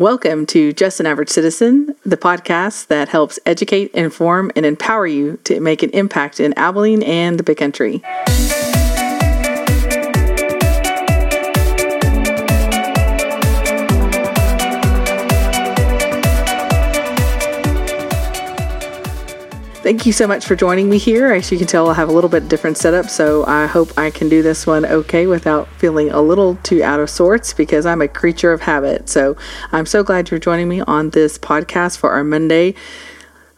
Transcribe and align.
Welcome 0.00 0.46
to 0.46 0.72
Just 0.72 0.98
an 1.00 1.04
Average 1.04 1.28
Citizen, 1.28 1.94
the 2.06 2.16
podcast 2.16 2.86
that 2.86 3.10
helps 3.10 3.38
educate, 3.44 3.90
inform, 3.90 4.50
and 4.56 4.64
empower 4.64 5.06
you 5.06 5.36
to 5.44 5.60
make 5.60 5.82
an 5.82 5.90
impact 5.90 6.40
in 6.40 6.54
Abilene 6.54 7.02
and 7.02 7.38
the 7.38 7.42
Big 7.42 7.58
Country. 7.58 8.02
Thank 19.90 20.06
you 20.06 20.12
so 20.12 20.28
much 20.28 20.46
for 20.46 20.54
joining 20.54 20.88
me 20.88 20.98
here. 20.98 21.32
As 21.32 21.50
you 21.50 21.58
can 21.58 21.66
tell, 21.66 21.88
I 21.88 21.94
have 21.94 22.08
a 22.08 22.12
little 22.12 22.30
bit 22.30 22.48
different 22.48 22.78
setup, 22.78 23.10
so 23.10 23.44
I 23.46 23.66
hope 23.66 23.98
I 23.98 24.10
can 24.10 24.28
do 24.28 24.40
this 24.40 24.64
one 24.64 24.86
okay 24.86 25.26
without 25.26 25.66
feeling 25.80 26.12
a 26.12 26.20
little 26.20 26.54
too 26.62 26.80
out 26.80 27.00
of 27.00 27.10
sorts 27.10 27.52
because 27.52 27.86
I'm 27.86 28.00
a 28.00 28.06
creature 28.06 28.52
of 28.52 28.60
habit. 28.60 29.08
So 29.08 29.36
I'm 29.72 29.86
so 29.86 30.04
glad 30.04 30.30
you're 30.30 30.38
joining 30.38 30.68
me 30.68 30.80
on 30.82 31.10
this 31.10 31.38
podcast 31.38 31.98
for 31.98 32.12
our 32.12 32.22
Monday 32.22 32.76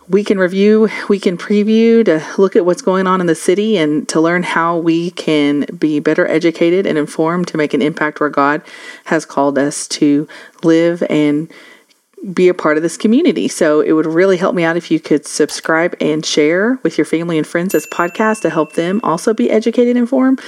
we 0.08 0.24
can 0.24 0.38
review, 0.38 0.88
we 1.08 1.18
can 1.18 1.38
preview 1.38 2.04
to 2.04 2.22
look 2.36 2.56
at 2.56 2.66
what's 2.66 2.82
going 2.82 3.06
on 3.06 3.20
in 3.20 3.26
the 3.26 3.34
city 3.34 3.76
and 3.76 4.08
to 4.08 4.20
learn 4.20 4.42
how 4.42 4.76
we 4.76 5.10
can 5.12 5.64
be 5.78 6.00
better 6.00 6.26
educated 6.26 6.86
and 6.86 6.98
informed 6.98 7.48
to 7.48 7.56
make 7.56 7.72
an 7.72 7.80
impact 7.80 8.20
where 8.20 8.28
God 8.28 8.62
has 9.04 9.24
called 9.24 9.58
us 9.58 9.88
to 9.88 10.28
live 10.62 11.02
and 11.08 11.50
be 12.32 12.48
a 12.48 12.54
part 12.54 12.76
of 12.76 12.84
this 12.84 12.96
community. 12.96 13.48
So 13.48 13.80
it 13.80 13.92
would 13.92 14.06
really 14.06 14.36
help 14.36 14.54
me 14.54 14.62
out 14.62 14.76
if 14.76 14.90
you 14.90 15.00
could 15.00 15.26
subscribe 15.26 15.96
and 16.00 16.24
share 16.24 16.78
with 16.84 16.96
your 16.96 17.04
family 17.04 17.36
and 17.36 17.46
friends 17.46 17.72
this 17.72 17.86
podcast 17.86 18.42
to 18.42 18.50
help 18.50 18.74
them 18.74 19.00
also 19.02 19.34
be 19.34 19.50
educated 19.50 19.96
and 19.96 19.98
informed. 19.98 20.40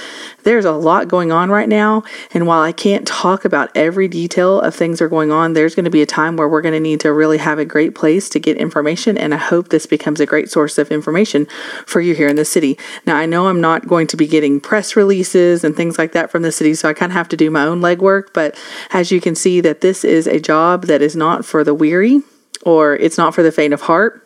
There's 0.43 0.63
a 0.63 0.71
lot 0.71 1.09
going 1.09 1.33
on 1.33 1.49
right 1.49 1.67
now. 1.67 2.03
And 2.33 2.47
while 2.47 2.61
I 2.61 2.71
can't 2.71 3.05
talk 3.05 3.43
about 3.43 3.71
every 3.75 4.07
detail 4.07 4.61
of 4.61 4.73
things 4.73 4.99
that 4.99 5.05
are 5.05 5.09
going 5.09 5.33
on, 5.33 5.51
there's 5.51 5.75
going 5.75 5.83
to 5.83 5.91
be 5.91 6.01
a 6.01 6.05
time 6.05 6.37
where 6.37 6.47
we're 6.47 6.61
going 6.61 6.73
to 6.73 6.79
need 6.79 7.01
to 7.01 7.11
really 7.11 7.39
have 7.39 7.59
a 7.59 7.65
great 7.65 7.93
place 7.93 8.29
to 8.29 8.39
get 8.39 8.55
information. 8.55 9.17
And 9.17 9.33
I 9.33 9.37
hope 9.37 9.67
this 9.67 9.85
becomes 9.85 10.21
a 10.21 10.25
great 10.25 10.49
source 10.49 10.77
of 10.77 10.91
information 10.91 11.45
for 11.85 11.99
you 11.99 12.15
here 12.15 12.29
in 12.29 12.37
the 12.37 12.45
city. 12.45 12.77
Now, 13.05 13.17
I 13.17 13.25
know 13.25 13.47
I'm 13.47 13.59
not 13.59 13.85
going 13.85 14.07
to 14.07 14.17
be 14.17 14.27
getting 14.27 14.61
press 14.61 14.95
releases 14.95 15.65
and 15.65 15.75
things 15.75 15.97
like 15.97 16.13
that 16.13 16.31
from 16.31 16.41
the 16.41 16.53
city, 16.53 16.73
so 16.73 16.87
I 16.87 16.93
kind 16.93 17.11
of 17.11 17.15
have 17.17 17.29
to 17.29 17.37
do 17.37 17.51
my 17.51 17.63
own 17.63 17.81
legwork. 17.81 18.29
But 18.31 18.57
as 18.91 19.11
you 19.11 19.19
can 19.19 19.35
see, 19.35 19.59
that 19.59 19.81
this 19.81 20.05
is 20.05 20.25
a 20.25 20.39
job 20.39 20.85
that 20.85 21.01
is 21.01 21.17
not 21.17 21.43
for 21.43 21.64
the 21.65 21.73
weary 21.73 22.21
or 22.65 22.95
it's 22.95 23.17
not 23.17 23.35
for 23.35 23.43
the 23.43 23.51
faint 23.51 23.73
of 23.73 23.81
heart. 23.81 24.21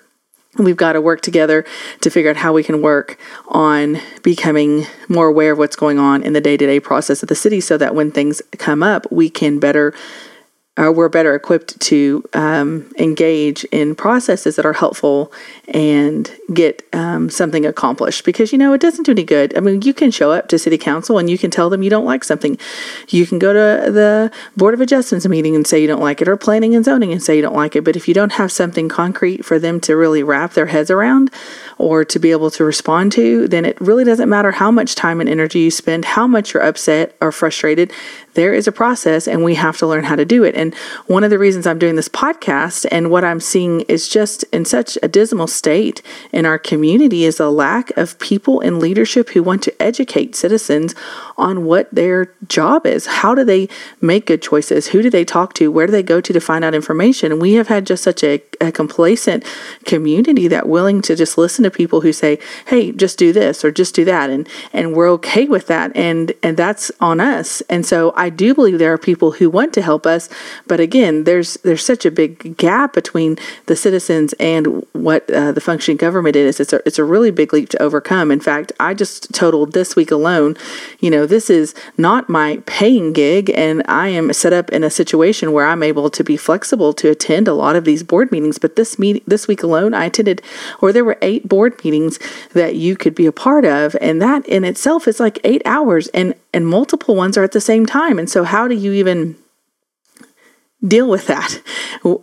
We've 0.58 0.78
got 0.78 0.94
to 0.94 1.02
work 1.02 1.22
together 1.22 1.64
to 2.02 2.10
figure 2.10 2.32
out 2.32 2.38
how 2.38 2.54
we 2.54 2.64
can 2.64 2.82
work 2.82 3.20
on 3.50 4.00
becoming 4.24 4.88
more 5.08 5.28
aware 5.28 5.52
of 5.52 5.60
what's 5.60 5.76
going 5.76 6.00
on 6.00 6.24
in 6.24 6.34
the 6.34 6.42
day 6.42 6.58
to 6.58 6.66
day 6.66 6.80
process 6.80 7.22
of 7.22 7.30
the 7.30 7.36
city 7.36 7.62
so 7.62 7.78
that 7.78 7.94
when 7.94 8.12
things 8.12 8.42
come 8.58 8.82
up, 8.82 9.12
we 9.12 9.30
can 9.30 9.60
better 9.60 9.94
uh, 10.80 10.92
we're 10.92 11.10
better 11.10 11.36
equipped 11.36 11.80
to 11.82 12.24
um, 12.34 12.92
engage 12.98 13.64
in 13.66 13.96
processes 13.96 14.56
that 14.56 14.66
are 14.66 14.74
helpful 14.74 15.32
and 15.68 16.32
get 16.54 16.88
um, 16.94 17.30
something 17.30 17.66
accomplished. 17.66 18.24
Because 18.24 18.52
you 18.52 18.58
know 18.58 18.74
it 18.74 18.82
doesn't 18.82 19.04
do 19.04 19.12
any 19.12 19.24
good. 19.24 19.58
I 19.58 19.60
mean 19.60 19.82
you 19.82 19.94
can 19.94 20.12
show 20.12 20.32
up 20.32 20.48
to 20.50 20.60
city 20.60 20.78
council 20.78 21.18
and 21.18 21.30
you 21.30 21.38
can 21.38 21.52
tell 21.52 21.70
them 21.70 21.84
you 21.84 21.90
don't 21.90 22.06
like 22.06 22.24
something. 22.24 22.58
You 23.10 23.26
can 23.28 23.40
go 23.40 23.54
to 23.54 23.92
the 23.92 24.32
board 24.56 24.74
of 24.74 24.82
adjustments 24.82 25.28
meeting 25.28 25.56
and 25.56 25.68
say 25.68 25.80
you 25.80 25.88
don't 25.88 26.02
like 26.02 26.22
it 26.22 26.28
or 26.28 26.38
planning 26.38 26.74
and 26.74 26.84
zoning 26.84 27.12
and 27.12 27.22
say 27.22 27.36
you 27.36 27.42
don't 27.42 27.56
like 27.56 27.76
it. 27.76 27.84
But 27.84 27.96
if 27.96 28.08
you 28.08 28.14
don't 28.14 28.32
have 28.34 28.52
something 28.52 28.90
concrete 28.90 29.46
for 29.46 29.60
them 29.60 29.80
to 29.82 29.96
really 29.96 30.24
wrap 30.24 30.54
their 30.54 30.68
heads 30.68 30.90
around 30.90 31.30
or 31.78 32.04
to 32.04 32.20
be 32.20 32.32
able 32.32 32.52
to 32.52 32.64
respond 32.64 33.12
to 33.14 33.48
then 33.48 33.66
it 33.66 33.80
really 33.80 34.04
doesn't 34.04 34.30
matter 34.30 34.52
how 34.52 34.72
much 34.72 34.96
time 34.96 35.20
and 35.20 35.30
energy 35.30 35.60
you 35.60 35.72
spend 35.72 36.06
how 36.06 36.26
much 36.28 36.54
you're 36.54 36.64
upset 36.64 37.16
or 37.22 37.32
frustrated 37.32 37.92
there 38.40 38.54
is 38.54 38.68
a 38.68 38.72
process 38.72 39.28
and 39.28 39.44
we 39.44 39.56
have 39.56 39.76
to 39.78 39.86
learn 39.86 40.06
how 40.06 40.16
to 40.16 40.24
do 40.24 40.46
it. 40.46 40.56
And 40.56 40.74
one 41.08 41.26
of 41.26 41.30
the 41.30 41.38
reasons 41.38 41.68
I'm 41.68 41.78
doing 41.78 41.98
this 41.98 42.08
podcast 42.08 42.86
and 42.90 43.12
what 43.12 43.26
I'm 43.26 43.42
seeing 43.42 43.82
is 43.82 44.08
just 44.08 44.44
in 44.54 44.64
such 44.64 44.98
a 45.04 45.10
dismal 45.10 45.48
state 45.48 46.02
in 46.32 46.46
our 46.46 46.58
community 46.58 47.26
is 47.26 47.42
a 47.42 47.50
lack 47.50 47.92
of 47.98 48.18
people 48.18 48.62
in 48.62 48.80
leadership 48.80 49.32
who 49.32 49.44
want 49.44 49.62
to 49.64 49.82
educate 49.82 50.36
citizens 50.36 50.96
on 51.38 51.66
what 51.66 51.94
their 51.94 52.34
job 52.48 52.86
is. 52.86 53.08
How 53.08 53.36
do 53.36 53.44
they 53.44 53.68
make 54.00 54.28
good 54.28 54.42
choices? 54.42 54.88
Who 54.88 55.02
do 55.02 55.10
they 55.10 55.26
talk 55.26 55.54
to? 55.56 55.70
Where 55.70 55.86
do 55.86 55.92
they 55.92 56.04
go 56.04 56.22
to 56.22 56.32
to 56.32 56.40
find 56.40 56.64
out 56.64 56.74
information? 56.74 57.34
And 57.34 57.42
we 57.42 57.54
have 57.54 57.68
had 57.68 57.86
just 57.86 58.04
such 58.04 58.24
a, 58.24 58.42
a 58.62 58.72
complacent 58.72 59.44
community 59.86 60.48
that 60.48 60.70
willing 60.70 61.02
to 61.02 61.16
just 61.16 61.38
listen 61.38 61.64
to 61.64 61.72
people 61.72 62.02
who 62.02 62.14
say, 62.14 62.40
"Hey, 62.68 62.92
just 62.92 63.18
do 63.18 63.34
this 63.34 63.66
or 63.66 63.72
just 63.72 63.96
do 63.96 64.06
that," 64.06 64.30
and 64.30 64.48
and 64.72 64.94
we're 64.94 65.10
okay 65.12 65.46
with 65.46 65.68
that, 65.68 65.92
and 65.96 66.32
and 66.44 66.56
that's 66.56 66.92
on 67.02 67.20
us. 67.20 67.62
And 67.70 67.86
so 67.86 68.14
I 68.16 68.29
do 68.30 68.54
believe 68.54 68.80
there 68.80 68.94
are 68.94 68.98
people 68.98 69.32
who 69.32 69.50
want 69.50 69.74
to 69.74 69.82
help 69.82 70.06
us, 70.06 70.30
but 70.68 70.80
again, 70.80 71.24
there's 71.24 71.56
there's 71.64 71.84
such 71.84 72.06
a 72.06 72.12
big 72.12 72.58
gap 72.58 72.94
between 72.94 73.38
the 73.66 73.76
citizens 73.76 74.34
and 74.34 74.86
what 74.94 75.30
uh, 75.32 75.52
the 75.52 75.62
functioning 75.62 75.98
government 75.98 76.36
is. 76.36 76.60
It's 76.60 76.74
a 76.74 76.82
it's 76.86 77.00
a 77.00 77.04
really 77.04 77.32
big 77.32 77.54
leap 77.54 77.70
to 77.70 77.82
overcome. 77.82 78.32
In 78.32 78.40
fact, 78.40 78.72
I 78.80 78.94
just 78.94 79.34
totaled 79.34 79.74
this 79.74 79.96
week 79.96 80.12
alone. 80.12 80.56
You 81.00 81.10
know, 81.10 81.26
this 81.26 81.50
is 81.50 81.74
not 81.98 82.30
my 82.30 82.62
paying 82.66 83.14
gig, 83.14 83.52
and 83.56 83.84
I 83.88 84.08
am 84.10 84.34
set 84.34 84.54
up 84.54 84.70
in 84.70 84.84
a 84.84 84.90
situation 84.90 85.52
where 85.52 85.68
I'm 85.68 85.84
able 85.84 86.10
to 86.10 86.24
be 86.24 86.38
flexible 86.38 86.94
to 86.94 87.10
attend 87.10 87.48
a 87.48 87.54
lot 87.54 87.76
of 87.76 87.86
these 87.86 88.04
board 88.04 88.32
meetings. 88.32 88.58
But 88.58 88.76
this 88.76 89.00
meet 89.00 89.24
this 89.28 89.48
week 89.48 89.64
alone, 89.64 89.94
I 89.94 90.06
attended, 90.06 90.42
or 90.82 90.92
there 90.92 91.06
were 91.06 91.18
eight 91.22 91.48
board 91.48 91.84
meetings 91.84 92.20
that 92.54 92.76
you 92.76 92.96
could 92.96 93.16
be 93.16 93.26
a 93.26 93.32
part 93.32 93.66
of, 93.66 93.96
and 94.02 94.22
that 94.22 94.46
in 94.48 94.64
itself 94.64 95.08
is 95.08 95.20
like 95.20 95.40
eight 95.44 95.62
hours, 95.66 96.08
and 96.10 96.34
and 96.54 96.68
multiple 96.68 97.16
ones 97.16 97.38
are 97.38 97.44
at 97.44 97.52
the 97.52 97.62
same 97.62 97.86
time. 97.86 98.20
And 98.20 98.30
so, 98.30 98.44
how 98.44 98.68
do 98.68 98.76
you 98.76 98.94
even 98.94 99.36
deal 100.88 101.10
with 101.10 101.28
that. 101.28 101.62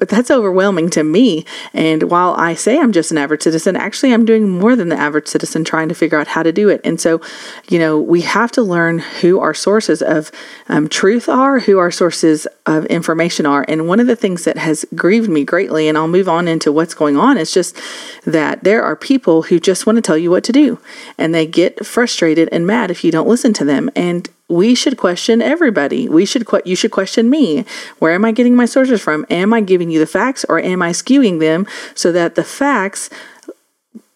That's 0.01 0.31
overwhelming 0.31 0.89
to 0.91 1.05
me. 1.05 1.45
And 1.75 2.05
while 2.05 2.35
I 2.35 2.55
say 2.55 2.79
I'm 2.79 2.93
just 2.93 3.11
an 3.11 3.19
average 3.19 3.43
citizen, 3.43 3.77
actually, 3.77 4.15
I'm 4.15 4.25
doing 4.25 4.49
more 4.49 4.75
than 4.75 4.89
the 4.89 4.97
average 4.97 5.27
citizen 5.27 5.63
trying 5.63 5.91
to 5.91 5.95
figure 5.95 6.19
out 6.19 6.29
how 6.29 6.43
to 6.43 6.53
do 6.53 6.71
it. 6.71 6.81
And 6.83 6.99
so, 6.99 7.21
you 7.69 7.79
know, 7.79 8.01
we 8.01 8.23
have 8.23 8.51
to 8.53 8.63
learn 8.63 9.01
who 9.21 9.41
our 9.41 9.53
sources 9.53 10.01
of 10.01 10.33
um, 10.69 10.89
truth 10.89 11.29
are, 11.29 11.61
who 11.61 11.79
our 11.79 11.91
sources 11.91 12.47
of 12.65 12.87
information 12.87 13.45
are. 13.45 13.65
And 13.69 13.89
one 13.89 14.01
of 14.01 14.07
the 14.07 14.17
things 14.17 14.45
that 14.45 14.57
has 14.57 14.87
grieved 14.95 15.29
me 15.29 15.45
greatly, 15.45 15.87
and 15.87 15.99
I'll 15.99 16.09
move 16.09 16.29
on 16.29 16.49
into 16.49 16.73
what's 16.73 16.95
going 16.95 17.19
on, 17.19 17.37
is 17.37 17.53
just 17.53 17.77
that 18.25 18.65
there 18.65 18.83
are 18.83 18.97
people 18.97 19.43
who 19.43 19.61
just 19.61 19.87
want 19.87 19.97
to 19.97 20.03
tell 20.03 20.17
you 20.17 20.31
what 20.31 20.45
to 20.45 20.53
do. 20.53 20.79
And 21.19 21.35
they 21.35 21.47
get 21.47 21.85
frustrated 21.85 22.49
and 22.51 22.67
mad 22.67 22.91
if 22.91 23.05
you 23.05 23.13
don't 23.13 23.29
listen 23.29 23.53
to 23.55 23.65
them. 23.67 23.91
And 23.95 24.31
we 24.49 24.75
should 24.75 24.97
question 24.97 25.43
everybody. 25.43 26.09
We 26.09 26.25
should 26.25 26.47
you 26.65 26.77
should 26.77 26.93
question 26.93 27.29
me. 27.29 27.65
Where 27.99 28.15
am 28.15 28.25
I 28.25 28.33
getting 28.33 28.55
my 28.55 28.67
sources 28.67 29.01
from? 29.01 29.27
Am 29.29 29.53
I 29.53 29.61
giving 29.61 29.91
you 29.91 29.99
the 29.99 30.07
facts 30.07 30.45
or 30.49 30.61
am 30.61 30.83
I 30.83 30.91
skewing 30.91 31.41
them 31.41 31.67
so 31.95 32.13
that 32.13 32.37
the 32.37 32.45
facts 32.45 33.11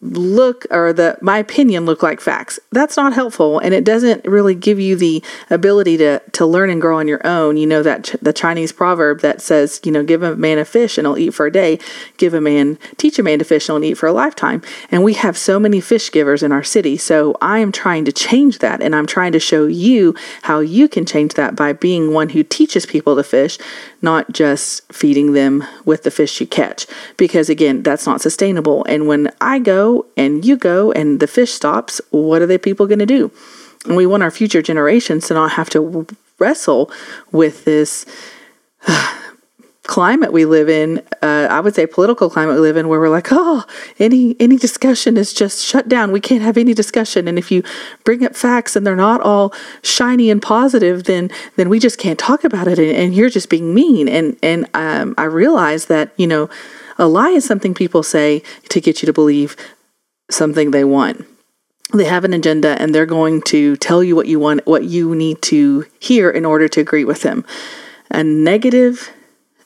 look 0.01 0.65
or 0.71 0.93
the 0.93 1.17
my 1.21 1.37
opinion 1.37 1.85
look 1.85 2.01
like 2.01 2.21
facts. 2.21 2.59
That's 2.71 2.97
not 2.97 3.13
helpful 3.13 3.59
and 3.59 3.73
it 3.73 3.83
doesn't 3.83 4.25
really 4.25 4.55
give 4.55 4.79
you 4.79 4.95
the 4.95 5.23
ability 5.49 5.97
to 5.97 6.19
to 6.31 6.45
learn 6.45 6.69
and 6.69 6.81
grow 6.81 6.99
on 6.99 7.07
your 7.07 7.25
own. 7.25 7.57
You 7.57 7.67
know 7.67 7.83
that 7.83 8.05
ch- 8.05 8.15
the 8.21 8.33
chinese 8.33 8.71
proverb 8.71 9.21
that 9.21 9.41
says 9.41 9.79
you 9.83 9.91
know 9.91 10.03
give 10.03 10.23
a 10.23 10.35
man 10.35 10.57
a 10.57 10.65
fish 10.65 10.97
and 10.97 11.05
he'll 11.05 11.17
eat 11.17 11.33
for 11.33 11.45
a 11.45 11.51
day. 11.51 11.79
Give 12.17 12.33
a 12.33 12.41
man 12.41 12.77
teach 12.97 13.19
a 13.19 13.23
man 13.23 13.39
to 13.39 13.45
fish 13.45 13.69
and 13.69 13.83
he'll 13.83 13.91
eat 13.91 13.97
for 13.97 14.07
a 14.07 14.13
lifetime. 14.13 14.61
And 14.89 15.03
we 15.03 15.13
have 15.13 15.37
so 15.37 15.59
many 15.59 15.81
fish 15.81 16.11
givers 16.11 16.43
in 16.43 16.51
our 16.51 16.63
city 16.63 16.97
so 16.97 17.35
i 17.41 17.59
am 17.59 17.71
trying 17.71 18.05
to 18.05 18.11
change 18.11 18.59
that 18.59 18.81
and 18.81 18.95
i'm 18.95 19.05
trying 19.05 19.31
to 19.31 19.39
show 19.39 19.67
you 19.67 20.15
how 20.43 20.59
you 20.59 20.87
can 20.87 21.05
change 21.05 21.33
that 21.33 21.55
by 21.55 21.73
being 21.73 22.13
one 22.13 22.29
who 22.29 22.43
teaches 22.43 22.85
people 22.85 23.15
to 23.15 23.23
fish 23.23 23.57
not 24.01 24.31
just 24.31 24.91
feeding 24.91 25.33
them 25.33 25.63
with 25.85 26.03
the 26.03 26.11
fish 26.11 26.39
you 26.39 26.47
catch 26.47 26.87
because 27.17 27.49
again 27.49 27.83
that's 27.83 28.05
not 28.05 28.21
sustainable 28.21 28.83
and 28.85 29.07
when 29.07 29.31
i 29.39 29.59
go 29.59 30.05
and 30.17 30.45
you 30.45 30.57
go 30.57 30.91
and 30.91 31.19
the 31.19 31.27
fish 31.27 31.51
stops, 31.51 32.01
what 32.09 32.41
are 32.41 32.47
the 32.47 32.59
people 32.59 32.87
going 32.87 32.99
to 32.99 33.05
do? 33.05 33.31
And 33.85 33.95
we 33.95 34.05
want 34.05 34.23
our 34.23 34.31
future 34.31 34.61
generations 34.61 35.27
to 35.27 35.33
not 35.33 35.51
have 35.51 35.69
to 35.71 36.07
wrestle 36.39 36.91
with 37.31 37.65
this 37.65 38.05
uh, 38.87 39.20
climate 39.83 40.31
we 40.31 40.45
live 40.45 40.69
in. 40.69 40.99
Uh, 41.21 41.47
I 41.49 41.59
would 41.59 41.75
say 41.75 41.87
political 41.87 42.29
climate 42.29 42.55
we 42.55 42.61
live 42.61 42.77
in, 42.77 42.87
where 42.87 42.99
we're 42.99 43.09
like, 43.09 43.27
oh, 43.31 43.65
any 43.99 44.35
any 44.39 44.57
discussion 44.57 45.17
is 45.17 45.33
just 45.33 45.63
shut 45.63 45.89
down. 45.89 46.11
We 46.11 46.19
can't 46.19 46.43
have 46.43 46.57
any 46.57 46.73
discussion. 46.73 47.27
And 47.27 47.37
if 47.37 47.51
you 47.51 47.63
bring 48.03 48.23
up 48.25 48.35
facts 48.35 48.75
and 48.75 48.85
they're 48.85 48.95
not 48.95 49.21
all 49.21 49.53
shiny 49.83 50.29
and 50.29 50.41
positive, 50.41 51.05
then 51.05 51.31
then 51.55 51.69
we 51.69 51.79
just 51.79 51.97
can't 51.97 52.19
talk 52.19 52.43
about 52.43 52.67
it. 52.67 52.79
And, 52.79 52.91
and 52.91 53.15
you're 53.15 53.29
just 53.29 53.49
being 53.49 53.73
mean. 53.73 54.07
And 54.07 54.37
and 54.43 54.67
um, 54.73 55.15
I 55.17 55.23
realize 55.25 55.85
that 55.85 56.11
you 56.17 56.27
know. 56.27 56.49
A 56.97 57.07
lie 57.07 57.29
is 57.29 57.45
something 57.45 57.73
people 57.73 58.03
say 58.03 58.43
to 58.69 58.79
get 58.79 59.01
you 59.01 59.07
to 59.07 59.13
believe 59.13 59.55
something 60.29 60.69
they 60.69 60.83
want. 60.83 61.25
They 61.93 62.05
have 62.05 62.23
an 62.23 62.33
agenda 62.33 62.79
and 62.79 62.93
they're 62.93 63.07
going 63.07 63.41
to 63.43 63.75
tell 63.77 64.03
you 64.03 64.15
what 64.15 64.27
you 64.27 64.39
want, 64.39 64.67
what 64.67 64.83
you 64.83 65.15
need 65.15 65.41
to 65.43 65.85
hear 65.99 66.29
in 66.29 66.45
order 66.45 66.67
to 66.67 66.79
agree 66.79 67.03
with 67.03 67.21
them. 67.23 67.43
A 68.11 68.23
negative 68.23 69.11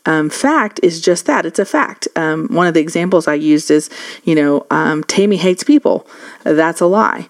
um, 0.06 0.30
fact 0.30 0.80
is 0.84 1.02
just 1.02 1.26
that 1.26 1.46
it's 1.46 1.60
a 1.60 1.66
fact. 1.66 2.08
Um, 2.16 2.48
one 2.48 2.68
of 2.68 2.74
the 2.74 2.80
examples 2.80 3.28
I 3.28 3.34
used 3.36 3.72
is, 3.72 3.90
you 4.24 4.36
know, 4.36 4.66
um, 4.70 5.04
Tammy 5.04 5.38
hates 5.38 5.64
people. 5.64 6.08
That's 6.44 6.82
a 6.82 6.86
lie. 6.86 7.30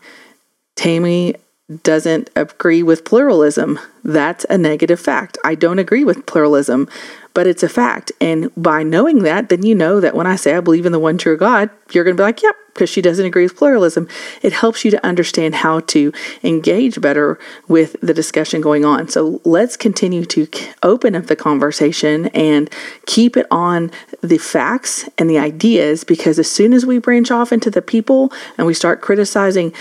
Tammy 0.76 1.36
doesn't 1.84 2.30
agree 2.36 2.84
with 2.84 3.06
pluralism. 3.06 3.80
That's 4.04 4.46
a 4.50 4.58
negative 4.58 5.00
fact. 5.00 5.38
I 5.44 5.56
don't 5.56 5.80
agree 5.80 6.04
with 6.04 6.26
pluralism, 6.26 6.88
but 7.34 7.48
it's 7.48 7.64
a 7.64 7.70
fact. 7.70 8.12
And 8.22 8.52
by 8.56 8.84
knowing 8.84 9.24
that, 9.24 9.50
then 9.50 9.66
you 9.66 9.74
know 9.74 10.00
that 10.00 10.16
when 10.16 10.28
I 10.28 10.36
say 10.36 10.56
I 10.56 10.60
believe 10.60 10.86
in 10.86 10.92
the 10.92 11.00
one 11.00 11.18
true 11.18 11.38
God, 11.38 11.70
you're 11.92 12.04
going 12.04 12.16
to 12.16 12.22
be 12.22 12.26
like, 12.26 12.44
yep, 12.44 12.56
because 12.76 12.90
she 12.90 13.02
doesn't 13.02 13.26
agree 13.26 13.44
with 13.44 13.56
pluralism. 13.56 14.08
It 14.42 14.52
helps 14.52 14.84
you 14.84 14.92
to 14.92 15.04
understand 15.04 15.56
how 15.56 15.80
to 15.80 16.12
engage 16.44 17.00
better 17.00 17.40
with 17.70 17.96
the 18.02 18.14
discussion 18.14 18.60
going 18.60 18.84
on. 18.84 19.08
So 19.08 19.42
let's 19.46 19.78
continue 19.78 20.26
to 20.26 20.46
open 20.84 21.16
up 21.16 21.28
the 21.28 21.38
conversation 21.38 22.28
and 22.28 22.70
keep 23.06 23.38
it 23.38 23.48
on 23.50 23.92
the 24.22 24.38
facts 24.38 25.10
and 25.18 25.30
the 25.30 25.40
ideas 25.40 26.04
because 26.04 26.38
as 26.38 26.52
soon 26.52 26.74
as 26.74 26.86
we 26.86 27.00
branch 27.00 27.32
off 27.32 27.54
into 27.54 27.72
the 27.72 27.82
people 27.82 28.32
and 28.58 28.68
we 28.68 28.74
start 28.74 29.00
criticizing 29.02 29.74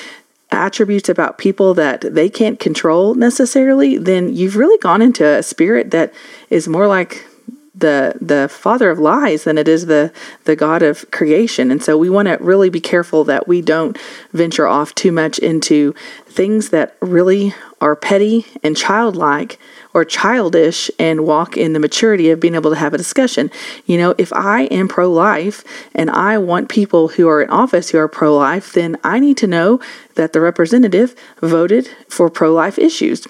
attributes 0.53 1.09
about 1.09 1.37
people 1.37 1.75
that 1.75 2.03
they 2.03 2.31
can't 2.31 2.61
control 2.61 3.17
necessarily, 3.17 3.99
then 3.99 4.33
you've 4.33 4.55
really 4.55 4.79
gone 4.79 5.03
into 5.03 5.27
a 5.27 5.43
spirit 5.43 5.91
that 5.91 6.15
is 6.49 6.69
more 6.69 6.87
like 6.87 7.27
the 7.75 8.15
the 8.21 8.49
father 8.49 8.91
of 8.91 8.99
lies 8.99 9.45
than 9.45 9.59
it 9.59 9.67
is 9.67 9.87
the 9.87 10.13
the 10.45 10.55
god 10.55 10.83
of 10.83 11.11
creation 11.11 11.71
and 11.71 11.83
so 11.83 11.99
we 11.99 12.09
want 12.09 12.29
to 12.29 12.37
really 12.41 12.71
be 12.71 12.81
careful 12.81 13.25
that 13.25 13.49
we 13.49 13.61
don't 13.61 13.99
venture 14.33 14.67
off 14.67 14.95
too 14.95 15.11
much 15.11 15.39
into 15.41 15.95
things 16.27 16.71
that 16.71 16.97
really 17.01 17.55
are 17.81 17.95
petty 17.95 18.47
and 18.63 18.77
childlike 18.77 19.59
or 19.93 20.05
childish 20.05 20.91
and 20.99 21.25
walk 21.25 21.57
in 21.57 21.73
the 21.73 21.79
maturity 21.79 22.31
of 22.31 22.41
being 22.41 22.55
able 22.55 22.71
to 22.71 22.77
have 22.77 22.93
a 22.93 22.99
discussion. 22.99 23.51
You 23.87 23.99
know, 23.99 24.15
if 24.19 24.33
I 24.33 24.63
am 24.65 24.89
pro 24.89 25.11
life 25.11 25.63
and 25.95 26.11
I 26.11 26.39
want 26.39 26.69
people 26.69 27.09
who 27.09 27.29
are 27.29 27.43
in 27.43 27.51
office 27.51 27.91
who 27.91 27.99
are 27.99 28.09
pro 28.09 28.37
life, 28.37 28.73
then 28.73 28.97
I 29.05 29.21
need 29.21 29.37
to 29.39 29.47
know 29.47 29.81
that 30.17 30.33
the 30.33 30.41
representative 30.41 31.15
voted 31.41 31.89
for 32.09 32.29
pro 32.29 32.53
life 32.53 32.79
issues 32.79 33.27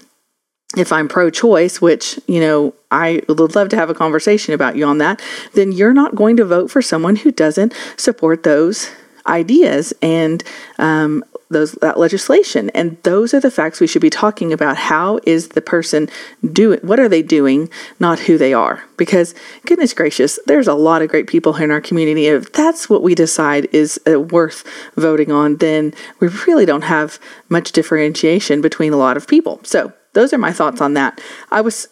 if 0.76 0.92
I'm 0.92 1.08
pro 1.08 1.30
choice, 1.30 1.80
which, 1.80 2.18
you 2.26 2.40
know, 2.40 2.74
I 2.90 3.22
would 3.28 3.54
love 3.54 3.68
to 3.68 3.76
have 3.76 3.90
a 3.90 3.94
conversation 3.94 4.54
about 4.54 4.76
you 4.76 4.84
on 4.86 4.98
that, 4.98 5.22
then 5.54 5.72
you're 5.72 5.92
not 5.92 6.14
going 6.14 6.36
to 6.36 6.44
vote 6.44 6.70
for 6.70 6.82
someone 6.82 7.16
who 7.16 7.30
doesn't 7.30 7.74
support 7.96 8.42
those 8.42 8.90
ideas 9.26 9.92
and 10.02 10.44
um, 10.78 11.24
those 11.50 11.72
that 11.74 11.98
legislation. 11.98 12.70
And 12.70 12.96
those 13.02 13.32
are 13.32 13.40
the 13.40 13.50
facts 13.50 13.80
we 13.80 13.86
should 13.86 14.02
be 14.02 14.10
talking 14.10 14.52
about. 14.52 14.76
How 14.76 15.20
is 15.24 15.48
the 15.48 15.62
person 15.62 16.08
doing? 16.52 16.80
What 16.80 17.00
are 17.00 17.08
they 17.08 17.22
doing? 17.22 17.70
Not 17.98 18.20
who 18.20 18.36
they 18.36 18.52
are. 18.52 18.84
Because 18.96 19.34
goodness 19.64 19.94
gracious, 19.94 20.38
there's 20.46 20.68
a 20.68 20.74
lot 20.74 21.02
of 21.02 21.08
great 21.08 21.26
people 21.26 21.54
here 21.54 21.64
in 21.64 21.70
our 21.70 21.80
community. 21.80 22.26
If 22.26 22.52
that's 22.52 22.90
what 22.90 23.02
we 23.02 23.14
decide 23.14 23.68
is 23.72 24.00
uh, 24.06 24.20
worth 24.20 24.64
voting 24.96 25.32
on, 25.32 25.56
then 25.56 25.94
we 26.20 26.28
really 26.46 26.66
don't 26.66 26.82
have 26.82 27.18
much 27.48 27.72
differentiation 27.72 28.60
between 28.60 28.92
a 28.92 28.98
lot 28.98 29.16
of 29.16 29.26
people. 29.26 29.60
So 29.64 29.92
those 30.14 30.32
are 30.32 30.38
my 30.38 30.52
thoughts 30.52 30.81
on 30.81 30.94
that. 30.94 31.20
I 31.50 31.61
was 31.61 31.88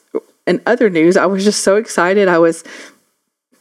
in 0.46 0.62
other 0.66 0.90
news, 0.90 1.16
I 1.16 1.26
was 1.26 1.44
just 1.44 1.62
so 1.62 1.76
excited. 1.76 2.28
I 2.28 2.38
was 2.38 2.64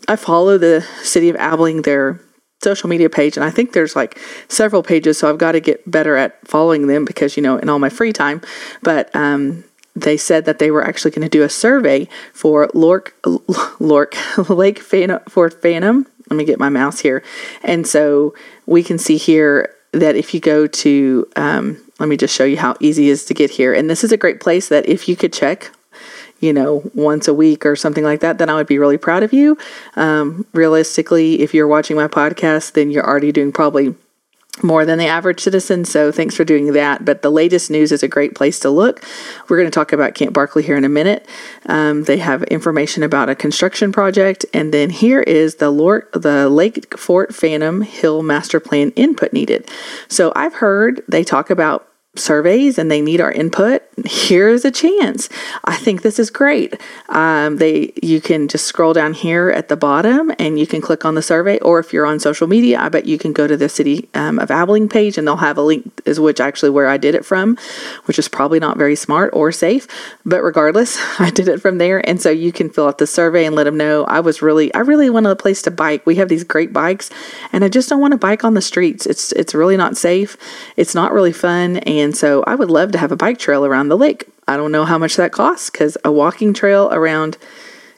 I 0.08 0.16
follow 0.16 0.58
the 0.58 0.82
city 1.04 1.30
of 1.30 1.36
Abilene, 1.36 1.84
their 1.84 2.20
social 2.64 2.90
media 2.90 3.10
page, 3.10 3.38
and 3.38 3.44
I 3.44 3.50
think 3.50 3.74
there's 3.74 3.96
like 3.96 4.20
several 4.48 4.84
pages, 4.84 5.18
so 5.18 5.30
I've 5.30 5.38
got 5.38 5.54
to 5.54 5.60
get 5.60 5.90
better 5.90 6.16
at 6.16 6.46
following 6.48 6.88
them 6.88 7.06
because 7.06 7.38
you 7.38 7.44
know 7.44 7.58
in 7.58 7.70
all 7.70 7.80
my 7.80 7.90
free 7.90 8.14
time. 8.14 8.42
But 8.82 9.14
um, 9.16 9.64
they 9.96 10.18
said 10.18 10.46
that 10.46 10.60
they 10.60 10.72
were 10.72 10.84
actually 10.84 11.12
going 11.12 11.24
to 11.24 11.30
do 11.30 11.44
a 11.44 11.50
survey 11.50 12.08
for 12.34 12.70
Lork, 12.74 13.16
Lork 13.80 14.16
Lake 14.50 14.80
Fan- 14.80 15.20
Fort 15.28 15.62
Phantom. 15.62 16.08
Let 16.30 16.38
me 16.38 16.46
get 16.46 16.60
my 16.60 16.70
mouse 16.70 17.00
here, 17.00 17.24
and 17.64 17.86
so 17.86 18.34
we 18.66 18.84
can 18.84 18.98
see 18.98 19.18
here 19.18 19.76
that 19.92 20.16
if 20.16 20.34
you 20.34 20.40
go 20.40 20.66
to 20.68 21.28
um, 21.36 21.78
let 22.02 22.10
me 22.10 22.18
just 22.18 22.36
show 22.36 22.46
you 22.46 22.58
how 22.58 22.76
easy 22.80 23.10
it 23.10 23.12
is 23.12 23.26
to 23.26 23.36
get 23.36 23.52
here. 23.52 23.76
And 23.76 23.88
this 23.88 24.04
is 24.04 24.12
a 24.12 24.18
great 24.18 24.40
place 24.40 24.70
that 24.70 24.90
if 24.90 25.08
you 25.08 25.16
could 25.16 25.32
check, 25.32 25.70
you 26.40 26.52
know, 26.52 26.82
once 26.96 27.28
a 27.28 27.34
week 27.34 27.64
or 27.64 27.76
something 27.76 28.04
like 28.04 28.22
that, 28.22 28.40
then 28.40 28.50
I 28.50 28.56
would 28.56 28.66
be 28.66 28.80
really 28.80 28.98
proud 28.98 29.22
of 29.22 29.34
you. 29.34 29.56
Um, 29.96 30.48
realistically, 30.52 31.42
if 31.42 31.54
you're 31.54 31.68
watching 31.68 31.96
my 31.96 32.08
podcast, 32.08 32.72
then 32.72 32.90
you're 32.90 33.06
already 33.06 33.32
doing 33.32 33.52
probably 33.52 33.94
more 34.64 34.84
than 34.84 34.98
the 34.98 35.06
average 35.06 35.40
citizen. 35.40 35.86
So 35.86 36.12
thanks 36.12 36.36
for 36.36 36.44
doing 36.44 36.74
that. 36.74 37.06
But 37.06 37.22
the 37.22 37.30
latest 37.30 37.70
news 37.70 37.92
is 37.92 38.02
a 38.02 38.08
great 38.08 38.34
place 38.34 38.60
to 38.62 38.72
look. 38.72 39.04
We're 39.48 39.58
going 39.58 39.70
to 39.70 39.74
talk 39.74 39.94
about 39.94 40.16
Camp 40.16 40.34
Barkley 40.34 40.64
here 40.64 40.76
in 40.76 40.84
a 40.84 40.90
minute. 40.90 41.28
Um, 41.68 42.04
they 42.04 42.18
have 42.18 42.44
information 42.44 43.04
about 43.04 43.30
a 43.30 43.36
construction 43.36 43.92
project, 43.92 44.46
and 44.54 44.74
then 44.74 44.90
here 44.90 45.22
is 45.22 45.56
the 45.56 45.70
Lord, 45.70 46.08
the 46.14 46.50
Lake 46.50 46.98
Fort 46.98 47.34
Phantom 47.34 47.82
Hill 47.82 48.24
Master 48.24 48.60
Plan 48.60 48.92
input 48.96 49.34
needed. 49.34 49.70
So 50.08 50.34
I've 50.36 50.56
heard 50.56 51.04
they 51.08 51.24
talk 51.24 51.50
about 51.50 51.88
surveys 52.16 52.78
and 52.78 52.92
they 52.92 53.00
need 53.00 53.22
our 53.22 53.32
input, 53.32 53.84
here's 54.06 54.66
a 54.66 54.72
chance. 54.72 55.30
I 55.64 55.78
think 55.78 56.02
this 56.02 56.20
is 56.20 56.30
great. 56.30 56.80
Um, 57.08 57.58
they 57.58 57.94
you 58.04 58.20
can 58.20 58.50
just 58.50 58.66
scroll 58.66 58.92
down 58.92 59.14
here 59.14 59.50
at 59.50 59.70
the 59.70 59.78
bottom 59.78 60.32
and 60.38 60.60
you 60.60 60.68
can 60.68 60.82
click 60.82 61.06
on 61.06 61.16
the 61.16 61.22
survey, 61.22 61.58
or 61.60 61.80
if 61.80 61.94
you're 61.94 62.06
on 62.06 62.20
social 62.20 62.48
media, 62.48 62.82
I 62.82 62.90
bet 62.90 63.06
you 63.06 63.18
can 63.18 63.32
go 63.32 63.48
to 63.48 63.56
the 63.56 63.70
City 63.70 64.10
um, 64.14 64.40
of 64.40 64.52
Abilene 64.52 64.90
page 64.90 65.18
and 65.18 65.26
they'll 65.26 65.38
have 65.38 65.58
a 65.58 65.62
link, 65.62 66.02
is 66.06 66.20
which 66.20 66.42
actually 66.42 66.72
where 66.72 66.88
I 66.88 66.98
did 66.98 67.16
it 67.16 67.26
from, 67.26 67.58
which 68.06 68.20
is 68.20 68.28
probably 68.28 68.60
not 68.60 68.78
very 68.78 68.96
smart 68.96 69.30
or 69.34 69.52
safe, 69.54 69.88
but 70.26 70.44
regardless, 70.44 71.00
I 71.20 71.30
did 71.30 71.48
it 71.48 71.62
from 71.62 71.78
there, 71.78 72.08
and 72.08 72.22
so 72.22 72.30
you 72.30 72.52
can 72.52 72.70
fill 72.70 72.88
out 72.88 72.98
the 72.98 73.08
survey 73.08 73.46
and 73.46 73.56
let 73.56 73.64
them 73.64 73.78
know. 73.78 74.04
I 74.04 74.20
was 74.20 74.42
really, 74.42 74.74
I 74.74 74.80
really 74.80 75.10
wanted 75.10 75.30
a 75.30 75.36
place 75.36 75.62
to 75.64 75.72
bike. 75.72 76.06
We 76.06 76.16
have 76.16 76.28
these 76.28 76.44
great 76.44 76.74
bikes, 76.74 77.10
and 77.54 77.64
I 77.64 77.70
just 77.70 77.88
don't 77.88 78.02
want 78.02 78.12
to 78.12 78.18
bike 78.18 78.44
on 78.44 78.54
the 78.54 78.62
streets. 78.62 79.06
It's 79.06 79.32
it's 79.32 79.56
really 79.56 79.78
not 79.78 79.96
safe. 79.96 80.36
It's 80.76 80.94
not 80.94 81.14
really 81.14 81.32
fun 81.32 81.78
and 81.78 82.01
and 82.02 82.16
so 82.16 82.44
I 82.44 82.56
would 82.56 82.70
love 82.70 82.92
to 82.92 82.98
have 82.98 83.12
a 83.12 83.16
bike 83.16 83.38
trail 83.38 83.66
around 83.66 83.90
the 83.90 83.98
lake. 83.98 84.26
I 84.48 84.58
don't 84.58 84.72
know 84.72 84.86
how 84.86 84.98
much 84.98 85.16
that 85.16 85.32
costs 85.32 85.70
because 85.70 85.98
a 86.04 86.12
walking 86.12 86.54
trail 86.54 86.90
around 86.92 87.38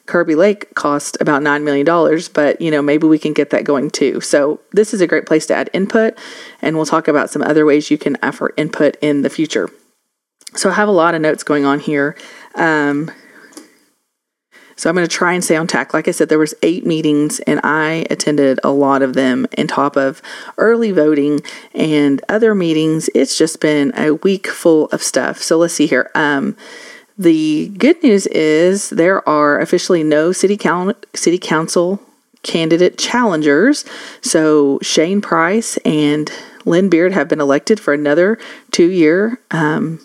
Kirby 0.06 0.34
Lake 0.34 0.74
cost 0.74 1.16
about 1.20 1.42
$9 1.42 1.62
million, 1.62 2.20
but 2.34 2.60
you 2.60 2.70
know, 2.70 2.82
maybe 2.82 3.06
we 3.06 3.18
can 3.18 3.32
get 3.32 3.50
that 3.50 3.64
going 3.64 3.90
too. 3.90 4.20
So 4.20 4.60
this 4.72 4.92
is 4.92 5.00
a 5.00 5.06
great 5.06 5.26
place 5.26 5.46
to 5.46 5.54
add 5.54 5.70
input 5.72 6.18
and 6.60 6.76
we'll 6.76 6.86
talk 6.86 7.08
about 7.08 7.30
some 7.30 7.42
other 7.42 7.64
ways 7.64 7.90
you 7.90 7.98
can 7.98 8.16
offer 8.22 8.52
input 8.56 8.96
in 9.00 9.22
the 9.22 9.30
future. 9.30 9.70
So 10.54 10.70
I 10.70 10.74
have 10.74 10.88
a 10.88 10.92
lot 10.92 11.14
of 11.14 11.20
notes 11.20 11.42
going 11.42 11.64
on 11.64 11.80
here. 11.80 12.16
Um, 12.54 13.10
so 14.76 14.88
I'm 14.88 14.96
going 14.96 15.06
to 15.06 15.12
try 15.14 15.32
and 15.32 15.44
stay 15.44 15.56
on 15.56 15.66
tack. 15.66 15.94
Like 15.94 16.08
I 16.08 16.10
said, 16.10 16.28
there 16.28 16.38
was 16.38 16.54
eight 16.62 16.86
meetings, 16.86 17.40
and 17.40 17.60
I 17.62 18.06
attended 18.10 18.60
a 18.64 18.70
lot 18.70 19.02
of 19.02 19.14
them. 19.14 19.46
On 19.56 19.66
top 19.66 19.96
of 19.96 20.20
early 20.58 20.90
voting 20.90 21.40
and 21.74 22.22
other 22.28 22.54
meetings, 22.54 23.08
it's 23.14 23.38
just 23.38 23.60
been 23.60 23.92
a 23.96 24.12
week 24.12 24.46
full 24.46 24.86
of 24.86 25.02
stuff. 25.02 25.42
So 25.42 25.58
let's 25.58 25.74
see 25.74 25.86
here. 25.86 26.10
Um, 26.14 26.56
the 27.16 27.68
good 27.68 28.02
news 28.02 28.26
is 28.28 28.90
there 28.90 29.26
are 29.28 29.60
officially 29.60 30.02
no 30.02 30.32
city 30.32 30.56
council 30.56 30.94
city 31.14 31.38
council 31.38 32.00
candidate 32.42 32.98
challengers. 32.98 33.84
So 34.20 34.78
Shane 34.82 35.20
Price 35.20 35.76
and 35.78 36.30
Lynn 36.64 36.88
Beard 36.88 37.12
have 37.12 37.28
been 37.28 37.40
elected 37.40 37.80
for 37.80 37.94
another 37.94 38.38
two 38.70 38.90
year 38.90 39.40
um, 39.50 40.00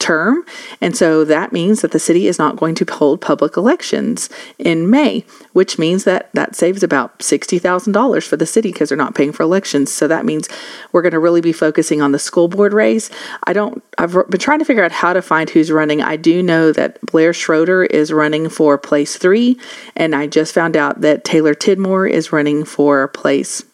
term. 0.00 0.44
And 0.80 0.96
so 0.96 1.24
that 1.24 1.52
means 1.52 1.82
that 1.82 1.92
the 1.92 1.98
city 2.00 2.26
is 2.26 2.38
not 2.38 2.56
going 2.56 2.74
to 2.76 2.86
hold 2.92 3.20
public 3.20 3.56
elections 3.56 4.28
in 4.58 4.90
May, 4.90 5.24
which 5.52 5.78
means 5.78 6.04
that 6.04 6.30
that 6.32 6.56
saves 6.56 6.82
about 6.82 7.20
$60,000 7.20 8.26
for 8.26 8.36
the 8.36 8.46
city 8.46 8.72
because 8.72 8.88
they're 8.88 8.98
not 8.98 9.14
paying 9.14 9.32
for 9.32 9.44
elections. 9.44 9.92
So 9.92 10.08
that 10.08 10.24
means 10.24 10.48
we're 10.90 11.02
going 11.02 11.12
to 11.12 11.18
really 11.18 11.40
be 11.40 11.52
focusing 11.52 12.02
on 12.02 12.12
the 12.12 12.18
school 12.18 12.48
board 12.48 12.72
race. 12.72 13.10
I 13.44 13.52
don't, 13.52 13.82
I've 13.98 14.12
been 14.12 14.40
trying 14.40 14.58
to 14.58 14.64
figure 14.64 14.84
out 14.84 14.92
how 14.92 15.12
to 15.12 15.22
find 15.22 15.48
who's 15.48 15.70
running. 15.70 16.02
I 16.02 16.16
do 16.16 16.42
know 16.42 16.72
that 16.72 17.00
Blair 17.02 17.32
Schroeder 17.32 17.84
is 17.84 18.12
running 18.12 18.48
for 18.48 18.78
place 18.78 19.16
three, 19.16 19.58
and 19.94 20.14
I 20.14 20.26
just 20.26 20.54
found 20.54 20.76
out 20.76 21.02
that 21.02 21.24
Taylor 21.24 21.54
Tidmore 21.54 22.10
is 22.10 22.32
running 22.32 22.64
for 22.64 23.08
place 23.08 23.64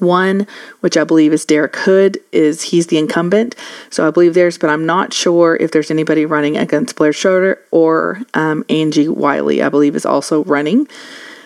one, 0.00 0.46
which 0.80 0.96
I 0.96 1.04
believe 1.04 1.32
is 1.32 1.44
Derek 1.44 1.76
Hood, 1.76 2.18
is 2.32 2.62
he's 2.62 2.88
the 2.88 2.98
incumbent. 2.98 3.54
So 3.90 4.06
I 4.06 4.10
believe 4.10 4.34
there's, 4.34 4.58
but 4.58 4.70
I'm 4.70 4.86
not 4.86 5.12
sure 5.12 5.56
if 5.56 5.70
there's 5.70 5.90
anybody 5.90 6.26
running 6.26 6.56
against 6.56 6.96
Blair 6.96 7.12
Schroeder 7.12 7.60
or 7.70 8.20
um, 8.34 8.64
Angie 8.68 9.08
Wiley, 9.08 9.62
I 9.62 9.68
believe, 9.68 9.96
is 9.96 10.06
also 10.06 10.44
running 10.44 10.88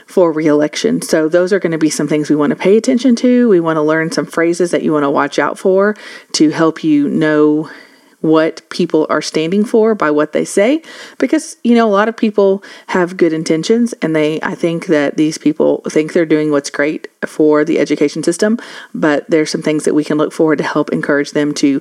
for 0.06 0.32
reelection. 0.32 1.02
So 1.02 1.28
those 1.28 1.52
are 1.52 1.58
going 1.58 1.72
to 1.72 1.78
be 1.78 1.90
some 1.90 2.08
things 2.08 2.30
we 2.30 2.36
want 2.36 2.50
to 2.50 2.56
pay 2.56 2.76
attention 2.76 3.16
to. 3.16 3.48
We 3.48 3.60
want 3.60 3.76
to 3.76 3.82
learn 3.82 4.12
some 4.12 4.26
phrases 4.26 4.70
that 4.70 4.82
you 4.82 4.92
want 4.92 5.02
to 5.02 5.10
watch 5.10 5.38
out 5.38 5.58
for 5.58 5.96
to 6.32 6.50
help 6.50 6.84
you 6.84 7.08
know 7.08 7.68
what 8.26 8.68
people 8.70 9.06
are 9.08 9.22
standing 9.22 9.64
for 9.64 9.94
by 9.94 10.10
what 10.10 10.32
they 10.32 10.44
say 10.44 10.82
because 11.18 11.56
you 11.64 11.74
know 11.74 11.88
a 11.88 11.90
lot 11.90 12.08
of 12.08 12.16
people 12.16 12.62
have 12.88 13.16
good 13.16 13.32
intentions 13.32 13.92
and 14.02 14.14
they 14.14 14.40
I 14.42 14.54
think 14.54 14.86
that 14.86 15.16
these 15.16 15.38
people 15.38 15.82
think 15.88 16.12
they're 16.12 16.26
doing 16.26 16.50
what's 16.50 16.70
great 16.70 17.08
for 17.24 17.64
the 17.64 17.78
education 17.78 18.22
system 18.22 18.58
but 18.94 19.28
there's 19.30 19.50
some 19.50 19.62
things 19.62 19.84
that 19.84 19.94
we 19.94 20.04
can 20.04 20.18
look 20.18 20.32
forward 20.32 20.58
to 20.58 20.64
help 20.64 20.90
encourage 20.90 21.32
them 21.32 21.54
to 21.54 21.80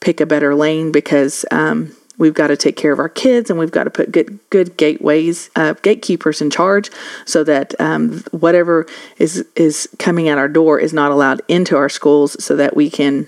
pick 0.00 0.20
a 0.20 0.26
better 0.26 0.54
lane 0.54 0.92
because 0.92 1.44
um, 1.50 1.96
we've 2.18 2.34
got 2.34 2.48
to 2.48 2.56
take 2.56 2.76
care 2.76 2.92
of 2.92 2.98
our 2.98 3.08
kids 3.08 3.50
and 3.50 3.58
we've 3.58 3.70
got 3.70 3.84
to 3.84 3.90
put 3.90 4.12
good 4.12 4.38
good 4.50 4.76
gateways 4.76 5.50
uh, 5.56 5.74
gatekeepers 5.82 6.40
in 6.40 6.50
charge 6.50 6.90
so 7.24 7.44
that 7.44 7.78
um, 7.80 8.22
whatever 8.30 8.86
is 9.18 9.44
is 9.54 9.88
coming 9.98 10.28
at 10.28 10.38
our 10.38 10.48
door 10.48 10.78
is 10.78 10.92
not 10.92 11.10
allowed 11.10 11.40
into 11.48 11.76
our 11.76 11.88
schools 11.88 12.42
so 12.42 12.56
that 12.56 12.76
we 12.76 12.90
can 12.90 13.26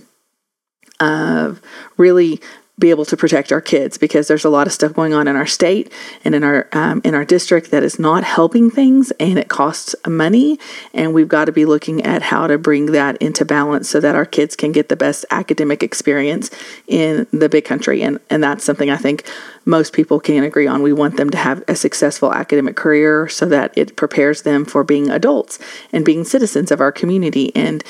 uh, 1.00 1.54
really 1.96 2.40
be 2.78 2.90
able 2.90 3.04
to 3.04 3.16
protect 3.16 3.50
our 3.52 3.60
kids 3.60 3.98
because 3.98 4.28
there's 4.28 4.44
a 4.44 4.50
lot 4.50 4.66
of 4.66 4.72
stuff 4.72 4.92
going 4.92 5.12
on 5.12 5.26
in 5.26 5.36
our 5.36 5.46
state 5.46 5.92
and 6.24 6.34
in 6.34 6.44
our 6.44 6.68
um, 6.72 7.00
in 7.04 7.14
our 7.14 7.24
district 7.24 7.70
that 7.70 7.82
is 7.82 7.98
not 7.98 8.24
helping 8.24 8.70
things 8.70 9.10
and 9.12 9.38
it 9.38 9.48
costs 9.48 9.94
money. 10.06 10.58
And 10.94 11.12
we've 11.12 11.28
got 11.28 11.46
to 11.46 11.52
be 11.52 11.64
looking 11.64 12.02
at 12.02 12.22
how 12.22 12.46
to 12.46 12.58
bring 12.58 12.86
that 12.86 13.16
into 13.18 13.44
balance 13.44 13.88
so 13.88 14.00
that 14.00 14.14
our 14.14 14.26
kids 14.26 14.54
can 14.54 14.72
get 14.72 14.88
the 14.88 14.96
best 14.96 15.24
academic 15.30 15.82
experience 15.82 16.50
in 16.86 17.26
the 17.32 17.48
big 17.48 17.64
country. 17.64 18.02
And 18.02 18.20
and 18.30 18.42
that's 18.42 18.64
something 18.64 18.90
I 18.90 18.96
think 18.96 19.26
most 19.64 19.92
people 19.92 20.20
can 20.20 20.44
agree 20.44 20.66
on. 20.66 20.82
We 20.82 20.92
want 20.92 21.16
them 21.16 21.30
to 21.30 21.38
have 21.38 21.62
a 21.68 21.76
successful 21.76 22.32
academic 22.32 22.76
career 22.76 23.28
so 23.28 23.46
that 23.46 23.76
it 23.76 23.96
prepares 23.96 24.42
them 24.42 24.64
for 24.64 24.82
being 24.84 25.10
adults 25.10 25.58
and 25.92 26.04
being 26.04 26.24
citizens 26.24 26.70
of 26.70 26.80
our 26.80 26.92
community. 26.92 27.54
And 27.54 27.84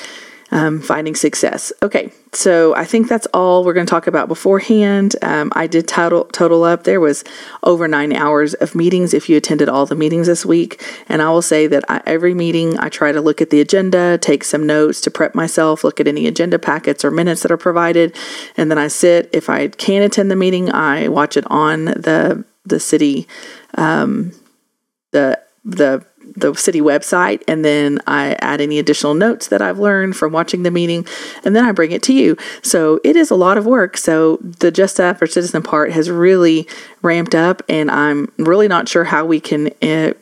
um, 0.51 0.81
finding 0.81 1.15
success. 1.15 1.71
Okay, 1.81 2.11
so 2.33 2.75
I 2.75 2.85
think 2.85 3.07
that's 3.07 3.27
all 3.27 3.63
we're 3.63 3.73
going 3.73 3.85
to 3.85 3.89
talk 3.89 4.07
about 4.07 4.27
beforehand. 4.27 5.15
Um, 5.21 5.51
I 5.55 5.67
did 5.67 5.87
total 5.87 6.25
total 6.25 6.63
up. 6.63 6.83
There 6.83 6.99
was 6.99 7.23
over 7.63 7.87
nine 7.87 8.13
hours 8.13 8.53
of 8.55 8.75
meetings 8.75 9.13
if 9.13 9.29
you 9.29 9.37
attended 9.37 9.69
all 9.69 9.85
the 9.85 9.95
meetings 9.95 10.27
this 10.27 10.45
week. 10.45 10.83
And 11.07 11.21
I 11.21 11.29
will 11.29 11.41
say 11.41 11.67
that 11.67 11.83
I, 11.89 12.01
every 12.05 12.33
meeting 12.33 12.79
I 12.79 12.89
try 12.89 13.11
to 13.11 13.21
look 13.21 13.41
at 13.41 13.49
the 13.49 13.61
agenda, 13.61 14.17
take 14.17 14.43
some 14.43 14.65
notes 14.65 15.01
to 15.01 15.11
prep 15.11 15.35
myself, 15.35 15.83
look 15.83 15.99
at 15.99 16.07
any 16.07 16.27
agenda 16.27 16.59
packets 16.59 17.05
or 17.05 17.11
minutes 17.11 17.41
that 17.43 17.51
are 17.51 17.57
provided, 17.57 18.15
and 18.57 18.71
then 18.71 18.77
I 18.77 18.87
sit. 18.87 19.29
If 19.33 19.49
I 19.49 19.67
can 19.67 20.01
attend 20.01 20.31
the 20.31 20.35
meeting, 20.35 20.71
I 20.71 21.07
watch 21.07 21.37
it 21.37 21.45
on 21.47 21.85
the 21.85 22.43
the 22.65 22.79
city, 22.79 23.27
um, 23.75 24.31
the 25.11 25.39
the 25.63 26.05
the 26.35 26.53
city 26.53 26.81
website 26.81 27.43
and 27.47 27.63
then 27.63 27.99
I 28.07 28.35
add 28.39 28.61
any 28.61 28.79
additional 28.79 29.13
notes 29.13 29.47
that 29.47 29.61
I've 29.61 29.79
learned 29.79 30.15
from 30.15 30.31
watching 30.31 30.63
the 30.63 30.71
meeting 30.71 31.05
and 31.43 31.55
then 31.55 31.65
I 31.65 31.71
bring 31.71 31.91
it 31.91 32.03
to 32.03 32.13
you. 32.13 32.37
So 32.61 32.99
it 33.03 33.15
is 33.15 33.31
a 33.31 33.35
lot 33.35 33.57
of 33.57 33.65
work. 33.65 33.97
So 33.97 34.37
the 34.37 34.71
Just 34.71 34.99
or 34.99 35.27
Citizen 35.27 35.61
part 35.61 35.91
has 35.91 36.09
really 36.09 36.67
ramped 37.01 37.35
up 37.35 37.61
and 37.69 37.89
I'm 37.89 38.31
really 38.37 38.67
not 38.67 38.89
sure 38.89 39.05
how 39.05 39.25
we 39.25 39.39
can 39.39 39.69
uh, 39.81 40.13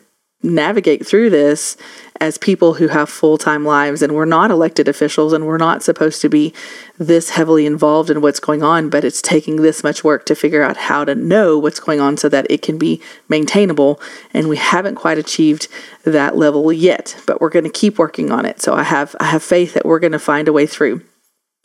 navigate 0.44 1.06
through 1.06 1.32
this 1.32 1.78
as 2.20 2.38
people 2.38 2.76
who 2.76 2.88
have 2.88 3.10
full 3.10 3.38
time 3.38 3.66
lives 3.66 4.02
and 4.02 4.14
we're 4.14 4.26
not 4.26 4.52
elected 4.52 4.88
officials 4.88 5.34
and 5.34 5.46
we're 5.46 5.58
not 5.58 5.84
supposed 5.84 6.22
to 6.22 6.30
be 6.30 6.54
this 6.98 7.32
heavily 7.32 7.66
involved 7.66 8.10
in 8.10 8.22
what's 8.22 8.40
going 8.40 8.64
on, 8.64 8.90
but 8.90 9.04
it's 9.04 9.22
taking 9.22 9.58
this 9.58 9.84
much 9.84 10.04
work 10.04 10.26
to 10.26 10.36
figure 10.36 10.64
out 10.64 10.78
how 10.78 11.04
to 11.04 11.16
know 11.16 11.58
what's 11.58 11.80
going 11.80 12.00
on 12.00 12.18
so 12.18 12.30
that 12.30 12.46
it 12.50 12.62
can 12.62 12.78
be 12.78 13.02
maintainable. 13.28 14.00
And 14.34 14.48
we 14.48 14.58
haven't 14.58 14.96
quite 14.96 15.18
achieved 15.18 15.68
that 16.04 16.36
level 16.36 16.72
yet, 16.72 17.22
but 17.26 17.42
we're 17.42 17.50
going 17.50 17.66
to 17.66 17.72
keep 17.72 17.98
working 17.98 18.32
on 18.32 18.46
it. 18.46 18.62
So 18.62 18.74
I 18.76 18.84
have 18.84 19.16
I 19.20 19.26
have 19.26 19.44
faith 19.44 19.74
that 19.74 19.86
we're 19.86 20.00
going 20.00 20.14
to 20.14 20.20
find 20.20 20.48
a 20.48 20.54
way 20.54 20.66
through. 20.66 21.02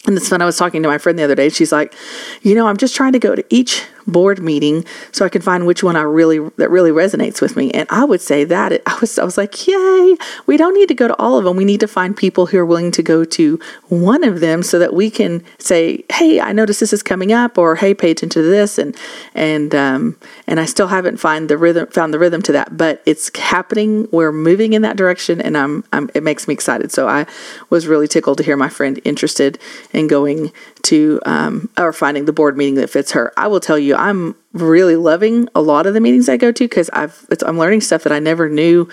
And 0.05 0.17
it's 0.17 0.29
fun. 0.29 0.43
I 0.43 0.47
was 0.47 0.57
talking 0.57 0.83
to 0.83 0.89
my 0.89 0.99
friend 0.99 1.17
the 1.19 1.23
other 1.23 1.37
day. 1.37 1.49
She's 1.49 1.71
like, 1.71 1.95
you 2.43 2.57
know, 2.57 2.67
I'm 2.67 2.77
just 2.77 2.97
trying 2.97 3.13
to 3.13 3.21
go 3.21 3.37
to 3.37 3.45
each 3.51 3.85
board 4.07 4.41
meeting 4.41 4.85
so 5.13 5.25
I 5.25 5.29
can 5.29 5.43
find 5.43 5.67
which 5.67 5.83
one 5.83 5.97
I 5.97 6.03
really 6.03 6.39
that 6.57 6.71
really 6.71 6.91
resonates 6.91 7.41
with 7.41 7.57
me. 7.57 7.71
And 7.71 7.89
I 7.91 8.05
would 8.05 8.21
say 8.21 8.45
that 8.45 8.73
it, 8.73 8.83
I 8.87 8.99
was 9.01 9.19
I 9.19 9.25
was 9.25 9.39
like, 9.39 9.67
yay! 9.67 10.17
We 10.47 10.57
don't 10.57 10.75
need 10.75 10.89
to 10.89 10.95
go 10.95 11.09
to 11.09 11.17
all 11.17 11.39
of 11.39 11.45
them. 11.45 11.57
We 11.57 11.65
need 11.65 11.81
to 11.81 11.89
find 11.89 12.17
people 12.17 12.47
who 12.47 12.59
are 12.59 12.67
willing 12.67 12.91
to 12.93 13.03
go 13.03 13.25
to 13.25 13.61
one 13.89 14.25
of 14.25 14.41
them 14.41 14.63
so 14.63 14.79
that 14.79 14.95
we 14.95 15.11
can 15.11 15.45
say, 15.59 16.05
hey, 16.11 16.41
I 16.41 16.53
noticed 16.53 16.81
this 16.81 16.93
is 16.93 17.03
coming 17.03 17.33
up, 17.33 17.59
or 17.59 17.77
hey, 17.77 17.95
pay 17.95 18.11
attention 18.11 18.43
to 18.43 18.49
this, 18.49 18.79
and 18.79 18.97
and 19.35 19.75
um, 19.75 20.17
and 20.47 20.61
I 20.61 20.65
still 20.65 20.89
haven't 20.89 21.19
find 21.19 21.49
the 21.49 21.57
rhythm 21.57 21.87
found 21.89 22.13
the 22.13 22.19
rhythm 22.19 22.43
to 22.43 22.53
that, 22.53 22.77
but 22.77 23.03
it's 23.07 23.37
happening. 23.37 24.09
We're 24.11 24.33
moving 24.33 24.73
in 24.73 24.83
that 24.83 24.97
direction, 24.97 25.41
and 25.41 25.57
I'm, 25.57 25.85
I'm 25.93 26.11
it 26.15 26.23
makes 26.23 26.49
me 26.49 26.55
excited. 26.55 26.93
So 26.93 27.09
I 27.09 27.27
was 27.71 27.87
really 27.87 28.09
tickled 28.09 28.39
to 28.39 28.45
hear 28.45 28.57
my 28.57 28.69
friend 28.69 29.01
interested 29.05 29.59
in 29.93 30.07
going 30.07 30.53
to 30.83 31.21
um, 31.25 31.69
or 31.79 31.93
finding 31.93 32.25
the 32.25 32.33
board 32.33 32.57
meeting 32.57 32.75
that 32.77 32.91
fits 32.91 33.13
her. 33.13 33.33
I 33.37 33.47
will 33.47 33.61
tell 33.61 33.79
you, 33.79 33.92
I'm 33.95 34.35
really 34.53 34.97
loving 34.97 35.49
a 35.55 35.63
lot 35.63 35.87
of 35.87 35.95
the 35.95 36.01
meetings 36.01 36.29
I 36.29 36.37
go 36.37 36.53
to 36.53 36.65
because 36.65 36.91
I've 36.93 37.27
I'm 37.45 37.59
learning 37.59 37.81
stuff 37.81 38.03
that 38.05 38.13
I 38.13 38.19
never 38.19 38.49
knew 38.49 38.89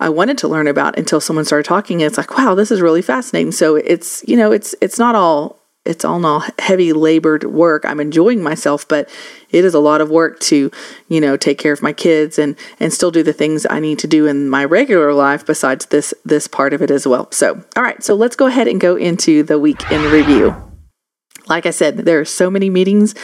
I 0.00 0.08
wanted 0.08 0.38
to 0.38 0.48
learn 0.48 0.66
about 0.66 0.98
until 0.98 1.20
someone 1.20 1.44
started 1.44 1.64
talking. 1.64 2.02
And 2.02 2.08
it's 2.08 2.18
like, 2.18 2.36
wow, 2.36 2.54
this 2.54 2.70
is 2.70 2.80
really 2.80 3.02
fascinating. 3.02 3.52
So 3.52 3.76
it's 3.76 4.24
you 4.26 4.36
know 4.36 4.52
it's 4.52 4.74
it's 4.80 4.98
not 4.98 5.14
all 5.14 5.62
it's 5.84 6.04
all 6.04 6.20
not 6.20 6.58
heavy 6.60 6.92
labored 6.92 7.44
work. 7.44 7.84
I'm 7.84 7.98
enjoying 8.00 8.42
myself, 8.42 8.86
but 8.86 9.08
it 9.50 9.64
is 9.64 9.74
a 9.74 9.80
lot 9.80 10.00
of 10.00 10.10
work 10.10 10.38
to, 10.40 10.70
you 11.08 11.20
know, 11.20 11.36
take 11.36 11.58
care 11.58 11.72
of 11.72 11.82
my 11.82 11.92
kids 11.92 12.38
and 12.38 12.56
and 12.78 12.92
still 12.92 13.10
do 13.10 13.22
the 13.22 13.32
things 13.32 13.66
I 13.68 13.80
need 13.80 13.98
to 14.00 14.06
do 14.06 14.26
in 14.26 14.48
my 14.48 14.64
regular 14.64 15.12
life 15.12 15.44
besides 15.44 15.86
this 15.86 16.14
this 16.24 16.46
part 16.46 16.72
of 16.72 16.82
it 16.82 16.90
as 16.90 17.06
well. 17.06 17.30
So, 17.32 17.64
all 17.76 17.82
right, 17.82 18.02
so 18.02 18.14
let's 18.14 18.36
go 18.36 18.46
ahead 18.46 18.68
and 18.68 18.80
go 18.80 18.96
into 18.96 19.42
the 19.42 19.58
week 19.58 19.90
in 19.90 20.02
review. 20.12 20.54
Like 21.48 21.66
I 21.66 21.70
said, 21.70 21.98
there 21.98 22.20
are 22.20 22.24
so 22.24 22.50
many 22.50 22.70
meetings 22.70 23.14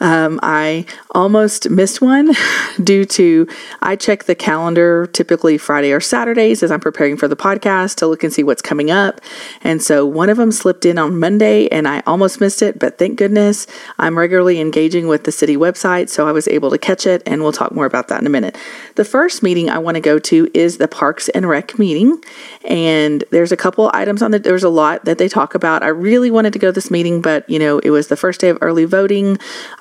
um, 0.00 0.38
I 0.42 0.86
almost 1.12 1.70
missed 1.70 2.02
one 2.02 2.32
due 2.82 3.04
to 3.06 3.48
I 3.80 3.96
check 3.96 4.24
the 4.24 4.34
calendar 4.34 5.06
typically 5.06 5.58
Friday 5.58 5.92
or 5.92 6.00
Saturdays 6.00 6.62
as 6.62 6.70
I'm 6.70 6.80
preparing 6.80 7.16
for 7.16 7.28
the 7.28 7.36
podcast 7.36 7.96
to 7.96 8.06
look 8.06 8.22
and 8.22 8.32
see 8.32 8.42
what's 8.42 8.62
coming 8.62 8.90
up. 8.90 9.20
And 9.62 9.82
so 9.82 10.04
one 10.04 10.28
of 10.28 10.36
them 10.36 10.52
slipped 10.52 10.84
in 10.84 10.98
on 10.98 11.18
Monday 11.18 11.68
and 11.68 11.88
I 11.88 12.02
almost 12.06 12.40
missed 12.40 12.62
it, 12.62 12.78
but 12.78 12.98
thank 12.98 13.18
goodness 13.18 13.66
I'm 13.98 14.18
regularly 14.18 14.60
engaging 14.60 15.08
with 15.08 15.24
the 15.24 15.32
city 15.32 15.56
website, 15.56 16.08
so 16.08 16.28
I 16.28 16.32
was 16.32 16.46
able 16.48 16.70
to 16.70 16.78
catch 16.78 17.06
it. 17.06 17.22
And 17.26 17.42
we'll 17.42 17.52
talk 17.52 17.72
more 17.72 17.86
about 17.86 18.08
that 18.08 18.20
in 18.20 18.26
a 18.26 18.30
minute. 18.30 18.56
The 18.96 19.04
first 19.04 19.42
meeting 19.42 19.70
I 19.70 19.78
want 19.78 19.94
to 19.94 20.00
go 20.00 20.18
to 20.18 20.48
is 20.52 20.78
the 20.78 20.88
Parks 20.88 21.28
and 21.30 21.48
Rec 21.48 21.78
meeting. 21.78 22.22
And 22.64 23.24
there's 23.30 23.52
a 23.52 23.56
couple 23.56 23.90
items 23.94 24.22
on 24.22 24.30
the, 24.30 24.38
there's 24.38 24.64
a 24.64 24.68
lot 24.68 25.04
that 25.04 25.18
they 25.18 25.28
talk 25.28 25.54
about. 25.54 25.82
I 25.82 25.88
really 25.88 26.30
wanted 26.30 26.52
to 26.52 26.58
go 26.58 26.68
to 26.68 26.72
this 26.72 26.90
meeting, 26.90 27.22
but 27.22 27.48
you 27.48 27.58
know, 27.58 27.78
it 27.78 27.90
was 27.90 28.08
the 28.08 28.16
first 28.16 28.40
day 28.40 28.48
of 28.48 28.58
early 28.60 28.84
voting. 28.84 29.38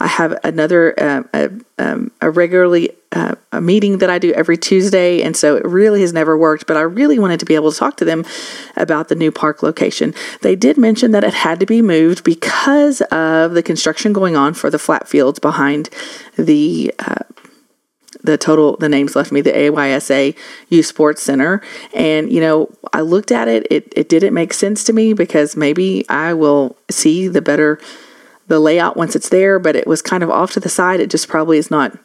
Have 0.08 0.38
another 0.44 0.94
uh, 1.00 1.24
a, 1.34 1.50
um, 1.80 2.12
a 2.22 2.30
regularly 2.30 2.92
uh, 3.12 3.36
a 3.52 3.62
meeting 3.62 4.00
that 4.00 4.10
I 4.10 4.20
do 4.20 4.34
every 4.34 4.58
Tuesday, 4.58 5.22
and 5.22 5.36
so 5.38 5.56
it 5.56 5.66
really 5.66 6.02
has 6.02 6.12
never 6.12 6.38
worked. 6.38 6.68
But 6.68 6.78
I 6.78 6.82
really 6.82 7.18
wanted 7.18 7.40
to 7.40 7.46
be 7.46 7.56
able 7.56 7.72
to 7.72 7.78
talk 7.78 7.98
to 7.98 8.06
them 8.06 8.26
about 8.76 9.08
the 9.08 9.16
new 9.16 9.32
park 9.32 9.64
location. 9.64 10.14
They 10.42 10.56
did 10.56 10.78
mention 10.78 11.12
that 11.12 11.24
it 11.24 11.34
had 11.34 11.60
to 11.62 11.66
be 11.66 11.82
moved 11.82 12.24
because 12.24 13.02
of 13.02 13.54
the 13.54 13.64
construction 13.64 14.12
going 14.12 14.36
on 14.36 14.54
for 14.54 14.70
the 14.70 14.80
flat 14.80 15.08
fields 15.08 15.40
behind 15.40 15.90
the. 16.38 16.94
Uh, 17.00 17.24
the 18.24 18.38
total 18.40 18.76
the 18.78 18.90
names 18.90 19.16
left 19.16 19.32
me 19.32 19.42
the 19.42 19.52
AYSA 19.52 20.36
Youth 20.70 20.88
Sports 20.88 21.22
Center 21.22 21.62
and 21.94 22.32
you 22.32 22.42
know 22.42 22.72
I 22.92 23.02
looked 23.02 23.32
at 23.32 23.48
it 23.48 23.68
it 23.70 23.94
it 23.96 24.10
didn't 24.10 24.34
make 24.34 24.52
sense 24.52 24.84
to 24.86 24.94
me 24.94 25.14
because 25.14 25.56
maybe 25.56 26.10
I 26.10 26.34
will 26.34 26.76
see 26.90 27.28
the 27.28 27.42
better 27.42 27.80
the 28.48 28.60
layout 28.60 28.98
once 28.98 29.16
it's 29.16 29.30
there, 29.30 29.60
but 29.60 29.76
it 29.76 29.88
was 29.88 30.02
kind 30.02 30.24
of 30.24 30.30
off 30.30 30.52
to 30.54 30.60
the 30.60 30.70
side. 30.70 31.00
It 31.00 31.10
just 31.10 31.28
probably 31.28 31.58
is 31.58 31.72
not 31.72 31.98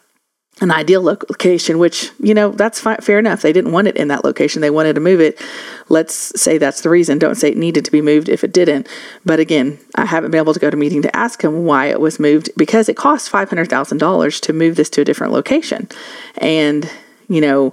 an 0.60 0.70
ideal 0.70 1.02
location, 1.02 1.78
which, 1.78 2.10
you 2.18 2.34
know, 2.34 2.50
that's 2.50 2.80
fi- 2.80 2.96
fair 2.96 3.18
enough. 3.18 3.40
They 3.40 3.52
didn't 3.52 3.72
want 3.72 3.88
it 3.88 3.96
in 3.96 4.08
that 4.08 4.24
location. 4.24 4.60
They 4.60 4.70
wanted 4.70 4.94
to 4.94 5.00
move 5.00 5.20
it. 5.20 5.40
Let's 5.88 6.38
say 6.40 6.58
that's 6.58 6.82
the 6.82 6.90
reason. 6.90 7.18
Don't 7.18 7.36
say 7.36 7.50
it 7.50 7.56
needed 7.56 7.84
to 7.86 7.90
be 7.90 8.02
moved 8.02 8.28
if 8.28 8.44
it 8.44 8.52
didn't. 8.52 8.86
But 9.24 9.40
again, 9.40 9.78
I 9.94 10.04
haven't 10.04 10.32
been 10.32 10.40
able 10.40 10.52
to 10.52 10.60
go 10.60 10.70
to 10.70 10.76
meeting 10.76 11.00
to 11.02 11.16
ask 11.16 11.42
him 11.42 11.64
why 11.64 11.86
it 11.86 12.00
was 12.00 12.20
moved 12.20 12.50
because 12.56 12.88
it 12.90 12.96
cost 12.96 13.32
$500,000 13.32 14.40
to 14.40 14.52
move 14.52 14.76
this 14.76 14.90
to 14.90 15.00
a 15.00 15.04
different 15.04 15.32
location. 15.32 15.88
And, 16.36 16.90
you 17.28 17.40
know, 17.40 17.72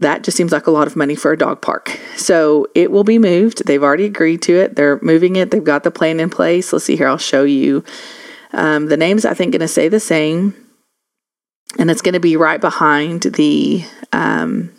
that 0.00 0.22
just 0.22 0.36
seems 0.36 0.52
like 0.52 0.66
a 0.66 0.70
lot 0.70 0.86
of 0.86 0.96
money 0.96 1.16
for 1.16 1.32
a 1.32 1.38
dog 1.38 1.60
park. 1.60 1.98
So 2.16 2.68
it 2.74 2.92
will 2.92 3.04
be 3.04 3.18
moved. 3.18 3.66
They've 3.66 3.82
already 3.82 4.04
agreed 4.04 4.42
to 4.42 4.56
it. 4.56 4.76
They're 4.76 5.00
moving 5.02 5.36
it. 5.36 5.50
They've 5.50 5.62
got 5.62 5.82
the 5.82 5.90
plan 5.90 6.20
in 6.20 6.30
place. 6.30 6.72
Let's 6.72 6.84
see 6.84 6.96
here. 6.96 7.08
I'll 7.08 7.18
show 7.18 7.44
you. 7.44 7.84
Um, 8.52 8.86
the 8.86 8.96
name's, 8.96 9.24
I 9.24 9.34
think, 9.34 9.52
going 9.52 9.60
to 9.60 9.68
stay 9.68 9.88
the 9.88 10.00
same. 10.00 10.54
And 11.78 11.90
it's 11.90 12.02
going 12.02 12.14
to 12.14 12.20
be 12.20 12.36
right 12.36 12.60
behind 12.60 13.22
the 13.22 13.84
um, 14.12 14.72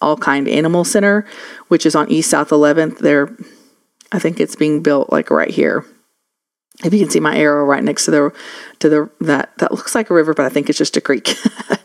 All 0.00 0.16
Kind 0.16 0.48
Animal 0.48 0.84
Center, 0.84 1.26
which 1.68 1.86
is 1.86 1.94
on 1.94 2.10
East 2.10 2.30
South 2.30 2.48
11th. 2.48 2.98
There, 2.98 3.36
I 4.10 4.18
think 4.18 4.40
it's 4.40 4.56
being 4.56 4.82
built 4.82 5.12
like 5.12 5.30
right 5.30 5.50
here. 5.50 5.84
If 6.84 6.92
you 6.92 7.00
can 7.00 7.10
see 7.10 7.20
my 7.20 7.36
arrow 7.36 7.64
right 7.64 7.82
next 7.82 8.04
to 8.04 8.10
the 8.10 8.32
to 8.80 8.88
the 8.88 9.10
that 9.22 9.56
that 9.58 9.72
looks 9.72 9.94
like 9.94 10.10
a 10.10 10.14
river, 10.14 10.34
but 10.34 10.46
I 10.46 10.48
think 10.50 10.68
it's 10.68 10.78
just 10.78 10.96
a 10.96 11.00
creek. 11.00 11.34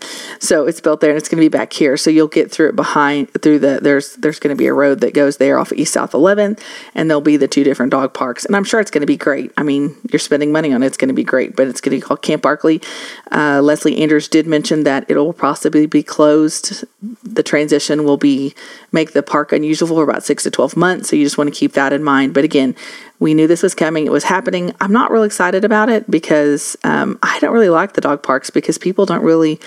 So 0.42 0.66
it's 0.66 0.82
built 0.82 1.02
there 1.02 1.12
and 1.12 1.18
it's 1.20 1.30
going 1.30 1.38
to 1.38 1.46
be 1.46 1.56
back 1.56 1.72
here. 1.72 1.96
So 1.98 2.10
you'll 2.10 2.28
get 2.28 2.50
through 2.52 2.70
it 2.70 2.76
behind 2.76 3.32
through 3.44 3.60
the 3.60 3.80
there's 3.80 4.16
there's 4.16 4.40
going 4.40 4.50
to 4.50 4.58
be 4.60 4.66
a 4.66 4.74
road 4.74 5.00
that 5.02 5.14
goes 5.14 5.38
there 5.38 5.60
off 5.60 5.72
of 5.72 5.78
East 5.78 5.94
South 5.94 6.14
11th 6.14 6.60
and 6.96 7.08
there'll 7.08 7.22
be 7.22 7.38
the 7.38 7.48
two 7.48 7.64
different 7.64 7.92
dog 7.92 8.16
parks. 8.16 8.44
And 8.44 8.56
I'm 8.56 8.64
sure 8.64 8.80
it's 8.80 8.90
going 8.90 9.02
to 9.02 9.08
be 9.08 9.18
great. 9.18 9.52
I 9.56 9.62
mean, 9.62 9.96
you're 10.12 10.20
spending 10.20 10.52
money 10.52 10.74
on 10.74 10.82
it. 10.82 10.88
It's 10.88 10.98
going 10.98 11.10
to 11.10 11.14
be 11.14 11.24
great, 11.24 11.56
but 11.56 11.68
it's 11.68 11.80
going 11.80 11.92
to 11.92 11.98
be 11.98 12.02
called 12.02 12.24
Camp 12.24 12.42
Barkley. 12.42 12.82
Uh, 13.32 13.62
Leslie 13.62 14.02
Andrews 14.02 14.28
did 14.28 14.48
mention 14.48 14.84
that 14.84 15.06
it'll 15.10 15.32
possibly 15.32 15.86
be 15.86 16.02
closed. 16.02 16.86
The 17.22 17.44
transition 17.44 18.04
will 18.04 18.18
be 18.18 18.56
make 18.92 19.14
the 19.14 19.22
park 19.22 19.52
unusual 19.52 19.90
for 19.90 20.04
about 20.04 20.24
six 20.24 20.42
to 20.44 20.50
12 20.50 20.76
months. 20.76 21.10
So 21.10 21.16
you 21.16 21.24
just 21.24 21.38
want 21.38 21.54
to 21.54 21.58
keep 21.58 21.74
that 21.74 21.94
in 21.94 22.04
mind. 22.04 22.34
But 22.34 22.46
again, 22.46 22.76
we 23.22 23.34
knew 23.34 23.48
this 23.48 23.64
was 23.64 23.76
coming. 23.76 24.06
It 24.06 24.12
was 24.12 24.26
happening. 24.26 24.74
I'm 24.82 24.92
not 24.92 25.12
really 25.12 25.28
excited 25.28 25.64
about 25.64 25.88
it 25.88 26.10
because 26.10 26.76
um, 26.84 27.18
I 27.24 27.40
don't 27.40 27.54
really 27.54 27.70
like 27.70 27.94
the 27.94 28.02
dog 28.02 28.22
parks 28.24 28.50
because 28.50 28.78
people 28.78 29.06
don't 29.06 29.24
really 29.24 29.60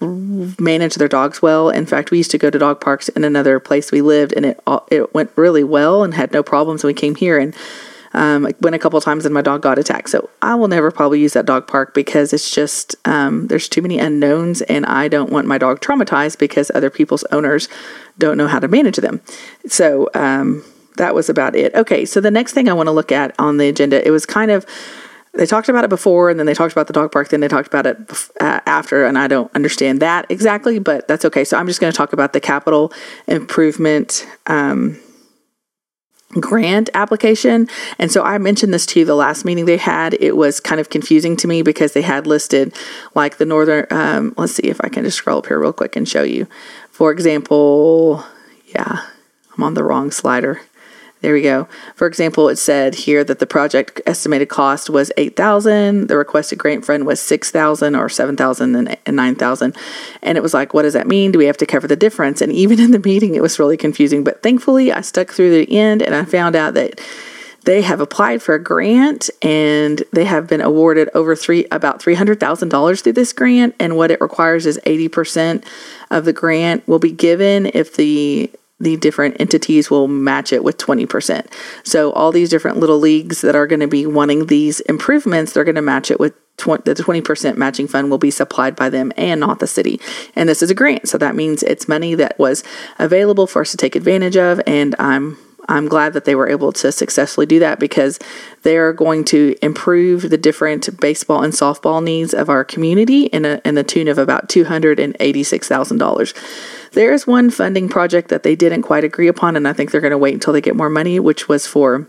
manage 0.00 0.94
their 0.94 1.08
dogs 1.08 1.42
well. 1.42 1.68
In 1.68 1.84
fact, 1.84 2.10
we 2.10 2.16
used 2.18 2.30
to 2.30 2.38
go 2.38 2.48
to 2.48 2.58
dog 2.58 2.80
parks 2.80 3.10
in 3.10 3.24
another 3.24 3.60
place 3.60 3.92
we 3.92 4.00
lived, 4.00 4.32
and 4.36 4.46
it 4.46 4.56
it 4.88 5.12
went 5.12 5.30
really 5.36 5.64
well 5.64 6.02
and 6.04 6.14
had 6.14 6.32
no 6.32 6.42
problems. 6.42 6.82
And 6.82 6.88
we 6.88 6.94
came 6.94 7.16
here, 7.16 7.38
and 7.38 7.54
Um, 8.14 8.46
went 8.60 8.76
a 8.76 8.78
couple 8.78 9.00
times 9.00 9.24
and 9.24 9.32
my 9.32 9.40
dog 9.40 9.62
got 9.62 9.78
attacked. 9.78 10.10
So 10.10 10.28
I 10.42 10.54
will 10.54 10.68
never 10.68 10.90
probably 10.90 11.18
use 11.24 11.32
that 11.32 11.46
dog 11.46 11.66
park 11.66 11.94
because 11.94 12.34
it's 12.36 12.50
just 12.50 12.94
um, 13.06 13.46
there's 13.48 13.68
too 13.70 13.80
many 13.80 13.98
unknowns, 13.98 14.60
and 14.68 14.84
I 14.84 15.08
don't 15.08 15.32
want 15.32 15.46
my 15.46 15.56
dog 15.56 15.80
traumatized 15.80 16.36
because 16.38 16.70
other 16.74 16.90
people's 16.90 17.24
owners 17.32 17.68
don't 18.18 18.36
know 18.36 18.48
how 18.48 18.60
to 18.60 18.68
manage 18.68 18.98
them. 19.00 19.22
So 19.66 20.10
um, 20.12 20.62
that 20.96 21.14
was 21.14 21.28
about 21.28 21.54
it. 21.54 21.74
Okay, 21.74 22.04
so 22.04 22.20
the 22.20 22.30
next 22.30 22.52
thing 22.52 22.68
I 22.68 22.72
want 22.72 22.86
to 22.88 22.92
look 22.92 23.12
at 23.12 23.34
on 23.38 23.56
the 23.56 23.68
agenda, 23.68 24.06
it 24.06 24.10
was 24.10 24.26
kind 24.26 24.50
of 24.50 24.66
they 25.34 25.46
talked 25.46 25.70
about 25.70 25.82
it 25.82 25.88
before 25.88 26.28
and 26.28 26.38
then 26.38 26.44
they 26.44 26.52
talked 26.52 26.72
about 26.72 26.88
the 26.88 26.92
dog 26.92 27.10
park 27.10 27.30
then 27.30 27.40
they 27.40 27.48
talked 27.48 27.66
about 27.66 27.86
it 27.86 27.96
uh, 28.38 28.60
after 28.66 29.06
and 29.06 29.16
i 29.16 29.26
don't 29.26 29.50
understand 29.54 30.00
that 30.00 30.26
exactly 30.28 30.78
but 30.78 31.08
that's 31.08 31.24
okay 31.24 31.42
so 31.42 31.56
i'm 31.56 31.66
just 31.66 31.80
going 31.80 31.90
to 31.90 31.96
talk 31.96 32.12
about 32.12 32.34
the 32.34 32.40
capital 32.40 32.92
improvement 33.26 34.26
um, 34.46 35.00
grant 36.40 36.88
application. 36.94 37.68
And 37.98 38.10
so 38.10 38.22
I 38.22 38.38
mentioned 38.38 38.72
this 38.72 38.86
to 38.86 39.00
you 39.00 39.04
the 39.04 39.14
last 39.14 39.44
meeting 39.44 39.66
they 39.66 39.76
had. 39.76 40.14
It 40.14 40.36
was 40.36 40.60
kind 40.60 40.80
of 40.80 40.90
confusing 40.90 41.36
to 41.38 41.48
me 41.48 41.62
because 41.62 41.92
they 41.92 42.02
had 42.02 42.26
listed 42.26 42.74
like 43.14 43.36
the 43.36 43.44
northern, 43.44 43.86
um, 43.90 44.34
let's 44.36 44.54
see 44.54 44.64
if 44.64 44.80
I 44.82 44.88
can 44.88 45.04
just 45.04 45.18
scroll 45.18 45.38
up 45.38 45.46
here 45.46 45.60
real 45.60 45.72
quick 45.72 45.96
and 45.96 46.08
show 46.08 46.22
you. 46.22 46.46
For 46.90 47.12
example, 47.12 48.24
yeah, 48.66 49.06
I'm 49.56 49.62
on 49.62 49.74
the 49.74 49.84
wrong 49.84 50.10
slider. 50.10 50.62
There 51.22 51.32
we 51.32 51.42
go. 51.42 51.68
For 51.94 52.08
example, 52.08 52.48
it 52.48 52.56
said 52.56 52.96
here 52.96 53.22
that 53.22 53.38
the 53.38 53.46
project 53.46 54.00
estimated 54.06 54.48
cost 54.48 54.90
was 54.90 55.12
8000 55.16 56.08
the 56.08 56.16
requested 56.16 56.58
grant 56.58 56.84
fund 56.84 57.06
was 57.06 57.20
6000 57.20 57.94
or 57.94 58.08
7000 58.08 58.98
and 59.06 59.16
9000 59.16 59.76
and 60.20 60.36
it 60.36 60.40
was 60.40 60.52
like 60.52 60.74
what 60.74 60.82
does 60.82 60.94
that 60.94 61.06
mean? 61.06 61.30
Do 61.30 61.38
we 61.38 61.46
have 61.46 61.56
to 61.58 61.66
cover 61.66 61.86
the 61.86 61.94
difference? 61.94 62.40
And 62.40 62.52
even 62.52 62.80
in 62.80 62.90
the 62.90 62.98
meeting 62.98 63.36
it 63.36 63.42
was 63.42 63.60
really 63.60 63.76
confusing, 63.76 64.24
but 64.24 64.42
thankfully 64.42 64.90
I 64.90 65.00
stuck 65.00 65.30
through 65.30 65.50
the 65.52 65.72
end 65.72 66.02
and 66.02 66.12
I 66.12 66.24
found 66.24 66.56
out 66.56 66.74
that 66.74 67.00
they 67.64 67.82
have 67.82 68.00
applied 68.00 68.42
for 68.42 68.56
a 68.56 68.62
grant 68.62 69.30
and 69.40 70.02
they 70.12 70.24
have 70.24 70.48
been 70.48 70.60
awarded 70.60 71.08
over 71.14 71.36
three 71.36 71.66
about 71.70 72.00
$300,000 72.00 73.00
through 73.00 73.12
this 73.12 73.32
grant 73.32 73.76
and 73.78 73.96
what 73.96 74.10
it 74.10 74.20
requires 74.20 74.66
is 74.66 74.80
80% 74.84 75.64
of 76.10 76.24
the 76.24 76.32
grant 76.32 76.86
will 76.88 76.98
be 76.98 77.12
given 77.12 77.66
if 77.66 77.94
the 77.94 78.50
the 78.82 78.96
different 78.96 79.36
entities 79.40 79.90
will 79.90 80.08
match 80.08 80.52
it 80.52 80.64
with 80.64 80.76
20%. 80.76 81.46
So 81.84 82.12
all 82.12 82.32
these 82.32 82.50
different 82.50 82.78
little 82.78 82.98
leagues 82.98 83.40
that 83.40 83.54
are 83.54 83.66
going 83.66 83.80
to 83.80 83.86
be 83.86 84.06
wanting 84.06 84.46
these 84.46 84.80
improvements, 84.80 85.52
they're 85.52 85.64
going 85.64 85.76
to 85.76 85.82
match 85.82 86.10
it 86.10 86.18
with 86.18 86.34
20, 86.56 86.82
the 86.82 87.02
20% 87.02 87.56
matching 87.56 87.86
fund 87.88 88.10
will 88.10 88.18
be 88.18 88.30
supplied 88.30 88.76
by 88.76 88.90
them 88.90 89.12
and 89.16 89.40
not 89.40 89.60
the 89.60 89.66
city. 89.66 90.00
And 90.34 90.48
this 90.48 90.62
is 90.62 90.70
a 90.70 90.74
grant. 90.74 91.08
So 91.08 91.16
that 91.18 91.36
means 91.36 91.62
it's 91.62 91.88
money 91.88 92.14
that 92.16 92.38
was 92.38 92.64
available 92.98 93.46
for 93.46 93.62
us 93.62 93.70
to 93.70 93.76
take 93.76 93.96
advantage 93.96 94.36
of 94.36 94.60
and 94.66 94.94
I'm 94.98 95.38
I'm 95.68 95.88
glad 95.88 96.12
that 96.14 96.24
they 96.24 96.34
were 96.34 96.48
able 96.48 96.72
to 96.72 96.90
successfully 96.90 97.46
do 97.46 97.60
that 97.60 97.78
because 97.78 98.18
they 98.62 98.76
are 98.76 98.92
going 98.92 99.24
to 99.26 99.54
improve 99.62 100.30
the 100.30 100.38
different 100.38 101.00
baseball 101.00 101.42
and 101.42 101.52
softball 101.52 102.02
needs 102.02 102.34
of 102.34 102.48
our 102.48 102.64
community 102.64 103.26
in, 103.26 103.44
a, 103.44 103.60
in 103.64 103.76
the 103.76 103.84
tune 103.84 104.08
of 104.08 104.18
about 104.18 104.48
$286,000. 104.48 106.90
There 106.92 107.12
is 107.12 107.26
one 107.26 107.50
funding 107.50 107.88
project 107.88 108.28
that 108.28 108.42
they 108.42 108.56
didn't 108.56 108.82
quite 108.82 109.04
agree 109.04 109.28
upon, 109.28 109.56
and 109.56 109.66
I 109.66 109.72
think 109.72 109.90
they're 109.90 110.00
going 110.00 110.10
to 110.10 110.18
wait 110.18 110.34
until 110.34 110.52
they 110.52 110.60
get 110.60 110.76
more 110.76 110.90
money, 110.90 111.18
which 111.20 111.48
was 111.48 111.66
for 111.66 112.08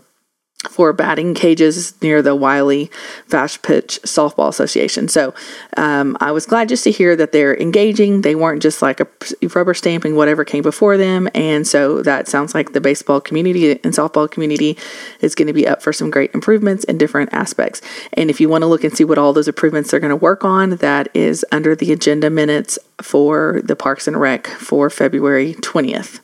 for 0.68 0.92
batting 0.92 1.34
cages 1.34 2.00
near 2.02 2.22
the 2.22 2.34
Wylie 2.34 2.90
Fast 3.26 3.62
Pitch 3.62 4.00
Softball 4.02 4.48
Association. 4.48 5.08
So 5.08 5.34
um, 5.76 6.16
I 6.20 6.32
was 6.32 6.46
glad 6.46 6.68
just 6.68 6.84
to 6.84 6.90
hear 6.90 7.16
that 7.16 7.32
they're 7.32 7.56
engaging. 7.56 8.22
They 8.22 8.34
weren't 8.34 8.62
just 8.62 8.82
like 8.82 9.00
a 9.00 9.08
rubber 9.54 9.74
stamping 9.74 10.16
whatever 10.16 10.44
came 10.44 10.62
before 10.62 10.96
them. 10.96 11.28
And 11.34 11.66
so 11.66 12.02
that 12.02 12.28
sounds 12.28 12.54
like 12.54 12.72
the 12.72 12.80
baseball 12.80 13.20
community 13.20 13.72
and 13.72 13.92
softball 13.92 14.30
community 14.30 14.78
is 15.20 15.34
going 15.34 15.48
to 15.48 15.52
be 15.52 15.66
up 15.66 15.82
for 15.82 15.92
some 15.92 16.10
great 16.10 16.34
improvements 16.34 16.84
in 16.84 16.98
different 16.98 17.32
aspects. 17.32 17.80
And 18.12 18.30
if 18.30 18.40
you 18.40 18.48
want 18.48 18.62
to 18.62 18.66
look 18.66 18.84
and 18.84 18.96
see 18.96 19.04
what 19.04 19.18
all 19.18 19.32
those 19.32 19.48
improvements 19.48 19.90
they're 19.90 20.00
going 20.00 20.10
to 20.10 20.16
work 20.16 20.44
on, 20.44 20.70
that 20.76 21.08
is 21.14 21.44
under 21.52 21.74
the 21.74 21.92
agenda 21.92 22.30
minutes 22.30 22.78
for 23.02 23.60
the 23.64 23.76
Parks 23.76 24.06
and 24.06 24.20
Rec 24.20 24.46
for 24.46 24.90
February 24.90 25.54
20th. 25.54 26.20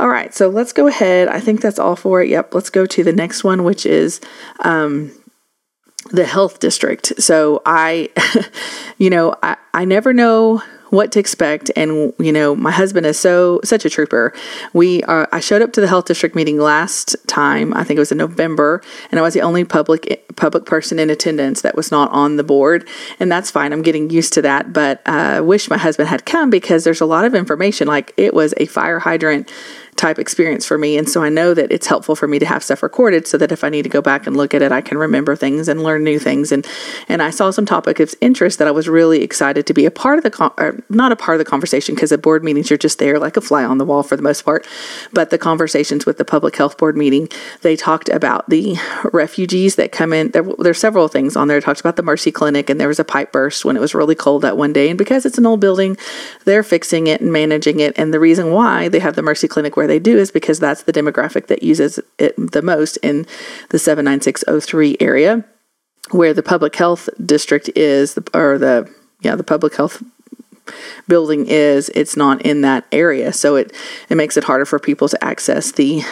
All 0.00 0.08
right, 0.08 0.34
so 0.34 0.48
let's 0.48 0.72
go 0.72 0.86
ahead. 0.86 1.28
I 1.28 1.40
think 1.40 1.60
that's 1.60 1.78
all 1.78 1.94
for 1.94 2.22
it. 2.22 2.30
Yep, 2.30 2.54
let's 2.54 2.70
go 2.70 2.86
to 2.86 3.04
the 3.04 3.12
next 3.12 3.44
one, 3.44 3.64
which 3.64 3.84
is 3.84 4.18
um, 4.60 5.12
the 6.10 6.24
health 6.24 6.58
district. 6.58 7.22
So 7.22 7.60
I, 7.66 8.08
you 8.98 9.10
know, 9.10 9.36
I, 9.42 9.58
I 9.74 9.84
never 9.84 10.14
know 10.14 10.62
what 10.88 11.12
to 11.12 11.20
expect. 11.20 11.70
And 11.76 12.12
you 12.18 12.32
know 12.32 12.54
my 12.54 12.70
husband 12.70 13.06
is 13.06 13.18
so 13.18 13.60
such 13.62 13.84
a 13.84 13.90
trooper. 13.90 14.32
We 14.72 15.02
are 15.04 15.28
i 15.32 15.40
showed 15.40 15.62
up 15.62 15.72
to 15.74 15.80
the 15.80 15.86
health 15.86 16.06
district 16.06 16.34
meeting 16.34 16.58
last 16.58 17.16
time. 17.26 17.72
I 17.74 17.84
think 17.84 17.96
it 17.96 18.00
was 18.00 18.12
in 18.12 18.18
november. 18.18 18.82
And 19.10 19.18
i 19.18 19.22
was 19.22 19.34
the 19.34 19.42
only 19.42 19.64
public 19.64 20.26
public 20.36 20.66
person 20.66 20.98
in 20.98 21.08
attendance 21.08 21.62
that 21.62 21.76
was 21.76 21.90
not 21.90 22.10
on 22.10 22.36
the 22.36 22.44
board. 22.44 22.88
And 23.20 23.30
that's 23.30 23.50
fine. 23.50 23.72
I'm 23.72 23.82
getting 23.82 24.10
used 24.10 24.32
to 24.32 24.42
that. 24.42 24.72
But 24.72 25.00
i 25.06 25.36
uh, 25.36 25.42
wish 25.42 25.70
my 25.70 25.78
husband 25.78 26.08
had 26.08 26.26
come 26.26 26.50
because 26.50 26.84
there's 26.84 27.00
a 27.00 27.06
lot 27.06 27.24
of 27.24 27.34
information. 27.34 27.86
Like 27.86 28.12
it 28.16 28.34
was 28.34 28.52
a 28.56 28.66
fire 28.66 28.98
hydrant 28.98 29.50
type 30.00 30.18
experience 30.18 30.64
for 30.64 30.78
me. 30.78 30.96
And 30.96 31.08
so 31.08 31.22
I 31.22 31.28
know 31.28 31.52
that 31.52 31.70
it's 31.70 31.86
helpful 31.86 32.16
for 32.16 32.26
me 32.26 32.38
to 32.38 32.46
have 32.46 32.64
stuff 32.64 32.82
recorded 32.82 33.26
so 33.26 33.36
that 33.36 33.52
if 33.52 33.62
I 33.62 33.68
need 33.68 33.82
to 33.82 33.90
go 33.90 34.00
back 34.00 34.26
and 34.26 34.34
look 34.34 34.54
at 34.54 34.62
it, 34.62 34.72
I 34.72 34.80
can 34.80 34.96
remember 34.96 35.36
things 35.36 35.68
and 35.68 35.82
learn 35.82 36.02
new 36.02 36.18
things. 36.18 36.50
And 36.50 36.66
and 37.06 37.22
I 37.22 37.28
saw 37.28 37.50
some 37.50 37.66
topic 37.66 38.00
of 38.00 38.14
interest 38.22 38.58
that 38.58 38.66
I 38.66 38.70
was 38.70 38.88
really 38.88 39.22
excited 39.22 39.66
to 39.66 39.74
be 39.74 39.84
a 39.84 39.90
part 39.90 40.16
of 40.18 40.24
the 40.24 40.30
con- 40.30 40.82
not 40.88 41.12
a 41.12 41.16
part 41.16 41.36
of 41.36 41.38
the 41.38 41.50
conversation 41.50 41.94
because 41.94 42.12
at 42.12 42.22
board 42.22 42.42
meetings 42.42 42.70
you're 42.70 42.78
just 42.78 42.98
there 42.98 43.18
like 43.18 43.36
a 43.36 43.42
fly 43.42 43.62
on 43.62 43.76
the 43.76 43.84
wall 43.84 44.02
for 44.02 44.16
the 44.16 44.22
most 44.22 44.42
part. 44.42 44.66
But 45.12 45.28
the 45.28 45.38
conversations 45.38 46.06
with 46.06 46.16
the 46.16 46.24
public 46.24 46.56
health 46.56 46.78
board 46.78 46.96
meeting, 46.96 47.28
they 47.60 47.76
talked 47.76 48.08
about 48.08 48.48
the 48.48 48.78
refugees 49.12 49.76
that 49.76 49.92
come 49.92 50.14
in. 50.14 50.30
There, 50.30 50.44
there's 50.58 50.78
several 50.78 51.08
things 51.08 51.36
on 51.36 51.48
there. 51.48 51.58
It 51.58 51.64
talked 51.64 51.80
about 51.80 51.96
the 51.96 52.02
Mercy 52.02 52.32
Clinic 52.32 52.70
and 52.70 52.80
there 52.80 52.88
was 52.88 52.98
a 52.98 53.04
pipe 53.04 53.32
burst 53.32 53.66
when 53.66 53.76
it 53.76 53.80
was 53.80 53.94
really 53.94 54.14
cold 54.14 54.42
that 54.42 54.56
one 54.56 54.72
day. 54.72 54.88
And 54.88 54.96
because 54.96 55.26
it's 55.26 55.36
an 55.36 55.44
old 55.44 55.60
building, 55.60 55.98
they're 56.46 56.62
fixing 56.62 57.06
it 57.06 57.20
and 57.20 57.30
managing 57.30 57.80
it. 57.80 57.98
And 57.98 58.14
the 58.14 58.20
reason 58.20 58.50
why 58.52 58.88
they 58.88 59.00
have 59.00 59.14
the 59.14 59.22
Mercy 59.22 59.46
Clinic 59.46 59.76
where 59.76 59.89
they 59.90 59.98
do 59.98 60.16
is 60.16 60.30
because 60.30 60.58
that's 60.58 60.84
the 60.84 60.92
demographic 60.92 61.48
that 61.48 61.62
uses 61.62 62.00
it 62.18 62.34
the 62.36 62.62
most 62.62 62.96
in 62.98 63.26
the 63.68 63.78
79603 63.78 64.96
area 65.00 65.44
where 66.10 66.32
the 66.32 66.42
public 66.42 66.74
health 66.76 67.08
district 67.24 67.68
is 67.76 68.18
or 68.32 68.56
the 68.56 68.90
yeah 69.20 69.36
the 69.36 69.44
public 69.44 69.74
health 69.76 70.02
building 71.08 71.46
is 71.46 71.88
it's 71.90 72.16
not 72.16 72.42
in 72.42 72.60
that 72.62 72.86
area. 72.92 73.32
So 73.32 73.56
it 73.56 73.72
it 74.08 74.16
makes 74.16 74.36
it 74.36 74.44
harder 74.44 74.64
for 74.64 74.78
people 74.78 75.08
to 75.08 75.24
access 75.24 75.72
the 75.72 76.02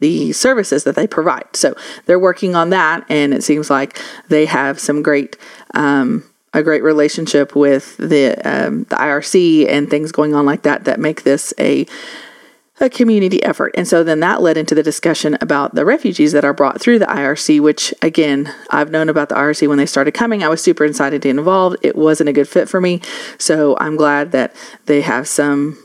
the 0.00 0.32
services 0.32 0.84
that 0.84 0.96
they 0.96 1.06
provide. 1.06 1.54
So 1.54 1.74
they're 2.06 2.18
working 2.18 2.54
on 2.54 2.70
that 2.70 3.04
and 3.08 3.34
it 3.34 3.44
seems 3.44 3.68
like 3.68 4.00
they 4.28 4.46
have 4.46 4.80
some 4.80 5.02
great 5.02 5.36
um, 5.74 6.24
a 6.52 6.62
great 6.62 6.82
relationship 6.82 7.54
with 7.54 7.96
the 7.98 8.34
um, 8.44 8.84
the 8.84 8.96
IRC 8.96 9.68
and 9.68 9.88
things 9.88 10.12
going 10.12 10.34
on 10.34 10.46
like 10.46 10.62
that 10.62 10.84
that 10.84 10.98
make 10.98 11.22
this 11.22 11.54
a 11.58 11.86
a 12.80 12.88
community 12.88 13.42
effort. 13.42 13.74
And 13.76 13.86
so 13.86 14.02
then 14.02 14.20
that 14.20 14.40
led 14.40 14.56
into 14.56 14.74
the 14.74 14.82
discussion 14.82 15.36
about 15.40 15.74
the 15.74 15.84
refugees 15.84 16.32
that 16.32 16.44
are 16.44 16.54
brought 16.54 16.80
through 16.80 16.98
the 16.98 17.06
IRC, 17.06 17.60
which 17.60 17.94
again, 18.02 18.52
I've 18.70 18.90
known 18.90 19.08
about 19.08 19.28
the 19.28 19.34
IRC 19.34 19.68
when 19.68 19.78
they 19.78 19.86
started 19.86 20.12
coming. 20.12 20.42
I 20.42 20.48
was 20.48 20.62
super 20.62 20.84
excited 20.84 21.22
to 21.22 21.28
get 21.28 21.38
involved. 21.38 21.76
It 21.82 21.96
wasn't 21.96 22.30
a 22.30 22.32
good 22.32 22.48
fit 22.48 22.68
for 22.68 22.80
me. 22.80 23.02
So 23.38 23.76
I'm 23.80 23.96
glad 23.96 24.32
that 24.32 24.54
they 24.86 25.02
have 25.02 25.28
some 25.28 25.78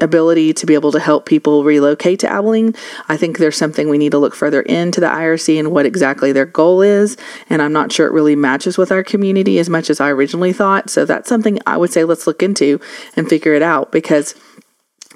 ability 0.00 0.52
to 0.52 0.66
be 0.66 0.74
able 0.74 0.92
to 0.92 1.00
help 1.00 1.24
people 1.24 1.64
relocate 1.64 2.20
to 2.20 2.30
Abilene. 2.30 2.74
I 3.08 3.16
think 3.16 3.38
there's 3.38 3.56
something 3.56 3.88
we 3.88 3.98
need 3.98 4.12
to 4.12 4.18
look 4.18 4.34
further 4.34 4.60
into 4.62 5.00
the 5.00 5.06
IRC 5.06 5.58
and 5.58 5.70
what 5.70 5.86
exactly 5.86 6.32
their 6.32 6.44
goal 6.44 6.82
is. 6.82 7.16
And 7.48 7.62
I'm 7.62 7.72
not 7.72 7.92
sure 7.92 8.06
it 8.06 8.12
really 8.12 8.36
matches 8.36 8.76
with 8.76 8.92
our 8.92 9.02
community 9.02 9.58
as 9.58 9.70
much 9.70 9.88
as 9.88 10.00
I 10.00 10.10
originally 10.10 10.52
thought. 10.52 10.90
So 10.90 11.04
that's 11.04 11.28
something 11.28 11.58
I 11.66 11.76
would 11.76 11.92
say 11.92 12.04
let's 12.04 12.26
look 12.26 12.42
into 12.42 12.80
and 13.16 13.28
figure 13.28 13.54
it 13.54 13.62
out 13.62 13.90
because 13.90 14.34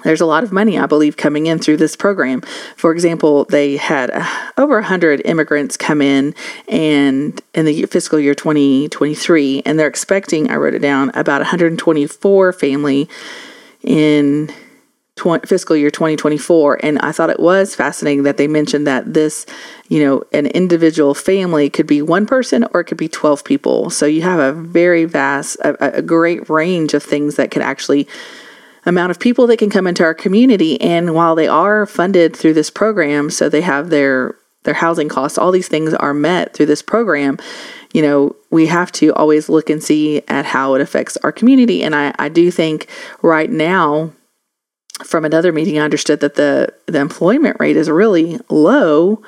there's 0.03 0.21
a 0.21 0.25
lot 0.25 0.43
of 0.43 0.51
money, 0.51 0.77
I 0.77 0.85
believe, 0.85 1.17
coming 1.17 1.45
in 1.45 1.59
through 1.59 1.77
this 1.77 1.95
program. 1.95 2.41
For 2.75 2.91
example, 2.91 3.45
they 3.45 3.77
had 3.77 4.11
uh, 4.11 4.27
over 4.57 4.75
100 4.75 5.21
immigrants 5.25 5.77
come 5.77 6.01
in 6.01 6.35
and 6.67 7.41
in 7.53 7.65
the 7.65 7.85
fiscal 7.85 8.19
year 8.19 8.35
2023, 8.35 9.63
and 9.65 9.79
they're 9.79 9.87
expecting, 9.87 10.49
I 10.49 10.55
wrote 10.55 10.73
it 10.73 10.79
down, 10.79 11.11
about 11.13 11.41
124 11.41 12.53
family 12.53 13.09
in 13.83 14.51
tw- 15.15 15.45
fiscal 15.47 15.75
year 15.75 15.91
2024. 15.91 16.83
And 16.83 16.99
I 16.99 17.11
thought 17.11 17.29
it 17.29 17.39
was 17.39 17.75
fascinating 17.75 18.23
that 18.23 18.37
they 18.37 18.47
mentioned 18.47 18.87
that 18.87 19.13
this, 19.13 19.45
you 19.89 20.03
know, 20.03 20.23
an 20.33 20.47
individual 20.47 21.13
family 21.13 21.69
could 21.69 21.87
be 21.87 22.01
one 22.01 22.25
person 22.25 22.65
or 22.73 22.81
it 22.81 22.85
could 22.85 22.97
be 22.97 23.09
12 23.09 23.43
people. 23.43 23.89
So 23.89 24.05
you 24.05 24.21
have 24.21 24.39
a 24.39 24.53
very 24.53 25.05
vast, 25.05 25.57
a, 25.57 25.97
a 25.97 26.01
great 26.01 26.49
range 26.49 26.93
of 26.93 27.03
things 27.03 27.35
that 27.35 27.51
could 27.51 27.61
actually 27.61 28.07
amount 28.85 29.11
of 29.11 29.19
people 29.19 29.47
that 29.47 29.57
can 29.57 29.69
come 29.69 29.87
into 29.87 30.03
our 30.03 30.13
community. 30.13 30.79
And 30.81 31.13
while 31.13 31.35
they 31.35 31.47
are 31.47 31.85
funded 31.85 32.35
through 32.35 32.53
this 32.53 32.69
program 32.69 33.29
so 33.29 33.49
they 33.49 33.61
have 33.61 33.89
their 33.89 34.35
their 34.63 34.75
housing 34.75 35.09
costs 35.09 35.39
all 35.39 35.51
these 35.51 35.67
things 35.67 35.91
are 35.93 36.13
met 36.13 36.53
through 36.53 36.67
this 36.67 36.81
program. 36.81 37.37
You 37.93 38.01
know 38.01 38.35
we 38.49 38.67
have 38.67 38.91
to 38.93 39.13
always 39.13 39.49
look 39.49 39.69
and 39.69 39.83
see 39.83 40.21
at 40.27 40.45
how 40.45 40.75
it 40.75 40.81
affects 40.81 41.17
our 41.17 41.31
community. 41.31 41.83
And 41.83 41.95
i, 41.95 42.13
I 42.17 42.29
do 42.29 42.51
think 42.51 42.87
right 43.21 43.49
now 43.49 44.11
from 45.03 45.25
another 45.25 45.51
meeting 45.51 45.79
i 45.79 45.83
understood 45.83 46.19
that 46.19 46.35
the 46.35 46.71
the 46.85 46.99
employment 46.99 47.57
rate 47.59 47.75
is 47.75 47.89
really 47.89 48.39
low 48.49 49.23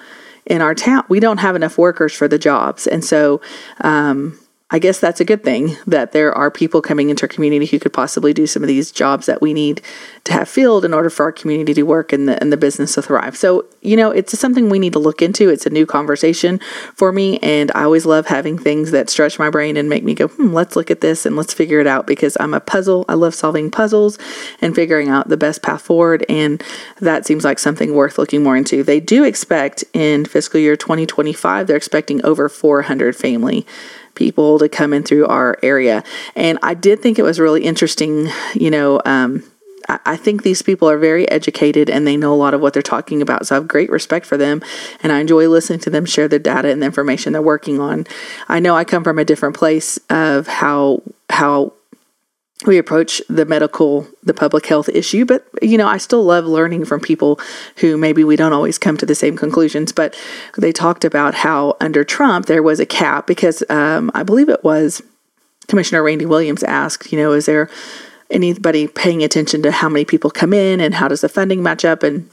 in 0.45 0.61
our 0.61 0.75
town, 0.75 1.03
we 1.07 1.19
don't 1.19 1.39
have 1.39 1.55
enough 1.55 1.77
workers 1.77 2.13
for 2.13 2.27
the 2.27 2.37
jobs. 2.37 2.87
And 2.87 3.03
so, 3.03 3.41
um, 3.81 4.37
I 4.73 4.79
guess 4.79 4.99
that's 4.99 5.21
a 5.21 5.25
good 5.25 5.43
thing 5.43 5.77
that 5.85 6.13
there 6.13 6.35
are 6.35 6.49
people 6.49 6.81
coming 6.81 7.11
into 7.11 7.25
our 7.25 7.27
community 7.27 7.67
who 7.67 7.77
could 7.77 7.93
possibly 7.93 8.33
do 8.33 8.47
some 8.47 8.63
of 8.63 8.67
these 8.67 8.91
jobs 8.91 9.27
that 9.27 9.39
we 9.39 9.53
need 9.53 9.83
to 10.23 10.33
have 10.33 10.49
filled 10.49 10.83
in 10.83 10.95
order 10.95 11.11
for 11.11 11.25
our 11.25 11.31
community 11.31 11.75
to 11.75 11.83
work 11.83 12.11
and 12.11 12.27
the 12.27 12.41
and 12.41 12.51
the 12.51 12.57
business 12.57 12.95
to 12.95 13.03
thrive. 13.03 13.37
So, 13.37 13.67
you 13.83 13.95
know, 13.95 14.09
it's 14.09 14.37
something 14.37 14.69
we 14.69 14.79
need 14.79 14.93
to 14.93 14.99
look 14.99 15.21
into. 15.21 15.49
It's 15.49 15.67
a 15.67 15.69
new 15.69 15.85
conversation 15.85 16.59
for 16.95 17.11
me 17.11 17.37
and 17.43 17.71
I 17.75 17.83
always 17.83 18.07
love 18.07 18.25
having 18.25 18.57
things 18.57 18.89
that 18.89 19.11
stretch 19.11 19.37
my 19.37 19.51
brain 19.51 19.77
and 19.77 19.89
make 19.89 20.03
me 20.03 20.15
go, 20.15 20.27
"Hmm, 20.27 20.53
let's 20.53 20.75
look 20.75 20.89
at 20.89 21.01
this 21.01 21.27
and 21.27 21.35
let's 21.35 21.53
figure 21.53 21.79
it 21.79 21.85
out 21.85 22.07
because 22.07 22.35
I'm 22.39 22.55
a 22.55 22.59
puzzle. 22.59 23.05
I 23.07 23.13
love 23.13 23.35
solving 23.35 23.69
puzzles 23.69 24.17
and 24.59 24.73
figuring 24.73 25.07
out 25.07 25.29
the 25.29 25.37
best 25.37 25.61
path 25.61 25.83
forward 25.83 26.25
and 26.27 26.63
that 26.99 27.27
seems 27.27 27.43
like 27.43 27.59
something 27.59 27.93
worth 27.93 28.17
looking 28.17 28.41
more 28.41 28.57
into. 28.57 28.81
They 28.81 28.99
do 28.99 29.23
expect 29.23 29.83
in 29.93 30.25
fiscal 30.25 30.59
year 30.59 30.75
2025 30.75 31.67
they're 31.67 31.77
expecting 31.77 32.25
over 32.25 32.49
400 32.49 33.15
family 33.15 33.67
people 34.15 34.59
to 34.59 34.69
come 34.69 34.93
in 34.93 35.03
through 35.03 35.27
our 35.27 35.57
area. 35.63 36.03
And 36.35 36.59
I 36.61 36.73
did 36.73 37.01
think 37.01 37.19
it 37.19 37.23
was 37.23 37.39
really 37.39 37.63
interesting, 37.63 38.29
you 38.53 38.69
know. 38.69 39.01
Um, 39.05 39.43
I, 39.87 39.99
I 40.05 40.15
think 40.15 40.43
these 40.43 40.61
people 40.61 40.89
are 40.89 40.97
very 40.97 41.29
educated 41.29 41.89
and 41.89 42.05
they 42.05 42.17
know 42.17 42.33
a 42.33 42.35
lot 42.35 42.53
of 42.53 42.61
what 42.61 42.73
they're 42.73 42.81
talking 42.81 43.21
about. 43.21 43.47
So 43.47 43.55
I 43.55 43.57
have 43.57 43.67
great 43.67 43.89
respect 43.89 44.25
for 44.25 44.37
them 44.37 44.61
and 45.01 45.11
I 45.11 45.19
enjoy 45.19 45.47
listening 45.47 45.79
to 45.79 45.89
them 45.89 46.05
share 46.05 46.27
the 46.27 46.39
data 46.39 46.69
and 46.69 46.81
the 46.81 46.85
information 46.85 47.33
they're 47.33 47.41
working 47.41 47.79
on. 47.79 48.07
I 48.47 48.59
know 48.59 48.75
I 48.75 48.83
come 48.83 49.03
from 49.03 49.19
a 49.19 49.25
different 49.25 49.55
place 49.55 49.99
of 50.09 50.47
how 50.47 51.01
how 51.29 51.73
we 52.65 52.77
approach 52.77 53.21
the 53.29 53.45
medical, 53.45 54.07
the 54.23 54.33
public 54.33 54.65
health 54.65 54.89
issue. 54.89 55.25
But, 55.25 55.45
you 55.61 55.77
know, 55.77 55.87
I 55.87 55.97
still 55.97 56.23
love 56.23 56.45
learning 56.45 56.85
from 56.85 56.99
people 56.99 57.39
who 57.77 57.97
maybe 57.97 58.23
we 58.23 58.35
don't 58.35 58.53
always 58.53 58.77
come 58.77 58.97
to 58.97 59.05
the 59.05 59.15
same 59.15 59.37
conclusions. 59.37 59.91
But 59.91 60.15
they 60.57 60.71
talked 60.71 61.05
about 61.05 61.33
how 61.33 61.77
under 61.79 62.03
Trump 62.03 62.45
there 62.45 62.63
was 62.63 62.79
a 62.79 62.85
cap 62.85 63.27
because 63.27 63.63
um, 63.69 64.11
I 64.13 64.23
believe 64.23 64.49
it 64.49 64.63
was 64.63 65.01
Commissioner 65.67 66.03
Randy 66.03 66.25
Williams 66.25 66.63
asked, 66.63 67.11
you 67.11 67.17
know, 67.17 67.31
is 67.31 67.45
there 67.45 67.69
anybody 68.29 68.87
paying 68.87 69.23
attention 69.23 69.61
to 69.63 69.71
how 69.71 69.89
many 69.89 70.05
people 70.05 70.29
come 70.31 70.53
in 70.53 70.79
and 70.79 70.95
how 70.95 71.07
does 71.07 71.21
the 71.21 71.29
funding 71.29 71.63
match 71.63 71.85
up? 71.85 72.03
And 72.03 72.29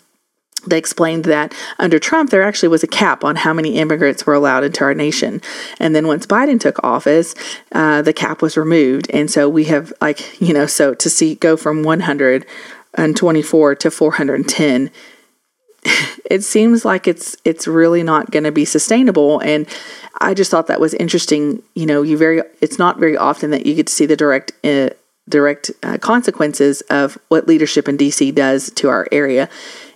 they 0.66 0.78
explained 0.78 1.24
that 1.24 1.54
under 1.78 1.98
Trump, 1.98 2.30
there 2.30 2.42
actually 2.42 2.68
was 2.68 2.82
a 2.82 2.88
cap 2.88 3.24
on 3.24 3.36
how 3.36 3.52
many 3.52 3.76
immigrants 3.78 4.26
were 4.26 4.34
allowed 4.34 4.64
into 4.64 4.84
our 4.84 4.94
nation. 4.94 5.40
And 5.78 5.94
then 5.94 6.06
once 6.06 6.26
Biden 6.26 6.60
took 6.60 6.82
office, 6.84 7.34
uh, 7.72 8.02
the 8.02 8.12
cap 8.12 8.42
was 8.42 8.56
removed. 8.56 9.10
And 9.12 9.30
so 9.30 9.48
we 9.48 9.64
have, 9.64 9.92
like, 10.00 10.40
you 10.40 10.52
know, 10.52 10.66
so 10.66 10.94
to 10.94 11.10
see 11.10 11.34
go 11.36 11.56
from 11.56 11.82
124 11.82 13.74
to 13.74 13.90
410 13.90 14.90
it 16.30 16.42
seems 16.44 16.84
like 16.84 17.08
it's 17.08 17.36
it's 17.44 17.66
really 17.66 18.02
not 18.02 18.30
going 18.30 18.44
to 18.44 18.52
be 18.52 18.64
sustainable 18.64 19.38
and 19.40 19.66
i 20.20 20.34
just 20.34 20.50
thought 20.50 20.66
that 20.66 20.80
was 20.80 20.94
interesting 20.94 21.62
you 21.74 21.86
know 21.86 22.02
you 22.02 22.16
very 22.16 22.42
it's 22.60 22.78
not 22.78 22.98
very 22.98 23.16
often 23.16 23.50
that 23.50 23.64
you 23.64 23.74
get 23.74 23.86
to 23.86 23.92
see 23.92 24.06
the 24.06 24.16
direct 24.16 24.52
uh, 24.64 24.90
direct 25.28 25.70
uh, 25.82 25.96
consequences 25.98 26.82
of 26.82 27.18
what 27.28 27.48
leadership 27.48 27.88
in 27.88 27.96
dc 27.96 28.34
does 28.34 28.70
to 28.72 28.88
our 28.88 29.06
area 29.10 29.48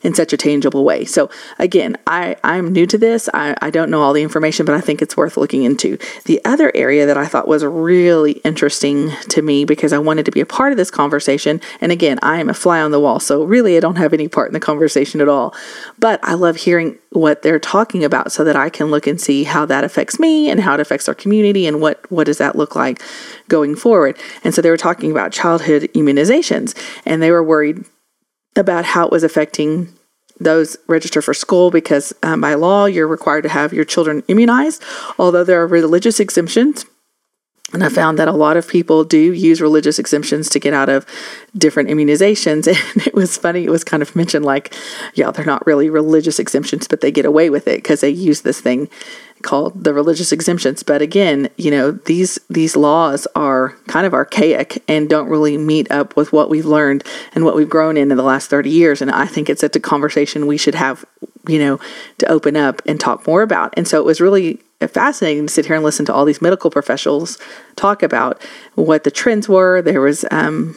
in 0.05 0.15
such 0.15 0.33
a 0.33 0.37
tangible 0.37 0.85
way. 0.85 1.05
So 1.05 1.31
again, 1.59 1.97
I, 2.07 2.37
I'm 2.45 2.73
new 2.73 2.87
to 2.87 2.99
this. 2.99 3.29
I, 3.35 3.57
I 3.61 3.71
don't 3.71 3.91
know 3.91 4.03
all 4.03 4.13
the 4.13 4.23
information, 4.23 4.67
but 4.67 4.75
I 4.75 4.81
think 4.81 5.03
it's 5.03 5.17
worth 5.17 5.37
looking 5.37 5.65
into. 5.65 5.99
The 6.27 6.45
other 6.45 6.71
area 6.75 7.07
that 7.07 7.17
I 7.17 7.27
thought 7.27 7.49
was 7.49 7.65
really 7.65 8.33
interesting 8.45 9.11
to 9.31 9.43
me 9.43 9.65
because 9.65 9.93
I 9.93 9.99
wanted 9.99 10.27
to 10.27 10.31
be 10.31 10.41
a 10.41 10.47
part 10.47 10.73
of 10.73 10.77
this 10.77 10.91
conversation, 10.91 11.61
and 11.81 11.91
again, 11.91 12.19
I 12.23 12.39
am 12.39 12.51
a 12.51 12.55
fly 12.55 12.81
on 12.81 12.91
the 12.91 13.01
wall, 13.01 13.19
so 13.19 13.43
really 13.45 13.77
I 13.77 13.81
don't 13.81 13.97
have 13.97 14.13
any 14.13 14.29
part 14.29 14.49
in 14.49 14.55
the 14.55 14.61
conversation 14.61 15.21
at 15.21 15.29
all. 15.29 15.55
But 15.99 16.21
I 16.23 16.35
love 16.35 16.57
hearing 16.57 16.99
what 17.11 17.43
they're 17.43 17.59
talking 17.59 18.05
about 18.05 18.33
so 18.33 18.45
that 18.45 18.57
I 18.57 18.69
can 18.69 18.91
look 18.91 19.07
and 19.07 19.21
see 19.21 19.45
how 19.45 19.65
that 19.67 19.85
affects 19.85 20.19
me 20.19 20.51
and 20.51 20.61
how 20.61 20.75
it 20.75 20.81
affects 20.81 21.09
our 21.09 21.15
community 21.15 21.67
and 21.67 21.81
what 21.81 22.11
what 22.11 22.25
does 22.25 22.39
that 22.39 22.57
look 22.57 22.77
like 22.77 23.01
going 23.49 23.77
forward. 23.77 24.19
And 24.43 24.55
so 24.55 24.61
they 24.61 24.71
were 24.71 24.77
talking 24.77 25.11
about 25.11 25.33
childhood 25.33 25.85
immunizations 25.95 26.77
and 27.07 27.23
they 27.23 27.31
were 27.31 27.43
worried 27.43 27.85
about 28.57 28.85
how 28.85 29.07
it 29.07 29.13
was 29.13 29.25
affecting 29.25 29.94
those 30.41 30.77
register 30.87 31.23
for 31.23 31.35
school 31.35 31.71
because 31.71 32.13
um, 32.23 32.41
by 32.41 32.55
law 32.55 32.87
you're 32.87 33.07
required 33.07 33.43
to 33.43 33.49
have 33.49 33.73
your 33.73 33.85
children 33.85 34.23
immunized 34.29 34.83
although 35.19 35.45
there 35.45 35.63
are 35.63 35.67
religious 35.67 36.19
exemptions 36.19 36.87
and 37.75 37.83
I 37.83 37.89
found 37.89 38.21
that 38.21 38.29
a 38.29 38.33
lot 38.33 38.57
of 38.57 38.69
people 38.69 39.03
do 39.03 39.19
use 39.19 39.61
religious 39.61 39.99
exemptions 39.99 40.49
to 40.51 40.61
get 40.61 40.73
out 40.73 40.89
of 40.89 41.05
different 41.59 41.89
immunizations. 41.89 42.69
And 42.95 43.07
it 43.07 43.15
was 43.15 43.37
funny, 43.37 43.65
it 43.65 43.71
was 43.71 43.83
kind 43.83 44.03
of 44.03 44.15
mentioned 44.15 44.45
like, 44.45 44.73
yeah, 45.15 45.33
they're 45.33 45.45
not 45.45 45.67
really 45.67 45.91
religious 45.91 46.39
exemptions, 46.39 46.87
but 46.87 47.01
they 47.01 47.11
get 47.11 47.25
away 47.25 47.51
with 47.51 47.67
it 47.67 47.79
because 47.79 48.01
they 48.01 48.11
use 48.11 48.43
this 48.43 48.61
thing 48.61 48.89
called 49.45 49.85
the 49.85 49.95
religious 49.95 50.33
exemptions. 50.33 50.83
But 50.83 51.01
again, 51.01 51.49
you 51.57 51.71
know, 51.71 51.93
these 51.93 52.41
these 52.51 52.77
laws 52.77 53.29
are 53.37 53.77
kind 53.87 54.07
of 54.07 54.15
archaic 54.15 54.83
and 54.89 55.09
don't 55.09 55.29
really 55.29 55.57
meet 55.57 55.91
up 55.93 56.17
with 56.17 56.33
what 56.33 56.51
we've 56.51 56.67
learned 56.67 57.05
and 57.35 57.45
what 57.45 57.55
we've 57.55 57.71
grown 57.71 57.97
in 57.97 58.11
in 58.11 58.17
the 58.17 58.25
last 58.25 58.51
30 58.51 58.71
years. 58.71 59.01
And 59.01 59.11
I 59.11 59.27
think 59.27 59.49
it's 59.49 59.63
a 59.63 59.69
conversation 59.69 60.47
we 60.47 60.57
should 60.57 60.75
have, 60.75 61.05
you 61.47 61.59
know, 61.59 61.79
to 62.19 62.27
open 62.27 62.57
up 62.57 62.83
and 62.87 62.99
talk 62.99 63.27
more 63.27 63.43
about. 63.43 63.73
And 63.77 63.87
so 63.87 64.01
it 64.01 64.05
was 64.05 64.21
really 64.21 64.61
fascinating 64.81 65.47
to 65.47 65.53
sit 65.53 65.67
here 65.67 65.77
and 65.77 65.85
listen 65.85 66.05
to 66.07 66.13
all 66.13 66.25
these 66.25 66.43
medical 66.43 66.71
professionals 66.71 67.39
talk 67.77 68.03
about 68.03 68.43
what 68.75 69.05
the 69.05 69.11
trends 69.11 69.49
were. 69.49 69.81
There 69.81 70.01
was 70.01 70.25
um, 70.31 70.77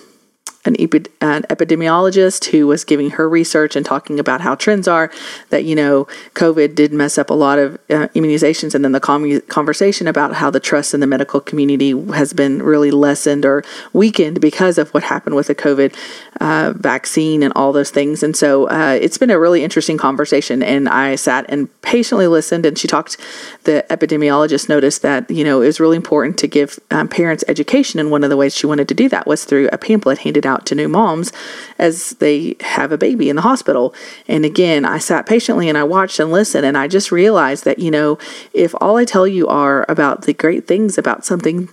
an, 0.67 0.75
epi- 0.79 1.09
an, 1.21 1.43
epidemiologist 1.43 2.45
who 2.45 2.67
was 2.67 2.83
giving 2.83 3.11
her 3.11 3.27
research 3.27 3.75
and 3.75 3.85
talking 3.85 4.19
about 4.19 4.41
how 4.41 4.55
trends 4.55 4.87
are 4.87 5.11
that 5.49 5.63
you 5.63 5.75
know 5.75 6.07
covid 6.33 6.75
did 6.75 6.93
mess 6.93 7.17
up 7.17 7.29
a 7.29 7.33
lot 7.33 7.59
of 7.59 7.75
uh, 7.89 8.07
immunizations. 8.15 8.75
And 8.75 8.83
then 8.83 8.91
the 8.91 8.99
com- 8.99 9.41
conversation 9.41 10.07
about 10.07 10.33
how 10.33 10.49
the 10.49 10.59
trust 10.59 10.93
in 10.93 10.99
the 10.99 11.07
medical 11.07 11.39
community 11.39 11.91
has 12.11 12.33
been 12.33 12.61
really 12.61 12.91
lessened 12.91 13.45
or 13.45 13.63
weakened 13.93 14.41
because 14.41 14.77
of 14.77 14.93
what 14.93 15.03
happened 15.03 15.35
with 15.35 15.47
the 15.47 15.55
covid 15.55 15.95
uh, 16.41 16.73
vaccine 16.75 17.43
and 17.43 17.53
all 17.55 17.71
those 17.71 17.91
things. 17.91 18.23
And 18.23 18.35
so 18.35 18.69
uh, 18.69 18.97
it's 18.99 19.17
been 19.17 19.29
a 19.29 19.39
really 19.39 19.63
interesting 19.63 19.97
conversation. 19.97 20.61
And 20.63 20.89
i 20.89 21.15
sat 21.15 21.45
and 21.49 21.69
patiently 21.81 22.27
listened. 22.27 22.65
And 22.65 22.77
she 22.77 22.87
talked 22.87 23.17
the 23.63 23.85
epidemiologist 23.89 24.69
noticed 24.69 25.01
that 25.01 25.29
you 25.29 25.43
know 25.43 25.61
it 25.61 25.65
was 25.65 25.79
really 25.79 25.97
important 25.97 26.37
to 26.39 26.47
give 26.47 26.79
um, 26.91 27.07
parents 27.07 27.43
education. 27.47 27.99
And 27.99 28.11
one 28.11 28.23
of 28.23 28.29
the 28.29 28.37
ways 28.37 28.55
she 28.55 28.67
wanted 28.67 28.87
to 28.89 28.93
do 28.93 29.09
that 29.09 29.27
was 29.27 29.45
through 29.45 29.69
a 29.71 29.77
pamphlet 29.77 30.19
handed 30.19 30.45
out 30.45 30.56
out 30.57 30.65
to 30.67 30.75
new 30.75 30.87
moms 30.87 31.31
as 31.77 32.11
they 32.19 32.55
have 32.61 32.91
a 32.91 32.97
baby 32.97 33.29
in 33.29 33.35
the 33.35 33.41
hospital. 33.41 33.93
And 34.27 34.43
again, 34.43 34.85
I 34.85 34.97
sat 34.97 35.25
patiently 35.25 35.69
and 35.69 35.77
I 35.77 35.83
watched 35.83 36.19
and 36.19 36.31
listened, 36.31 36.65
and 36.65 36.77
I 36.77 36.87
just 36.87 37.11
realized 37.11 37.63
that, 37.65 37.79
you 37.79 37.91
know, 37.91 38.17
if 38.53 38.73
all 38.81 38.97
I 38.97 39.05
tell 39.05 39.27
you 39.27 39.47
are 39.47 39.85
about 39.87 40.23
the 40.23 40.33
great 40.33 40.67
things 40.67 40.97
about 40.97 41.25
something, 41.25 41.69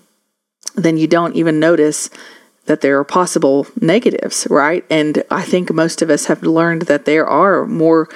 then 0.75 0.97
you 0.97 1.07
don't 1.07 1.37
even 1.37 1.59
notice 1.59 2.11
that 2.67 2.81
there 2.81 2.99
are 2.99 3.05
possible 3.05 3.67
negatives, 3.81 4.47
right? 4.51 4.85
And 4.91 5.23
I 5.31 5.43
think 5.43 5.73
most 5.73 6.03
of 6.03 6.11
us 6.11 6.27
have 6.27 6.43
learned 6.43 6.83
that 6.83 7.05
there 7.05 7.27
are 7.27 7.67
more 7.67 8.09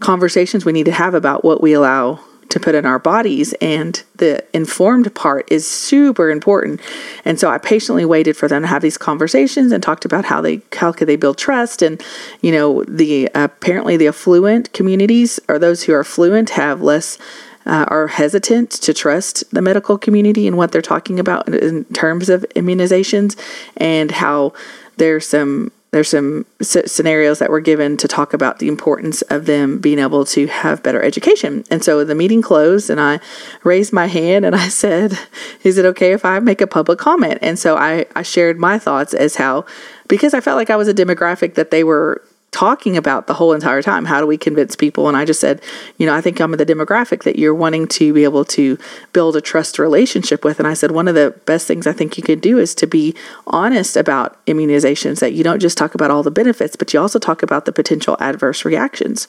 conversations 0.00 0.64
we 0.64 0.72
need 0.72 0.86
to 0.86 0.92
have 0.92 1.14
about 1.14 1.44
what 1.44 1.60
we 1.60 1.74
allow 1.74 2.20
to 2.50 2.60
put 2.60 2.74
in 2.74 2.84
our 2.84 2.98
bodies 2.98 3.54
and 3.60 4.02
the 4.16 4.44
informed 4.52 5.12
part 5.14 5.50
is 5.50 5.68
super 5.68 6.30
important. 6.30 6.80
And 7.24 7.40
so 7.40 7.50
i 7.50 7.58
patiently 7.58 8.04
waited 8.04 8.36
for 8.36 8.48
them 8.48 8.62
to 8.62 8.68
have 8.68 8.82
these 8.82 8.98
conversations 8.98 9.72
and 9.72 9.82
talked 9.82 10.04
about 10.04 10.26
how 10.26 10.40
they 10.40 10.60
how 10.72 10.92
could 10.92 11.08
they 11.08 11.16
build 11.16 11.38
trust. 11.38 11.82
And 11.82 12.02
you 12.42 12.52
know 12.52 12.84
the 12.84 13.30
apparently 13.34 13.96
the 13.96 14.08
affluent 14.08 14.72
communities 14.72 15.40
or 15.48 15.58
those 15.58 15.84
who 15.84 15.92
are 15.94 16.04
fluent 16.04 16.50
have 16.50 16.82
less 16.82 17.18
uh, 17.66 17.84
are 17.88 18.08
hesitant 18.08 18.70
to 18.70 18.94
trust 18.94 19.44
the 19.52 19.62
medical 19.62 19.98
community 19.98 20.46
and 20.46 20.56
what 20.56 20.72
they're 20.72 20.82
talking 20.82 21.20
about 21.20 21.48
in 21.48 21.84
terms 21.86 22.28
of 22.28 22.44
immunizations 22.56 23.38
and 23.76 24.10
how 24.10 24.52
there's 24.96 25.26
some 25.26 25.70
there's 25.92 26.08
some 26.08 26.46
scenarios 26.60 27.40
that 27.40 27.50
were 27.50 27.60
given 27.60 27.96
to 27.96 28.06
talk 28.06 28.32
about 28.32 28.60
the 28.60 28.68
importance 28.68 29.22
of 29.22 29.46
them 29.46 29.78
being 29.78 29.98
able 29.98 30.24
to 30.24 30.46
have 30.46 30.82
better 30.82 31.02
education. 31.02 31.64
And 31.70 31.82
so 31.82 32.04
the 32.04 32.14
meeting 32.14 32.42
closed, 32.42 32.90
and 32.90 33.00
I 33.00 33.18
raised 33.64 33.92
my 33.92 34.06
hand 34.06 34.44
and 34.44 34.54
I 34.54 34.68
said, 34.82 35.18
Is 35.64 35.78
it 35.78 35.84
okay 35.86 36.12
if 36.12 36.24
I 36.24 36.38
make 36.38 36.60
a 36.60 36.66
public 36.66 36.98
comment? 36.98 37.38
And 37.42 37.58
so 37.58 37.76
I, 37.76 38.06
I 38.14 38.22
shared 38.22 38.58
my 38.58 38.78
thoughts 38.78 39.14
as 39.14 39.36
how, 39.36 39.64
because 40.08 40.32
I 40.32 40.40
felt 40.40 40.56
like 40.56 40.70
I 40.70 40.76
was 40.76 40.88
a 40.88 40.94
demographic 40.94 41.54
that 41.54 41.70
they 41.70 41.82
were 41.82 42.22
talking 42.52 42.96
about 42.96 43.26
the 43.26 43.34
whole 43.34 43.52
entire 43.52 43.80
time. 43.80 44.04
How 44.04 44.20
do 44.20 44.26
we 44.26 44.36
convince 44.36 44.74
people? 44.74 45.06
And 45.06 45.16
I 45.16 45.24
just 45.24 45.40
said, 45.40 45.62
you 45.98 46.06
know, 46.06 46.14
I 46.14 46.20
think 46.20 46.40
I'm 46.40 46.50
the 46.52 46.66
demographic 46.66 47.22
that 47.22 47.38
you're 47.38 47.54
wanting 47.54 47.86
to 47.88 48.12
be 48.12 48.24
able 48.24 48.44
to 48.46 48.76
build 49.12 49.36
a 49.36 49.40
trust 49.40 49.78
relationship 49.78 50.44
with. 50.44 50.58
And 50.58 50.66
I 50.66 50.74
said, 50.74 50.90
one 50.90 51.06
of 51.06 51.14
the 51.14 51.38
best 51.46 51.66
things 51.66 51.86
I 51.86 51.92
think 51.92 52.16
you 52.16 52.22
could 52.22 52.40
do 52.40 52.58
is 52.58 52.74
to 52.76 52.86
be 52.86 53.14
honest 53.46 53.96
about 53.96 54.44
immunizations, 54.46 55.20
that 55.20 55.32
you 55.32 55.44
don't 55.44 55.60
just 55.60 55.78
talk 55.78 55.94
about 55.94 56.10
all 56.10 56.22
the 56.22 56.30
benefits, 56.30 56.76
but 56.76 56.92
you 56.92 57.00
also 57.00 57.18
talk 57.18 57.42
about 57.42 57.66
the 57.66 57.72
potential 57.72 58.16
adverse 58.18 58.64
reactions. 58.64 59.28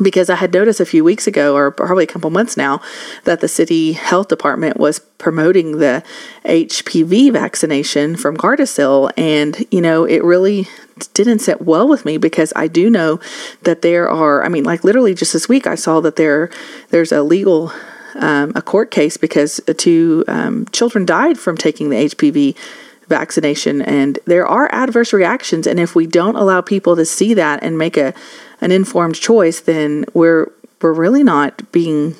Because 0.00 0.30
I 0.30 0.36
had 0.36 0.52
noticed 0.52 0.80
a 0.80 0.86
few 0.86 1.04
weeks 1.04 1.26
ago, 1.26 1.56
or 1.56 1.70
probably 1.70 2.04
a 2.04 2.08
couple 2.08 2.30
months 2.30 2.56
now, 2.56 2.80
that 3.24 3.40
the 3.40 3.48
city 3.48 3.92
health 3.92 4.28
department 4.28 4.78
was 4.78 4.98
promoting 4.98 5.78
the 5.78 6.02
HPV 6.44 7.32
vaccination 7.32 8.16
from 8.16 8.36
Gardasil. 8.36 9.10
And, 9.16 9.64
you 9.70 9.80
know, 9.80 10.04
it 10.04 10.22
really 10.22 10.68
didn't 11.14 11.40
sit 11.40 11.62
well 11.62 11.88
with 11.88 12.04
me 12.04 12.18
because 12.18 12.52
I 12.56 12.68
do 12.68 12.90
know 12.90 13.20
that 13.62 13.82
there 13.82 14.08
are, 14.08 14.44
I 14.44 14.48
mean, 14.48 14.64
like 14.64 14.84
literally 14.84 15.14
just 15.14 15.32
this 15.32 15.48
week, 15.48 15.66
I 15.66 15.74
saw 15.74 16.00
that 16.00 16.16
there 16.16 16.50
there's 16.90 17.12
a 17.12 17.22
legal 17.22 17.72
um, 18.18 18.52
a 18.54 18.62
court 18.62 18.90
case 18.90 19.16
because 19.16 19.60
two 19.76 20.24
um, 20.28 20.66
children 20.72 21.04
died 21.04 21.38
from 21.38 21.56
taking 21.56 21.90
the 21.90 21.96
HPV 21.96 22.56
vaccination 23.08 23.82
and 23.82 24.18
there 24.24 24.46
are 24.46 24.68
adverse 24.72 25.12
reactions 25.12 25.66
and 25.66 25.78
if 25.78 25.94
we 25.94 26.06
don't 26.06 26.34
allow 26.34 26.60
people 26.60 26.96
to 26.96 27.04
see 27.04 27.34
that 27.34 27.62
and 27.62 27.78
make 27.78 27.96
a 27.96 28.12
an 28.60 28.72
informed 28.72 29.16
choice 29.16 29.60
then 29.60 30.04
we're 30.14 30.50
we're 30.80 30.92
really 30.92 31.24
not 31.24 31.70
being 31.72 32.14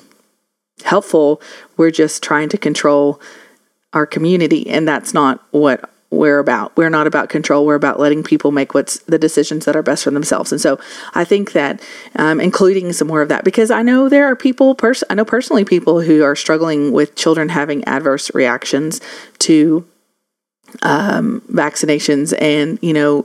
helpful. 0.85 1.41
We're 1.77 1.91
just 1.91 2.23
trying 2.23 2.49
to 2.51 2.59
control 2.59 3.21
our 3.93 4.07
community 4.07 4.69
and 4.69 4.87
that's 4.87 5.15
not 5.15 5.43
what 5.51 5.91
we're 6.11 6.39
about. 6.39 6.77
We're 6.77 6.91
not 6.91 7.07
about 7.07 7.29
control. 7.29 7.67
We're 7.67 7.75
about 7.75 7.99
letting 7.99 8.23
people 8.23 8.53
make 8.53 8.75
what's 8.75 8.99
the 9.01 9.19
decisions 9.19 9.65
that 9.65 9.75
are 9.75 9.83
best 9.83 10.05
for 10.05 10.11
themselves. 10.11 10.53
And 10.53 10.61
so 10.61 10.79
i 11.15 11.25
think 11.25 11.53
that 11.53 11.83
um, 12.17 12.41
including 12.41 12.93
some 12.93 13.09
more 13.09 13.23
of 13.23 13.29
that 13.29 13.45
because 13.45 13.71
i 13.71 13.83
know 13.83 14.09
there 14.09 14.27
are 14.27 14.37
people 14.37 14.75
pers- 14.75 15.05
i 15.11 15.15
know 15.15 15.25
personally 15.25 15.65
people 15.65 16.01
who 16.01 16.23
are 16.23 16.37
struggling 16.37 16.93
with 16.93 17.15
children 17.17 17.49
having 17.49 17.85
adverse 17.85 18.33
reactions 18.35 19.01
to 19.39 19.87
um, 20.83 21.43
vaccinations 21.53 22.35
and 22.41 22.79
you 22.83 22.93
know 22.93 23.25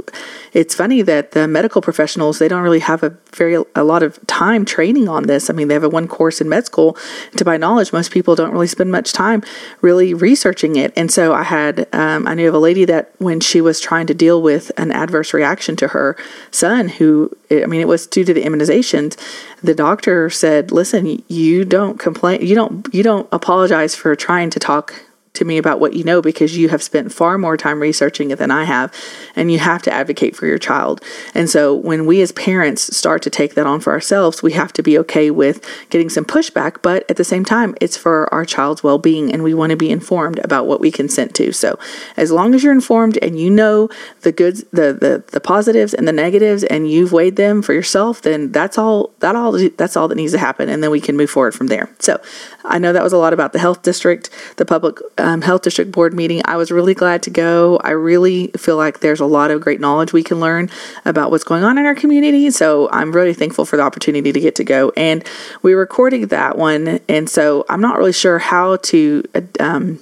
it's 0.53 0.75
funny 0.75 1.01
that 1.01 1.31
the 1.31 1.47
medical 1.47 1.81
professionals 1.81 2.39
they 2.39 2.47
don't 2.47 2.63
really 2.63 2.79
have 2.79 3.03
a 3.03 3.09
very 3.33 3.61
a 3.75 3.83
lot 3.83 4.03
of 4.03 4.19
time 4.27 4.65
training 4.65 5.07
on 5.07 5.23
this. 5.23 5.49
I 5.49 5.53
mean 5.53 5.67
they 5.67 5.73
have 5.73 5.83
a 5.83 5.89
one 5.89 6.07
course 6.07 6.41
in 6.41 6.49
med 6.49 6.65
school 6.65 6.97
to 7.37 7.45
my 7.45 7.57
knowledge 7.57 7.93
most 7.93 8.11
people 8.11 8.35
don't 8.35 8.51
really 8.51 8.67
spend 8.67 8.91
much 8.91 9.13
time 9.13 9.43
really 9.81 10.13
researching 10.13 10.75
it. 10.75 10.93
And 10.95 11.11
so 11.11 11.33
i 11.33 11.43
had 11.43 11.87
um, 11.93 12.27
i 12.27 12.33
knew 12.33 12.47
of 12.47 12.53
a 12.53 12.59
lady 12.59 12.85
that 12.85 13.11
when 13.17 13.39
she 13.39 13.61
was 13.61 13.79
trying 13.79 14.07
to 14.07 14.13
deal 14.13 14.41
with 14.41 14.71
an 14.77 14.91
adverse 14.91 15.33
reaction 15.33 15.75
to 15.75 15.89
her 15.89 16.15
son 16.51 16.87
who 16.87 17.31
i 17.49 17.65
mean 17.65 17.81
it 17.81 17.87
was 17.87 18.07
due 18.07 18.23
to 18.23 18.33
the 18.33 18.43
immunizations 18.43 19.17
the 19.61 19.73
doctor 19.73 20.29
said 20.29 20.71
listen 20.71 21.21
you 21.27 21.65
don't 21.65 21.99
complain 21.99 22.41
you 22.45 22.55
don't 22.55 22.87
you 22.93 23.03
don't 23.03 23.27
apologize 23.31 23.95
for 23.95 24.15
trying 24.15 24.49
to 24.49 24.59
talk 24.59 24.93
to 25.33 25.45
me 25.45 25.57
about 25.57 25.79
what 25.79 25.93
you 25.93 26.03
know 26.03 26.21
because 26.21 26.57
you 26.57 26.69
have 26.69 26.83
spent 26.83 27.13
far 27.13 27.37
more 27.37 27.55
time 27.55 27.81
researching 27.81 28.31
it 28.31 28.37
than 28.37 28.51
I 28.51 28.65
have, 28.65 28.93
and 29.35 29.51
you 29.51 29.59
have 29.59 29.81
to 29.83 29.91
advocate 29.91 30.35
for 30.35 30.45
your 30.45 30.57
child. 30.57 31.01
And 31.33 31.49
so, 31.49 31.73
when 31.73 32.05
we 32.05 32.21
as 32.21 32.31
parents 32.33 32.95
start 32.95 33.21
to 33.23 33.29
take 33.29 33.55
that 33.55 33.65
on 33.65 33.79
for 33.79 33.93
ourselves, 33.93 34.43
we 34.43 34.51
have 34.53 34.73
to 34.73 34.83
be 34.83 34.97
okay 34.99 35.31
with 35.31 35.65
getting 35.89 36.09
some 36.09 36.25
pushback, 36.25 36.81
but 36.81 37.09
at 37.09 37.15
the 37.15 37.23
same 37.23 37.45
time, 37.45 37.75
it's 37.79 37.95
for 37.95 38.31
our 38.33 38.43
child's 38.43 38.83
well 38.83 38.97
being, 38.97 39.31
and 39.31 39.43
we 39.43 39.53
want 39.53 39.69
to 39.69 39.77
be 39.77 39.89
informed 39.89 40.39
about 40.39 40.67
what 40.67 40.81
we 40.81 40.91
consent 40.91 41.33
to. 41.35 41.53
So, 41.53 41.79
as 42.17 42.31
long 42.31 42.53
as 42.53 42.63
you're 42.63 42.73
informed 42.73 43.17
and 43.21 43.39
you 43.39 43.49
know 43.49 43.89
the 44.21 44.33
goods, 44.33 44.65
the 44.71 44.93
the, 44.93 45.23
the 45.31 45.39
positives 45.39 45.93
and 45.93 46.07
the 46.07 46.13
negatives, 46.13 46.65
and 46.65 46.89
you've 46.91 47.13
weighed 47.13 47.37
them 47.37 47.61
for 47.61 47.73
yourself, 47.73 48.21
then 48.21 48.51
that's 48.51 48.77
all 48.77 49.11
that 49.19 49.35
all 49.35 49.53
that's 49.77 49.95
all 49.95 50.09
that 50.09 50.15
needs 50.15 50.33
to 50.33 50.39
happen, 50.39 50.67
and 50.67 50.83
then 50.83 50.91
we 50.91 50.99
can 50.99 51.15
move 51.15 51.29
forward 51.29 51.55
from 51.55 51.67
there. 51.67 51.89
So, 51.99 52.19
I 52.65 52.79
know 52.79 52.91
that 52.91 53.03
was 53.03 53.13
a 53.13 53.17
lot 53.17 53.31
about 53.31 53.53
the 53.53 53.59
health 53.59 53.81
district, 53.81 54.29
the 54.57 54.65
public 54.65 54.97
um, 55.21 55.41
health 55.41 55.61
district 55.61 55.91
board 55.91 56.13
meeting. 56.13 56.41
I 56.45 56.57
was 56.57 56.71
really 56.71 56.93
glad 56.93 57.23
to 57.23 57.29
go. 57.29 57.77
I 57.83 57.91
really 57.91 58.47
feel 58.57 58.75
like 58.75 58.99
there's 58.99 59.19
a 59.19 59.25
lot 59.25 59.51
of 59.51 59.61
great 59.61 59.79
knowledge 59.79 60.11
we 60.11 60.23
can 60.23 60.39
learn 60.39 60.69
about 61.05 61.31
what's 61.31 61.43
going 61.43 61.63
on 61.63 61.77
in 61.77 61.85
our 61.85 61.95
community. 61.95 62.49
So 62.49 62.89
I'm 62.91 63.11
really 63.11 63.33
thankful 63.33 63.65
for 63.65 63.77
the 63.77 63.83
opportunity 63.83 64.33
to 64.33 64.39
get 64.39 64.55
to 64.55 64.63
go. 64.63 64.91
And 64.97 65.23
we 65.61 65.73
recorded 65.73 66.29
that 66.29 66.57
one, 66.57 66.99
and 67.07 67.29
so 67.29 67.65
I'm 67.69 67.81
not 67.81 67.97
really 67.97 68.13
sure 68.13 68.39
how 68.39 68.77
to 68.77 69.23
um, 69.59 69.99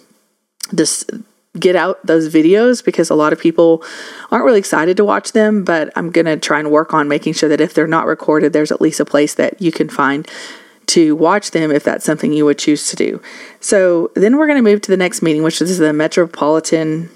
just 0.73 1.12
get 1.58 1.75
out 1.75 2.03
those 2.05 2.34
videos 2.34 2.84
because 2.84 3.10
a 3.10 3.15
lot 3.15 3.34
of 3.34 3.39
people 3.39 3.84
aren't 4.32 4.45
really 4.45 4.60
excited 4.60 4.95
to 4.95 5.03
watch 5.03 5.32
them 5.32 5.63
but 5.63 5.91
i'm 5.95 6.12
going 6.12 6.25
to 6.25 6.38
try 6.38 6.60
and 6.60 6.69
work 6.69 6.93
on 6.93 7.08
making 7.08 7.34
sure 7.34 7.49
that 7.49 7.60
if 7.60 7.73
they're 7.73 7.88
not 7.88 8.05
recorded 8.05 8.53
there's 8.53 8.71
at 8.71 8.79
least 8.79 8.99
a 8.99 9.05
place 9.05 9.34
that 9.34 9.60
you 9.60 9.71
can 9.71 9.89
find 9.89 10.27
to 10.89 11.15
watch 11.15 11.52
them 11.52 11.71
if 11.71 11.84
that's 11.84 12.06
something 12.06 12.34
you 12.34 12.45
would 12.45 12.58
choose 12.58 12.89
to 12.89 12.95
do. 12.95 13.21
So 13.60 14.12
then 14.15 14.38
we're 14.38 14.47
going 14.47 14.63
to 14.63 14.69
move 14.69 14.82
to 14.82 14.91
the 14.91 14.97
next 14.97 15.21
meeting, 15.21 15.43
which 15.43 15.62
is 15.62 15.78
the 15.78 15.93
Metropolitan. 15.93 17.10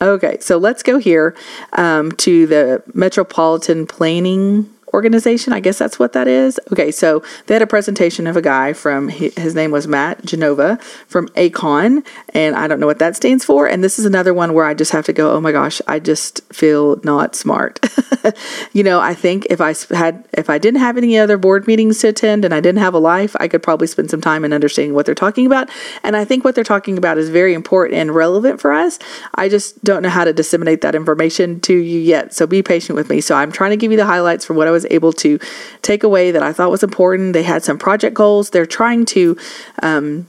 Okay, 0.00 0.38
so 0.40 0.58
let's 0.58 0.82
go 0.82 0.98
here 0.98 1.36
um, 1.72 2.12
to 2.12 2.46
the 2.46 2.82
Metropolitan 2.94 3.86
Planning 3.86 4.72
organization. 4.94 5.52
I 5.52 5.60
guess 5.60 5.78
that's 5.78 5.98
what 5.98 6.12
that 6.12 6.28
is. 6.28 6.58
Okay, 6.72 6.90
so 6.90 7.22
they 7.46 7.54
had 7.54 7.62
a 7.62 7.66
presentation 7.66 8.26
of 8.26 8.36
a 8.36 8.42
guy 8.42 8.72
from 8.72 9.08
his 9.08 9.54
name 9.54 9.70
was 9.70 9.86
Matt 9.86 10.24
Genova 10.24 10.78
from 11.06 11.28
AECOM, 11.28 12.04
and 12.30 12.56
I 12.56 12.66
don't 12.66 12.80
know 12.80 12.86
what 12.86 12.98
that 12.98 13.16
stands 13.16 13.44
for. 13.44 13.66
And 13.66 13.82
this 13.82 13.98
is 13.98 14.04
another 14.04 14.34
one 14.34 14.54
where 14.54 14.64
I 14.64 14.74
just 14.74 14.92
have 14.92 15.06
to 15.06 15.12
go, 15.12 15.32
oh 15.32 15.40
my 15.40 15.52
gosh, 15.52 15.80
I 15.86 15.98
just 15.98 16.42
feel 16.52 17.00
not 17.04 17.34
smart. 17.34 17.80
you 18.72 18.82
know, 18.82 19.00
I 19.00 19.14
think 19.14 19.46
if 19.50 19.60
I 19.60 19.74
had 19.94 20.26
if 20.32 20.50
I 20.50 20.58
didn't 20.58 20.80
have 20.80 20.96
any 20.96 21.18
other 21.18 21.38
board 21.38 21.66
meetings 21.66 21.98
to 22.00 22.08
attend 22.08 22.44
and 22.44 22.54
I 22.54 22.60
didn't 22.60 22.80
have 22.80 22.94
a 22.94 22.98
life, 22.98 23.36
I 23.40 23.48
could 23.48 23.62
probably 23.62 23.86
spend 23.86 24.10
some 24.10 24.20
time 24.20 24.44
in 24.44 24.52
understanding 24.52 24.94
what 24.94 25.06
they're 25.06 25.14
talking 25.14 25.46
about. 25.46 25.70
And 26.02 26.16
I 26.16 26.24
think 26.24 26.44
what 26.44 26.54
they're 26.54 26.64
talking 26.64 26.98
about 26.98 27.18
is 27.18 27.28
very 27.28 27.54
important 27.54 27.98
and 27.98 28.14
relevant 28.14 28.60
for 28.60 28.72
us. 28.72 28.98
I 29.34 29.48
just 29.48 29.82
don't 29.84 30.02
know 30.02 30.08
how 30.08 30.24
to 30.24 30.32
disseminate 30.32 30.80
that 30.82 30.94
information 30.94 31.60
to 31.60 31.74
you 31.74 32.00
yet. 32.00 32.34
So 32.34 32.46
be 32.46 32.62
patient 32.62 32.96
with 32.96 33.08
me. 33.10 33.20
So 33.20 33.34
I'm 33.34 33.52
trying 33.52 33.70
to 33.70 33.76
give 33.76 33.90
you 33.90 33.96
the 33.96 34.06
highlights 34.06 34.44
for 34.44 34.54
what 34.54 34.68
I 34.68 34.70
was 34.78 34.86
able 34.90 35.12
to 35.14 35.38
take 35.82 36.02
away 36.04 36.30
that 36.30 36.42
I 36.42 36.52
thought 36.52 36.70
was 36.70 36.82
important. 36.82 37.32
They 37.32 37.42
had 37.42 37.64
some 37.64 37.78
project 37.78 38.14
goals. 38.14 38.50
They're 38.50 38.66
trying 38.66 39.06
to 39.06 39.36
um, 39.82 40.26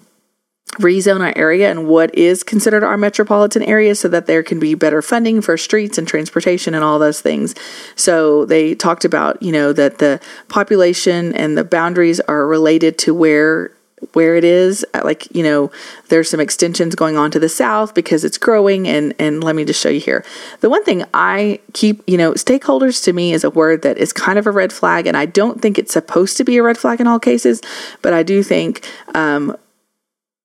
rezone 0.77 1.21
our 1.21 1.33
area 1.35 1.69
and 1.69 1.87
what 1.87 2.13
is 2.15 2.43
considered 2.43 2.83
our 2.83 2.97
metropolitan 2.97 3.63
area 3.63 3.95
so 3.95 4.07
that 4.07 4.25
there 4.27 4.43
can 4.43 4.59
be 4.59 4.75
better 4.75 5.01
funding 5.01 5.41
for 5.41 5.57
streets 5.57 5.97
and 5.97 6.07
transportation 6.07 6.73
and 6.73 6.83
all 6.83 6.99
those 6.99 7.21
things. 7.21 7.55
So 7.95 8.45
they 8.45 8.75
talked 8.75 9.05
about, 9.05 9.41
you 9.41 9.51
know, 9.51 9.73
that 9.73 9.97
the 9.97 10.19
population 10.47 11.33
and 11.35 11.57
the 11.57 11.63
boundaries 11.63 12.19
are 12.21 12.47
related 12.47 12.97
to 12.99 13.13
where 13.13 13.71
where 14.13 14.35
it 14.35 14.43
is 14.43 14.85
like 15.03 15.33
you 15.35 15.43
know 15.43 15.71
there's 16.09 16.29
some 16.29 16.39
extensions 16.39 16.95
going 16.95 17.17
on 17.17 17.31
to 17.31 17.39
the 17.39 17.49
south 17.49 17.93
because 17.93 18.23
it's 18.23 18.37
growing 18.37 18.87
and 18.87 19.13
and 19.19 19.43
let 19.43 19.55
me 19.55 19.65
just 19.65 19.81
show 19.81 19.89
you 19.89 19.99
here. 19.99 20.23
The 20.61 20.69
one 20.69 20.83
thing 20.83 21.05
i 21.13 21.59
keep 21.73 22.03
you 22.07 22.17
know 22.17 22.33
stakeholders 22.33 23.03
to 23.03 23.13
me 23.13 23.33
is 23.33 23.43
a 23.43 23.49
word 23.49 23.81
that 23.81 23.97
is 23.97 24.13
kind 24.13 24.39
of 24.39 24.47
a 24.47 24.51
red 24.51 24.71
flag 24.71 25.07
and 25.07 25.15
i 25.15 25.25
don't 25.25 25.61
think 25.61 25.77
it's 25.77 25.93
supposed 25.93 26.37
to 26.37 26.43
be 26.43 26.57
a 26.57 26.63
red 26.63 26.77
flag 26.77 26.99
in 27.01 27.07
all 27.07 27.19
cases 27.19 27.61
but 28.01 28.13
i 28.13 28.23
do 28.23 28.43
think 28.43 28.87
um, 29.15 29.55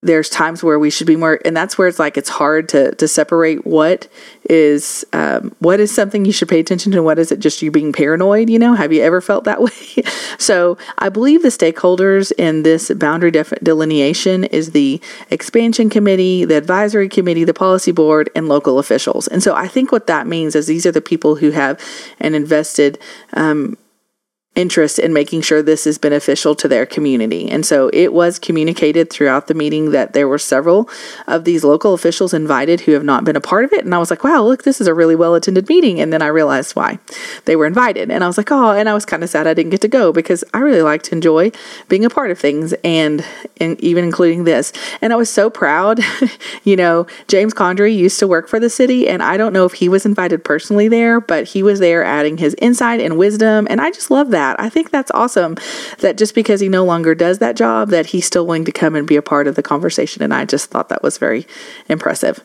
there's 0.05 0.29
times 0.29 0.63
where 0.63 0.79
we 0.79 0.91
should 0.91 1.07
be 1.07 1.17
more 1.17 1.41
and 1.45 1.57
that's 1.57 1.79
where 1.79 1.89
it's 1.89 1.99
like 1.99 2.17
it's 2.17 2.29
hard 2.29 2.69
to 2.69 2.95
to 2.95 3.09
separate 3.09 3.67
what 3.67 4.07
is 4.49 5.05
um, 5.15 5.55
what 5.59 5.81
is 5.81 5.93
something 5.93 6.25
you 6.27 6.33
should 6.33 6.49
pay 6.49 6.61
attention 6.61 6.93
to 6.93 6.99
and 6.99 7.05
what 7.05 7.19
is 7.19 7.33
it 7.33 7.41
just 7.41 7.63
you 7.63 7.71
being 7.71 7.93
paranoid 7.93 8.51
you 8.51 8.59
know? 8.59 8.75
Have 8.75 8.93
you 8.93 9.03
ever 9.03 9.21
felt 9.21 9.45
that 9.45 9.61
way? 9.67 10.05
So 10.39 10.77
i 10.99 11.09
believe 11.09 11.43
the 11.43 11.49
stakeholders 11.49 12.31
in 12.39 12.63
this 12.63 12.91
boundary 12.93 13.31
def- 13.31 13.59
delineation 13.63 14.45
is 14.45 14.73
the 14.73 15.01
expansion 15.31 15.89
committee 15.89 16.45
the 16.45 16.57
advisory 16.57 17.09
committee 17.09 17.45
the 17.45 17.55
policy 17.55 17.93
board 17.93 18.31
and 18.35 18.49
local 18.49 18.79
officials. 18.79 19.27
And 19.27 19.43
so 19.43 19.55
i 19.55 19.67
think 19.67 19.91
what 19.91 20.07
that 20.07 20.27
means 20.27 20.55
is 20.55 20.67
these 20.67 20.85
are 20.87 20.93
the 20.93 21.01
people 21.01 21.37
who 21.37 21.51
have 21.51 21.81
an 22.21 22.35
invested 22.35 22.99
um, 23.33 23.77
interest 24.57 25.01
in 25.01 25.13
making 25.13 25.41
sure 25.41 25.63
this 25.63 25.87
is 25.87 25.99
beneficial 25.99 26.55
to 26.55 26.69
their 26.69 26.87
community. 26.87 27.51
And 27.51 27.67
so 27.67 27.91
it 27.93 28.13
was 28.13 28.39
communicated 28.39 29.11
throughout 29.11 29.49
the 29.49 29.55
meeting 29.55 29.91
that 29.91 30.13
there 30.13 30.29
were 30.29 30.39
several 30.39 30.89
of 31.27 31.45
these 31.45 31.65
local 31.65 31.93
officials 31.93 32.33
invited 32.33 32.83
who 32.83 32.93
have 32.93 33.03
not 33.03 33.25
been 33.25 33.35
a 33.35 33.41
part 33.41 33.65
of 33.65 33.73
it. 33.73 33.85
And 33.85 33.93
I 33.93 33.99
was 33.99 34.11
like, 34.11 34.23
wow, 34.23 34.43
look, 34.43 34.63
this 34.63 34.81
is 34.81 34.87
a 34.87 34.95
really 34.95 35.17
well 35.17 35.35
attended 35.35 35.69
meeting. 35.69 36.01
And 36.01 36.13
then 36.13 36.23
I 36.23 36.29
realized 36.29 36.77
why 36.77 37.01
they 37.47 37.57
were 37.57 37.67
invited. 37.67 38.13
And 38.13 38.23
I 38.23 38.29
was 38.29 38.39
like, 38.39 38.53
oh, 38.53 38.71
and 38.71 38.89
I 38.89 38.95
was 38.95 39.05
kind 39.05 39.25
of 39.25 39.31
sad 39.31 39.49
I 39.49 39.55
didn't 39.55 39.71
get 39.71 39.81
to 39.81 39.89
go 39.89 40.13
because 40.13 40.45
I 40.55 40.59
really 40.59 40.83
like 40.83 41.03
to 41.05 41.15
enjoy 41.15 41.51
being 41.89 42.05
a 42.05 42.11
part 42.11 42.31
of 42.31 42.39
things 42.39 42.73
and, 42.85 43.25
and 43.61 43.81
even 43.81 44.05
including 44.05 44.45
this. 44.45 44.73
And 45.03 45.13
I 45.13 45.17
was 45.17 45.31
so 45.31 45.51
proud. 45.51 45.99
you 46.65 46.77
know, 46.77 47.09
James 47.27 47.55
Condry 47.55 47.95
used 47.95 48.21
to 48.21 48.29
work 48.29 48.49
for 48.49 48.61
the 48.61 48.71
city, 48.71 49.09
and 49.09 49.23
I 49.23 49.37
don't 49.37 49.53
know 49.53 49.65
if 49.65 49.75
he 49.75 49.89
was 49.89 50.07
invited 50.07 50.45
personally 50.45 50.87
there, 50.89 51.21
but 51.21 51.49
he 51.49 51.63
was 51.63 51.81
there 51.81 52.05
adding 52.05 52.39
his 52.39 52.55
insight 52.61 53.01
and 53.01 53.19
wisdom. 53.19 53.67
And 53.69 53.81
I 53.81 53.91
just 53.91 54.11
love 54.11 54.31
that 54.31 54.44
that. 54.45 54.61
I 54.61 54.69
think 54.69 54.91
that's 54.91 55.11
awesome 55.13 55.57
that 55.99 56.19
just 56.19 56.35
because 56.35 56.61
he 56.61 56.69
no 56.69 56.85
longer 56.85 57.15
does 57.15 57.39
that 57.39 57.57
job, 57.57 57.91
that 57.91 58.07
he's 58.07 58.27
still 58.27 58.47
willing 58.47 58.65
to 58.67 58.73
come 58.73 58.95
and 58.95 59.07
be 59.07 59.17
a 59.17 59.23
part 59.23 59.47
of 59.47 59.55
the 59.55 59.63
conversation. 59.63 60.23
And 60.23 60.35
I 60.35 60.45
just 60.45 60.71
thought 60.71 60.89
that 60.89 61.03
was 61.03 61.19
very 61.19 61.47
impressive. 61.89 62.43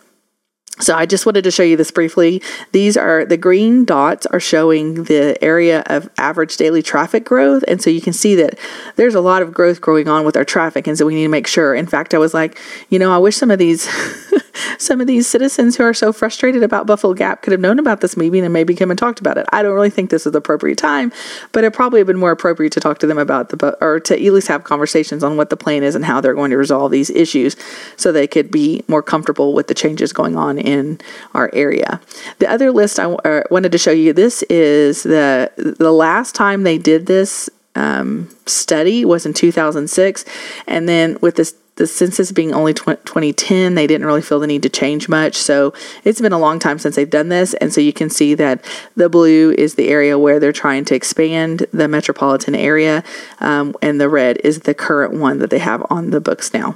So 0.80 0.96
I 0.96 1.06
just 1.06 1.26
wanted 1.26 1.44
to 1.44 1.52
show 1.52 1.64
you 1.64 1.76
this 1.76 1.92
briefly. 1.92 2.42
These 2.72 2.96
are 2.96 3.26
the 3.26 3.36
green 3.36 3.84
dots 3.84 4.26
are 4.28 4.40
showing 4.40 5.04
the 5.06 5.38
area 5.44 5.84
of 5.88 6.10
average 6.18 6.56
daily 6.56 6.82
traffic 6.82 7.26
growth. 7.26 7.66
And 7.68 7.82
so 7.82 7.90
you 7.90 8.00
can 8.00 8.14
see 8.14 8.36
that 8.36 8.58
there's 8.96 9.16
a 9.16 9.20
lot 9.20 9.42
of 9.42 9.54
growth 9.54 9.82
going 9.82 10.08
on 10.08 10.24
with 10.24 10.38
our 10.38 10.46
traffic. 10.46 10.88
And 10.88 10.98
so 10.98 11.06
we 11.06 11.16
need 11.16 11.24
to 11.24 11.30
make 11.30 11.48
sure. 11.48 11.76
In 11.76 11.86
fact, 11.86 12.14
I 12.14 12.18
was 12.18 12.34
like, 12.34 12.58
you 12.90 12.98
know, 12.98 13.12
I 13.12 13.18
wish 13.18 13.36
some 13.36 13.52
of 13.52 13.60
these 13.60 13.90
some 14.78 15.02
of 15.02 15.08
these 15.08 15.28
citizens 15.28 15.76
who 15.76 15.84
are 15.84 15.94
so 15.94 16.12
frustrated 16.12 16.64
about 16.64 16.88
Buffalo 16.88 17.14
Gap 17.14 17.42
could 17.42 17.52
have 17.52 17.62
known 17.62 17.80
about 17.80 18.02
this 18.02 18.18
meeting 18.18 18.44
and 18.44 18.54
maybe 18.54 18.76
come 18.76 18.90
and 18.90 18.98
talked 18.98 19.20
about 19.20 19.38
it. 19.38 19.46
I 19.52 19.64
don't 19.64 19.74
really 19.74 19.90
think 19.90 20.10
this 20.10 20.26
is 20.26 20.32
the 20.32 20.40
appropriate 20.40 20.78
time, 20.78 21.12
but 21.52 21.64
it 21.64 21.74
probably 21.74 22.00
would 22.00 22.08
have 22.08 22.14
been 22.14 22.20
more 22.20 22.32
appropriate 22.32 22.74
to 22.74 22.80
talk 22.80 23.00
to 23.00 23.08
them 23.08 23.18
about 23.18 23.50
the 23.50 23.78
or 23.82 24.00
to 24.02 24.14
at 24.14 24.34
least 24.34 24.48
have 24.48 24.64
conversations 24.64 25.24
on 25.24 25.38
what 25.38 25.50
the 25.50 25.58
plan 25.58 25.84
is 25.84 25.96
and 25.96 26.06
how 26.06 26.22
they're 26.22 26.34
going 26.34 26.52
to 26.52 26.58
resolve 26.58 26.92
these 26.92 27.10
issues, 27.10 27.56
so 27.96 28.12
they 28.12 28.28
could 28.28 28.52
be 28.52 28.84
more 28.88 29.04
comfortable 29.04 29.54
with 29.54 29.68
the 29.68 29.74
changes 29.74 30.14
going 30.14 30.36
on 30.36 30.58
in 30.58 31.00
our 31.34 31.50
area. 31.54 32.00
The 32.40 32.50
other 32.50 32.72
list 32.72 33.00
I 33.00 33.06
uh, 33.06 33.44
wanted 33.52 33.72
to 33.72 33.78
show 33.78 33.92
you. 33.92 34.14
This 34.14 34.44
is 34.44 35.04
the 35.04 35.52
the 35.58 35.92
last 35.92 36.36
time 36.36 36.64
they 36.64 36.78
did 36.78 37.06
this 37.06 37.50
um, 37.76 38.30
study 38.46 39.06
was 39.06 39.26
in 39.26 39.34
2006, 39.34 40.26
and 40.68 40.90
then 40.90 41.18
with 41.22 41.36
this 41.36 41.56
the 41.80 41.88
census 41.88 42.32
being 42.32 42.54
only 42.54 42.74
2010, 42.74 43.74
they 43.74 43.88
didn't 43.88 44.06
really 44.06 44.22
feel 44.22 44.40
the 44.40 44.48
need 44.48 44.62
to 44.64 44.70
change 44.70 45.10
much. 45.10 45.36
So 45.36 45.74
it's 46.04 46.22
been 46.22 46.34
a 46.34 46.38
long 46.38 46.60
time 46.60 46.78
since 46.78 46.96
they've 46.96 47.10
done 47.10 47.30
this. 47.30 47.54
And 47.56 47.74
so 47.74 47.82
you 47.82 47.94
can 47.94 48.10
see 48.10 48.36
that 48.36 48.64
the 48.96 49.10
blue 49.10 49.56
is 49.58 49.76
the 49.76 49.88
area 49.88 50.20
where 50.20 50.40
they're 50.40 50.52
trying 50.52 50.86
to 50.86 50.96
expand 50.96 51.66
the 51.72 51.88
metropolitan 51.88 52.54
area, 52.54 53.04
um, 53.40 53.74
and 53.82 54.00
the 54.00 54.10
red 54.10 54.38
is 54.44 54.60
the 54.62 54.74
current 54.74 55.14
one 55.14 55.40
that 55.40 55.50
they 55.50 55.60
have 55.60 55.86
on 55.90 56.12
the 56.12 56.22
books 56.22 56.54
now. 56.54 56.76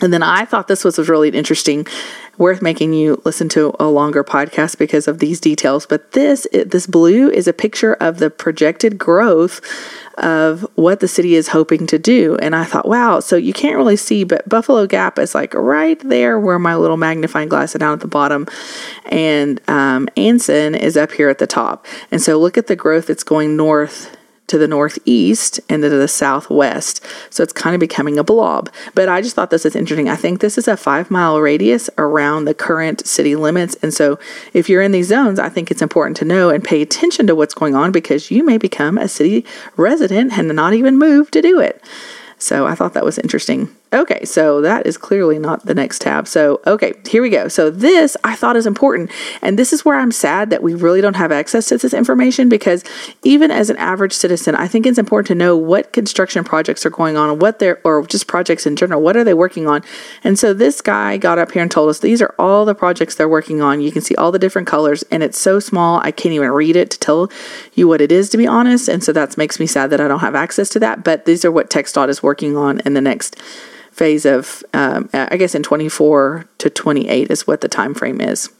And 0.00 0.12
then 0.12 0.22
I 0.24 0.44
thought 0.44 0.66
this 0.66 0.84
was 0.84 0.98
really 1.08 1.28
interesting, 1.28 1.86
worth 2.36 2.60
making 2.60 2.94
you 2.94 3.22
listen 3.24 3.48
to 3.50 3.74
a 3.78 3.86
longer 3.86 4.24
podcast 4.24 4.76
because 4.76 5.06
of 5.06 5.20
these 5.20 5.38
details. 5.38 5.86
But 5.86 6.12
this 6.12 6.48
this 6.52 6.88
blue 6.88 7.30
is 7.30 7.46
a 7.46 7.52
picture 7.52 7.94
of 7.94 8.18
the 8.18 8.28
projected 8.28 8.98
growth 8.98 9.60
of 10.18 10.66
what 10.74 11.00
the 11.00 11.08
city 11.08 11.36
is 11.36 11.48
hoping 11.48 11.86
to 11.86 11.98
do. 11.98 12.36
And 12.36 12.54
I 12.54 12.64
thought, 12.64 12.88
wow, 12.88 13.20
so 13.20 13.36
you 13.36 13.52
can't 13.52 13.76
really 13.76 13.96
see, 13.96 14.24
but 14.24 14.48
Buffalo 14.48 14.86
Gap 14.86 15.18
is 15.18 15.34
like 15.34 15.54
right 15.54 15.98
there 16.00 16.38
where 16.38 16.58
my 16.58 16.76
little 16.76 16.96
magnifying 16.96 17.48
glass 17.48 17.74
is 17.74 17.78
down 17.78 17.94
at 17.94 18.00
the 18.00 18.08
bottom. 18.08 18.46
And 19.06 19.60
um, 19.68 20.08
Anson 20.16 20.74
is 20.74 20.96
up 20.96 21.12
here 21.12 21.28
at 21.28 21.38
the 21.38 21.46
top. 21.46 21.86
And 22.10 22.20
so 22.20 22.38
look 22.38 22.58
at 22.58 22.66
the 22.66 22.76
growth 22.76 23.06
that's 23.06 23.24
going 23.24 23.56
north 23.56 24.13
to 24.46 24.58
the 24.58 24.68
northeast 24.68 25.60
and 25.68 25.82
to 25.82 25.88
the 25.88 26.08
southwest. 26.08 27.04
So 27.30 27.42
it's 27.42 27.52
kind 27.52 27.74
of 27.74 27.80
becoming 27.80 28.18
a 28.18 28.24
blob. 28.24 28.70
But 28.94 29.08
I 29.08 29.20
just 29.20 29.34
thought 29.34 29.50
this 29.50 29.64
is 29.64 29.76
interesting. 29.76 30.08
I 30.08 30.16
think 30.16 30.40
this 30.40 30.58
is 30.58 30.68
a 30.68 30.76
five 30.76 31.10
mile 31.10 31.40
radius 31.40 31.88
around 31.96 32.44
the 32.44 32.54
current 32.54 33.06
city 33.06 33.36
limits. 33.36 33.74
And 33.82 33.92
so 33.92 34.18
if 34.52 34.68
you're 34.68 34.82
in 34.82 34.92
these 34.92 35.08
zones, 35.08 35.38
I 35.38 35.48
think 35.48 35.70
it's 35.70 35.82
important 35.82 36.16
to 36.18 36.24
know 36.24 36.50
and 36.50 36.62
pay 36.62 36.82
attention 36.82 37.26
to 37.26 37.34
what's 37.34 37.54
going 37.54 37.74
on 37.74 37.92
because 37.92 38.30
you 38.30 38.44
may 38.44 38.58
become 38.58 38.98
a 38.98 39.08
city 39.08 39.44
resident 39.76 40.36
and 40.36 40.54
not 40.54 40.74
even 40.74 40.98
move 40.98 41.30
to 41.32 41.42
do 41.42 41.60
it. 41.60 41.82
So 42.38 42.66
I 42.66 42.74
thought 42.74 42.92
that 42.94 43.04
was 43.04 43.18
interesting. 43.18 43.74
Okay, 43.94 44.24
so 44.24 44.60
that 44.60 44.88
is 44.88 44.98
clearly 44.98 45.38
not 45.38 45.66
the 45.66 45.74
next 45.74 46.00
tab. 46.00 46.26
So, 46.26 46.60
okay, 46.66 46.94
here 47.08 47.22
we 47.22 47.30
go. 47.30 47.46
So, 47.46 47.70
this 47.70 48.16
I 48.24 48.34
thought 48.34 48.56
is 48.56 48.66
important. 48.66 49.08
And 49.40 49.56
this 49.56 49.72
is 49.72 49.84
where 49.84 49.96
I'm 49.96 50.10
sad 50.10 50.50
that 50.50 50.64
we 50.64 50.74
really 50.74 51.00
don't 51.00 51.14
have 51.14 51.30
access 51.30 51.66
to 51.66 51.78
this 51.78 51.94
information 51.94 52.48
because 52.48 52.82
even 53.22 53.52
as 53.52 53.70
an 53.70 53.76
average 53.76 54.12
citizen, 54.12 54.56
I 54.56 54.66
think 54.66 54.84
it's 54.84 54.98
important 54.98 55.28
to 55.28 55.36
know 55.36 55.56
what 55.56 55.92
construction 55.92 56.42
projects 56.42 56.84
are 56.84 56.90
going 56.90 57.16
on 57.16 57.38
what 57.38 57.60
they're, 57.60 57.80
or 57.84 58.04
just 58.04 58.26
projects 58.26 58.66
in 58.66 58.74
general, 58.74 59.00
what 59.00 59.16
are 59.16 59.22
they 59.22 59.34
working 59.34 59.68
on. 59.68 59.84
And 60.24 60.36
so, 60.36 60.52
this 60.52 60.80
guy 60.80 61.16
got 61.16 61.38
up 61.38 61.52
here 61.52 61.62
and 61.62 61.70
told 61.70 61.88
us 61.88 62.00
these 62.00 62.20
are 62.20 62.34
all 62.36 62.64
the 62.64 62.74
projects 62.74 63.14
they're 63.14 63.28
working 63.28 63.62
on. 63.62 63.80
You 63.80 63.92
can 63.92 64.02
see 64.02 64.16
all 64.16 64.32
the 64.32 64.40
different 64.40 64.66
colors, 64.66 65.04
and 65.12 65.22
it's 65.22 65.38
so 65.38 65.60
small, 65.60 66.00
I 66.02 66.10
can't 66.10 66.34
even 66.34 66.50
read 66.50 66.74
it 66.74 66.90
to 66.90 66.98
tell 66.98 67.30
you 67.74 67.86
what 67.86 68.00
it 68.00 68.10
is, 68.10 68.28
to 68.30 68.38
be 68.38 68.46
honest. 68.48 68.88
And 68.88 69.04
so, 69.04 69.12
that 69.12 69.38
makes 69.38 69.60
me 69.60 69.68
sad 69.68 69.90
that 69.90 70.00
I 70.00 70.08
don't 70.08 70.18
have 70.18 70.34
access 70.34 70.68
to 70.70 70.80
that. 70.80 71.04
But 71.04 71.26
these 71.26 71.44
are 71.44 71.52
what 71.52 71.70
TxDOT 71.70 72.08
is 72.08 72.24
working 72.24 72.56
on 72.56 72.80
in 72.80 72.94
the 72.94 73.00
next 73.00 73.40
phase 73.94 74.26
of, 74.26 74.64
um, 74.74 75.08
I 75.12 75.36
guess, 75.36 75.54
in 75.54 75.62
24 75.62 76.48
to 76.58 76.70
28 76.70 77.30
is 77.30 77.46
what 77.46 77.60
the 77.60 77.68
time 77.68 77.94
frame 77.94 78.20
is. 78.20 78.50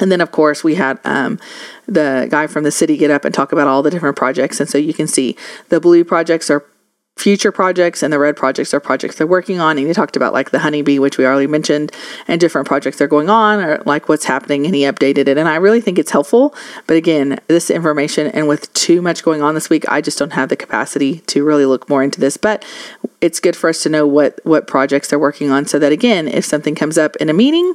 And 0.00 0.10
then, 0.10 0.20
of 0.20 0.30
course, 0.30 0.62
we 0.64 0.74
had 0.74 0.98
um, 1.04 1.38
the 1.86 2.26
guy 2.30 2.46
from 2.46 2.64
the 2.64 2.70
city 2.70 2.96
get 2.96 3.10
up 3.10 3.24
and 3.24 3.34
talk 3.34 3.52
about 3.52 3.66
all 3.66 3.82
the 3.82 3.90
different 3.90 4.16
projects. 4.16 4.60
And 4.60 4.68
so 4.68 4.78
you 4.78 4.94
can 4.94 5.06
see 5.06 5.36
the 5.68 5.80
blue 5.80 6.04
projects 6.04 6.50
are 6.50 6.64
future 7.16 7.52
projects 7.52 8.02
and 8.02 8.12
the 8.12 8.18
red 8.18 8.36
projects 8.36 8.72
are 8.72 8.80
projects 8.80 9.16
they're 9.16 9.26
working 9.26 9.60
on. 9.60 9.78
And 9.78 9.86
he 9.86 9.92
talked 9.92 10.16
about 10.16 10.32
like 10.32 10.50
the 10.50 10.58
honeybee 10.58 10.98
which 10.98 11.18
we 11.18 11.26
already 11.26 11.46
mentioned 11.46 11.92
and 12.26 12.40
different 12.40 12.66
projects 12.66 12.98
they're 12.98 13.06
going 13.06 13.30
on 13.30 13.60
or 13.60 13.82
like 13.84 14.08
what's 14.08 14.24
happening 14.24 14.64
and 14.66 14.74
he 14.74 14.82
updated 14.82 15.28
it. 15.28 15.38
And 15.38 15.48
i 15.48 15.56
really 15.56 15.80
think 15.80 15.98
it's 15.98 16.10
helpful 16.10 16.54
but 16.86 16.96
again 16.96 17.38
this 17.48 17.70
information 17.70 18.26
and 18.28 18.48
with 18.48 18.72
too 18.72 19.02
much 19.02 19.22
going 19.22 19.42
on 19.42 19.54
this 19.54 19.68
week 19.68 19.84
i 19.88 20.00
just 20.00 20.18
don't 20.18 20.32
have 20.32 20.48
the 20.48 20.56
capacity 20.56 21.18
to 21.20 21.44
really 21.44 21.66
look 21.66 21.88
more 21.88 22.02
into 22.02 22.20
this. 22.20 22.36
But 22.36 22.64
it's 23.20 23.40
good 23.40 23.56
for 23.56 23.68
us 23.68 23.82
to 23.82 23.88
know 23.88 24.06
what 24.06 24.40
what 24.44 24.66
projects 24.66 25.08
they're 25.08 25.18
working 25.18 25.50
on 25.50 25.66
so 25.66 25.78
that 25.78 25.92
again 25.92 26.26
if 26.26 26.44
something 26.44 26.74
comes 26.74 26.98
up 26.98 27.14
in 27.16 27.28
a 27.28 27.34
meeting 27.34 27.74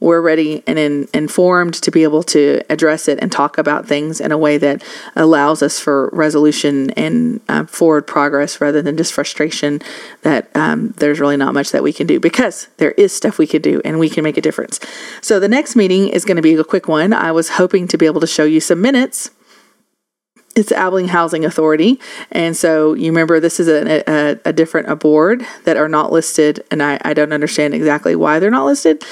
we're 0.00 0.20
ready 0.20 0.62
and 0.66 0.78
in, 0.78 1.08
informed 1.12 1.74
to 1.74 1.90
be 1.90 2.02
able 2.02 2.22
to 2.22 2.62
address 2.70 3.06
it 3.06 3.18
and 3.20 3.30
talk 3.30 3.58
about 3.58 3.86
things 3.86 4.20
in 4.20 4.32
a 4.32 4.38
way 4.38 4.58
that 4.58 4.82
allows 5.14 5.62
us 5.62 5.78
for 5.78 6.08
resolution 6.12 6.90
and 6.92 7.40
uh, 7.48 7.64
forward 7.66 8.06
progress 8.06 8.60
rather 8.60 8.82
than 8.82 8.96
just 8.96 9.12
frustration 9.12 9.80
that 10.22 10.50
um, 10.56 10.94
there's 10.96 11.20
really 11.20 11.36
not 11.36 11.54
much 11.54 11.70
that 11.70 11.82
we 11.82 11.92
can 11.92 12.06
do 12.06 12.18
because 12.18 12.68
there 12.78 12.92
is 12.92 13.12
stuff 13.12 13.38
we 13.38 13.46
could 13.46 13.62
do 13.62 13.80
and 13.84 13.98
we 13.98 14.08
can 14.08 14.24
make 14.24 14.36
a 14.36 14.42
difference. 14.42 14.80
So 15.20 15.38
the 15.38 15.48
next 15.48 15.76
meeting 15.76 16.08
is 16.08 16.24
going 16.24 16.36
to 16.36 16.42
be 16.42 16.54
a 16.54 16.64
quick 16.64 16.88
one. 16.88 17.12
I 17.12 17.32
was 17.32 17.50
hoping 17.50 17.86
to 17.88 17.98
be 17.98 18.06
able 18.06 18.20
to 18.22 18.26
show 18.26 18.44
you 18.44 18.60
some 18.60 18.80
minutes 18.80 19.30
it's 20.56 20.72
Abilene 20.72 21.08
Housing 21.08 21.44
Authority. 21.44 22.00
And 22.32 22.56
so 22.56 22.94
you 22.94 23.10
remember 23.10 23.38
this 23.38 23.60
is 23.60 23.68
a, 23.68 24.02
a, 24.08 24.38
a 24.44 24.52
different 24.52 24.98
board 25.00 25.46
that 25.64 25.76
are 25.76 25.88
not 25.88 26.10
listed. 26.10 26.64
And 26.70 26.82
I, 26.82 26.98
I 27.02 27.14
don't 27.14 27.32
understand 27.32 27.72
exactly 27.72 28.16
why 28.16 28.38
they're 28.40 28.50
not 28.50 28.66
listed. 28.66 29.04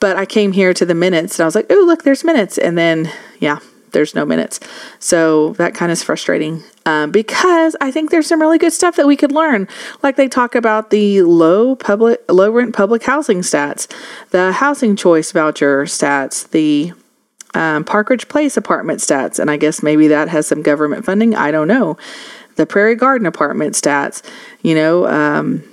But 0.00 0.16
I 0.16 0.24
came 0.24 0.52
here 0.52 0.72
to 0.72 0.86
the 0.86 0.94
minutes 0.94 1.38
and 1.38 1.44
I 1.44 1.46
was 1.46 1.54
like, 1.54 1.66
oh, 1.68 1.84
look, 1.86 2.02
there's 2.04 2.24
minutes. 2.24 2.56
And 2.56 2.78
then, 2.78 3.12
yeah, 3.40 3.58
there's 3.92 4.14
no 4.14 4.24
minutes. 4.24 4.58
So 4.98 5.52
that 5.54 5.74
kind 5.74 5.92
of 5.92 5.98
is 5.98 6.02
frustrating 6.02 6.62
um, 6.86 7.10
because 7.10 7.76
I 7.80 7.90
think 7.90 8.10
there's 8.10 8.26
some 8.26 8.40
really 8.40 8.58
good 8.58 8.72
stuff 8.72 8.96
that 8.96 9.06
we 9.06 9.16
could 9.16 9.32
learn. 9.32 9.68
Like 10.02 10.16
they 10.16 10.28
talk 10.28 10.54
about 10.54 10.90
the 10.90 11.22
low 11.22 11.76
public, 11.76 12.20
low 12.28 12.50
rent 12.50 12.74
public 12.74 13.04
housing 13.04 13.40
stats, 13.40 13.90
the 14.30 14.52
housing 14.52 14.96
choice 14.96 15.32
voucher 15.32 15.84
stats, 15.84 16.48
the 16.50 16.92
um, 17.56 17.84
Parkridge 17.84 18.28
Place 18.28 18.58
apartment 18.58 19.00
stats, 19.00 19.38
and 19.38 19.50
I 19.50 19.56
guess 19.56 19.82
maybe 19.82 20.08
that 20.08 20.28
has 20.28 20.46
some 20.46 20.60
government 20.60 21.06
funding. 21.06 21.34
I 21.34 21.50
don't 21.50 21.68
know. 21.68 21.96
The 22.56 22.66
Prairie 22.66 22.96
Garden 22.96 23.26
apartment 23.26 23.74
stats, 23.74 24.22
you 24.62 24.74
know, 24.74 25.06
um, 25.06 25.64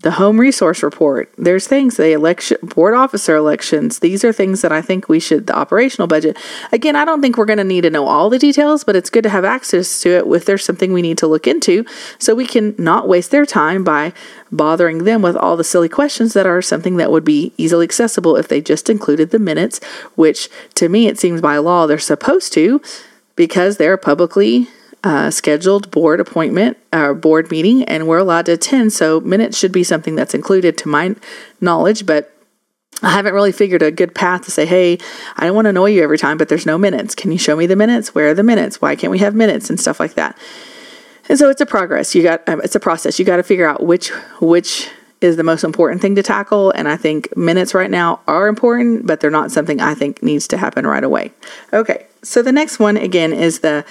the 0.00 0.12
home 0.12 0.38
resource 0.38 0.84
report. 0.84 1.32
There's 1.36 1.66
things, 1.66 1.96
the 1.96 2.12
election 2.12 2.58
board 2.62 2.94
officer 2.94 3.34
elections. 3.34 3.98
These 3.98 4.22
are 4.24 4.32
things 4.32 4.62
that 4.62 4.70
I 4.70 4.80
think 4.80 5.08
we 5.08 5.18
should 5.18 5.48
the 5.48 5.56
operational 5.56 6.06
budget. 6.06 6.36
Again, 6.70 6.94
I 6.94 7.04
don't 7.04 7.20
think 7.20 7.36
we're 7.36 7.46
going 7.46 7.58
to 7.58 7.64
need 7.64 7.80
to 7.80 7.90
know 7.90 8.06
all 8.06 8.30
the 8.30 8.38
details, 8.38 8.84
but 8.84 8.94
it's 8.94 9.10
good 9.10 9.24
to 9.24 9.28
have 9.28 9.44
access 9.44 10.00
to 10.02 10.10
it 10.10 10.26
if 10.28 10.44
there's 10.44 10.64
something 10.64 10.92
we 10.92 11.02
need 11.02 11.18
to 11.18 11.26
look 11.26 11.48
into 11.48 11.84
so 12.18 12.34
we 12.34 12.46
can 12.46 12.76
not 12.78 13.08
waste 13.08 13.32
their 13.32 13.44
time 13.44 13.82
by 13.82 14.12
bothering 14.52 15.02
them 15.02 15.20
with 15.20 15.36
all 15.36 15.56
the 15.56 15.64
silly 15.64 15.88
questions 15.88 16.32
that 16.32 16.46
are 16.46 16.62
something 16.62 16.96
that 16.96 17.10
would 17.10 17.24
be 17.24 17.52
easily 17.56 17.84
accessible 17.84 18.36
if 18.36 18.46
they 18.46 18.60
just 18.60 18.88
included 18.88 19.30
the 19.30 19.38
minutes, 19.40 19.80
which 20.14 20.48
to 20.74 20.88
me 20.88 21.08
it 21.08 21.18
seems 21.18 21.40
by 21.40 21.58
law 21.58 21.86
they're 21.86 21.98
supposed 21.98 22.52
to 22.52 22.80
because 23.34 23.78
they're 23.78 23.96
publicly 23.96 24.68
uh, 25.04 25.30
scheduled 25.30 25.90
board 25.90 26.20
appointment 26.20 26.76
or 26.92 27.14
board 27.14 27.50
meeting, 27.50 27.84
and 27.84 28.06
we're 28.06 28.18
allowed 28.18 28.46
to 28.46 28.52
attend. 28.52 28.92
So 28.92 29.20
minutes 29.20 29.56
should 29.56 29.72
be 29.72 29.84
something 29.84 30.14
that's 30.14 30.34
included 30.34 30.76
to 30.78 30.88
my 30.88 31.14
knowledge, 31.60 32.06
but 32.06 32.32
I 33.02 33.10
haven't 33.10 33.34
really 33.34 33.52
figured 33.52 33.82
a 33.82 33.90
good 33.90 34.14
path 34.14 34.44
to 34.46 34.50
say, 34.50 34.66
hey, 34.66 34.98
I 35.36 35.46
don't 35.46 35.54
want 35.54 35.66
to 35.66 35.70
annoy 35.70 35.90
you 35.90 36.02
every 36.02 36.18
time, 36.18 36.36
but 36.36 36.48
there's 36.48 36.66
no 36.66 36.78
minutes. 36.78 37.14
Can 37.14 37.30
you 37.30 37.38
show 37.38 37.54
me 37.54 37.66
the 37.66 37.76
minutes? 37.76 38.14
Where 38.14 38.30
are 38.30 38.34
the 38.34 38.42
minutes? 38.42 38.80
Why 38.80 38.96
can't 38.96 39.10
we 39.12 39.18
have 39.18 39.34
minutes 39.34 39.70
and 39.70 39.78
stuff 39.78 40.00
like 40.00 40.14
that? 40.14 40.36
And 41.28 41.38
so 41.38 41.48
it's 41.48 41.60
a 41.60 41.66
progress. 41.66 42.14
You 42.14 42.22
got 42.22 42.48
um, 42.48 42.60
it's 42.64 42.74
a 42.74 42.80
process. 42.80 43.18
You 43.18 43.24
got 43.24 43.36
to 43.36 43.42
figure 43.42 43.68
out 43.68 43.84
which 43.84 44.08
which 44.40 44.88
is 45.20 45.36
the 45.36 45.44
most 45.44 45.64
important 45.64 46.00
thing 46.00 46.14
to 46.14 46.22
tackle. 46.22 46.70
And 46.70 46.88
I 46.88 46.96
think 46.96 47.36
minutes 47.36 47.74
right 47.74 47.90
now 47.90 48.20
are 48.26 48.48
important, 48.48 49.06
but 49.06 49.20
they're 49.20 49.30
not 49.30 49.50
something 49.50 49.80
I 49.80 49.94
think 49.94 50.22
needs 50.22 50.48
to 50.48 50.56
happen 50.56 50.86
right 50.86 51.04
away. 51.04 51.32
Okay, 51.72 52.06
so 52.22 52.42
the 52.42 52.52
next 52.52 52.78
one 52.78 52.96
again 52.96 53.32
is 53.32 53.60
the 53.60 53.84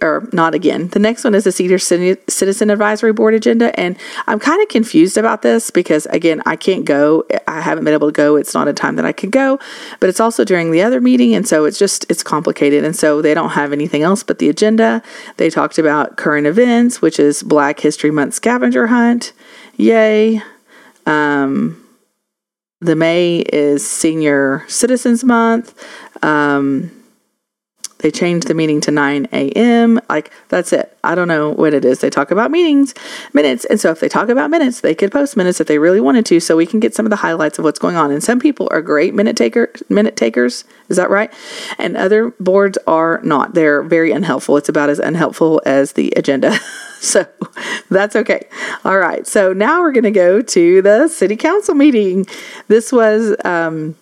or 0.00 0.28
not 0.32 0.54
again. 0.54 0.88
The 0.88 0.98
next 0.98 1.24
one 1.24 1.34
is 1.34 1.44
the 1.44 1.52
Senior 1.52 1.78
Citizen 1.78 2.70
Advisory 2.70 3.12
Board 3.12 3.34
agenda, 3.34 3.78
and 3.78 3.96
I'm 4.26 4.38
kind 4.38 4.62
of 4.62 4.68
confused 4.68 5.16
about 5.16 5.42
this 5.42 5.70
because 5.70 6.06
again, 6.06 6.42
I 6.46 6.56
can't 6.56 6.84
go. 6.84 7.24
I 7.48 7.60
haven't 7.60 7.84
been 7.84 7.94
able 7.94 8.08
to 8.08 8.12
go. 8.12 8.36
It's 8.36 8.54
not 8.54 8.68
a 8.68 8.72
time 8.72 8.96
that 8.96 9.04
I 9.04 9.12
could 9.12 9.32
go, 9.32 9.58
but 10.00 10.08
it's 10.08 10.20
also 10.20 10.44
during 10.44 10.70
the 10.70 10.82
other 10.82 11.00
meeting, 11.00 11.34
and 11.34 11.46
so 11.46 11.64
it's 11.64 11.78
just 11.78 12.06
it's 12.08 12.22
complicated. 12.22 12.84
And 12.84 12.94
so 12.94 13.20
they 13.20 13.34
don't 13.34 13.50
have 13.50 13.72
anything 13.72 14.02
else 14.02 14.22
but 14.22 14.38
the 14.38 14.48
agenda. 14.48 15.02
They 15.36 15.50
talked 15.50 15.78
about 15.78 16.16
current 16.16 16.46
events, 16.46 17.02
which 17.02 17.18
is 17.18 17.42
Black 17.42 17.80
History 17.80 18.10
Month 18.10 18.34
scavenger 18.34 18.86
hunt. 18.86 19.32
Yay! 19.76 20.42
Um, 21.04 21.82
the 22.80 22.96
May 22.96 23.38
is 23.38 23.88
Senior 23.88 24.64
Citizens 24.68 25.24
Month. 25.24 25.74
Um, 26.22 26.90
They 27.98 28.10
changed 28.10 28.48
the 28.48 28.54
meeting 28.54 28.80
to 28.82 28.90
9 28.90 29.28
a.m. 29.32 30.00
Like, 30.08 30.30
that's 30.48 30.72
it. 30.72 30.96
I 31.02 31.14
don't 31.14 31.28
know 31.28 31.50
what 31.50 31.72
it 31.72 31.84
is. 31.84 32.00
They 32.00 32.10
talk 32.10 32.30
about 32.30 32.50
meetings, 32.50 32.94
minutes. 33.32 33.64
And 33.64 33.80
so, 33.80 33.90
if 33.90 34.00
they 34.00 34.08
talk 34.08 34.28
about 34.28 34.50
minutes, 34.50 34.80
they 34.80 34.94
could 34.94 35.12
post 35.12 35.36
minutes 35.36 35.60
if 35.60 35.66
they 35.66 35.78
really 35.78 36.00
wanted 36.00 36.26
to, 36.26 36.40
so 36.40 36.56
we 36.56 36.66
can 36.66 36.80
get 36.80 36.94
some 36.94 37.06
of 37.06 37.10
the 37.10 37.16
highlights 37.16 37.58
of 37.58 37.64
what's 37.64 37.78
going 37.78 37.96
on. 37.96 38.10
And 38.10 38.22
some 38.22 38.38
people 38.38 38.68
are 38.70 38.82
great 38.82 39.14
minute 39.14 39.36
taker 39.36 39.72
minute 39.88 40.16
takers. 40.16 40.64
Is 40.88 40.96
that 40.96 41.10
right? 41.10 41.32
And 41.78 41.96
other 41.96 42.30
boards 42.38 42.78
are 42.86 43.20
not. 43.22 43.54
They're 43.54 43.82
very 43.82 44.12
unhelpful. 44.12 44.56
It's 44.56 44.68
about 44.68 44.90
as 44.90 44.98
unhelpful 44.98 45.62
as 45.64 45.92
the 45.92 46.12
agenda. 46.16 46.58
so 47.00 47.26
that's 47.90 48.16
okay. 48.16 48.46
All 48.84 48.98
right. 48.98 49.26
So 49.26 49.52
now 49.52 49.80
we're 49.80 49.92
going 49.92 50.04
to 50.04 50.10
go 50.10 50.42
to 50.42 50.82
the 50.82 51.08
city 51.08 51.36
council 51.36 51.74
meeting. 51.74 52.26
This 52.68 52.92
was 52.92 53.36
um, 53.44 53.96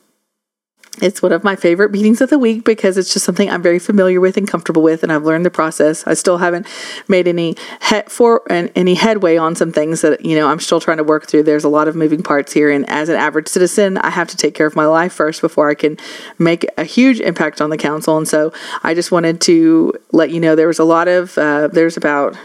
it's 1.02 1.22
one 1.22 1.32
of 1.32 1.42
my 1.42 1.56
favorite 1.56 1.90
meetings 1.90 2.20
of 2.20 2.30
the 2.30 2.38
week 2.38 2.64
because 2.64 2.96
it's 2.96 3.12
just 3.12 3.24
something 3.24 3.50
I'm 3.50 3.62
very 3.62 3.78
familiar 3.78 4.20
with 4.20 4.36
and 4.36 4.46
comfortable 4.46 4.82
with, 4.82 5.02
and 5.02 5.12
I've 5.12 5.24
learned 5.24 5.44
the 5.44 5.50
process. 5.50 6.06
I 6.06 6.14
still 6.14 6.38
haven't 6.38 6.66
made 7.08 7.26
any 7.26 7.56
he- 7.88 8.02
for 8.06 8.42
and 8.50 8.70
any 8.76 8.94
headway 8.94 9.36
on 9.36 9.56
some 9.56 9.72
things 9.72 10.02
that 10.02 10.24
you 10.24 10.36
know 10.36 10.48
I'm 10.48 10.60
still 10.60 10.80
trying 10.80 10.98
to 10.98 11.04
work 11.04 11.26
through. 11.26 11.44
There's 11.44 11.64
a 11.64 11.68
lot 11.68 11.88
of 11.88 11.96
moving 11.96 12.22
parts 12.22 12.52
here, 12.52 12.70
and 12.70 12.88
as 12.88 13.08
an 13.08 13.16
average 13.16 13.48
citizen, 13.48 13.98
I 13.98 14.10
have 14.10 14.28
to 14.28 14.36
take 14.36 14.54
care 14.54 14.66
of 14.66 14.76
my 14.76 14.86
life 14.86 15.12
first 15.12 15.40
before 15.40 15.68
I 15.68 15.74
can 15.74 15.98
make 16.38 16.66
a 16.78 16.84
huge 16.84 17.20
impact 17.20 17.60
on 17.60 17.70
the 17.70 17.78
council. 17.78 18.16
And 18.16 18.28
so 18.28 18.52
I 18.82 18.94
just 18.94 19.10
wanted 19.10 19.40
to 19.42 19.92
let 20.12 20.30
you 20.30 20.40
know 20.40 20.54
there 20.54 20.68
was 20.68 20.78
a 20.78 20.84
lot 20.84 21.08
of 21.08 21.36
uh, 21.38 21.68
there's 21.68 21.96
about 21.96 22.36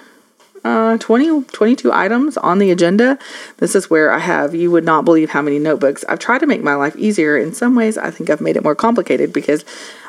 uh, 0.64 0.98
20, 0.98 1.44
22 1.44 1.92
items 1.92 2.38
on 2.38 2.60
the 2.60 2.72
agenda. 2.72 3.18
This 3.58 3.76
is 3.76 3.90
where 3.90 4.12
I 4.12 4.20
have, 4.20 4.54
you 4.54 4.72
would 4.72 4.86
not 4.86 5.06
believe 5.06 5.32
how 5.32 5.42
many 5.42 5.60
notebooks. 5.60 6.04
I've 6.08 6.20
tried 6.20 6.40
to 6.40 6.48
make 6.48 6.62
my 6.62 6.76
life 6.76 6.96
easier. 6.96 7.38
In 7.38 7.54
some 7.54 7.76
ways, 7.76 7.98
I 7.98 8.12
think 8.12 8.30
I've 8.30 8.42
made 8.42 8.56
it 8.56 8.64
more 8.64 8.76
complicated 8.76 9.32
because 9.34 9.64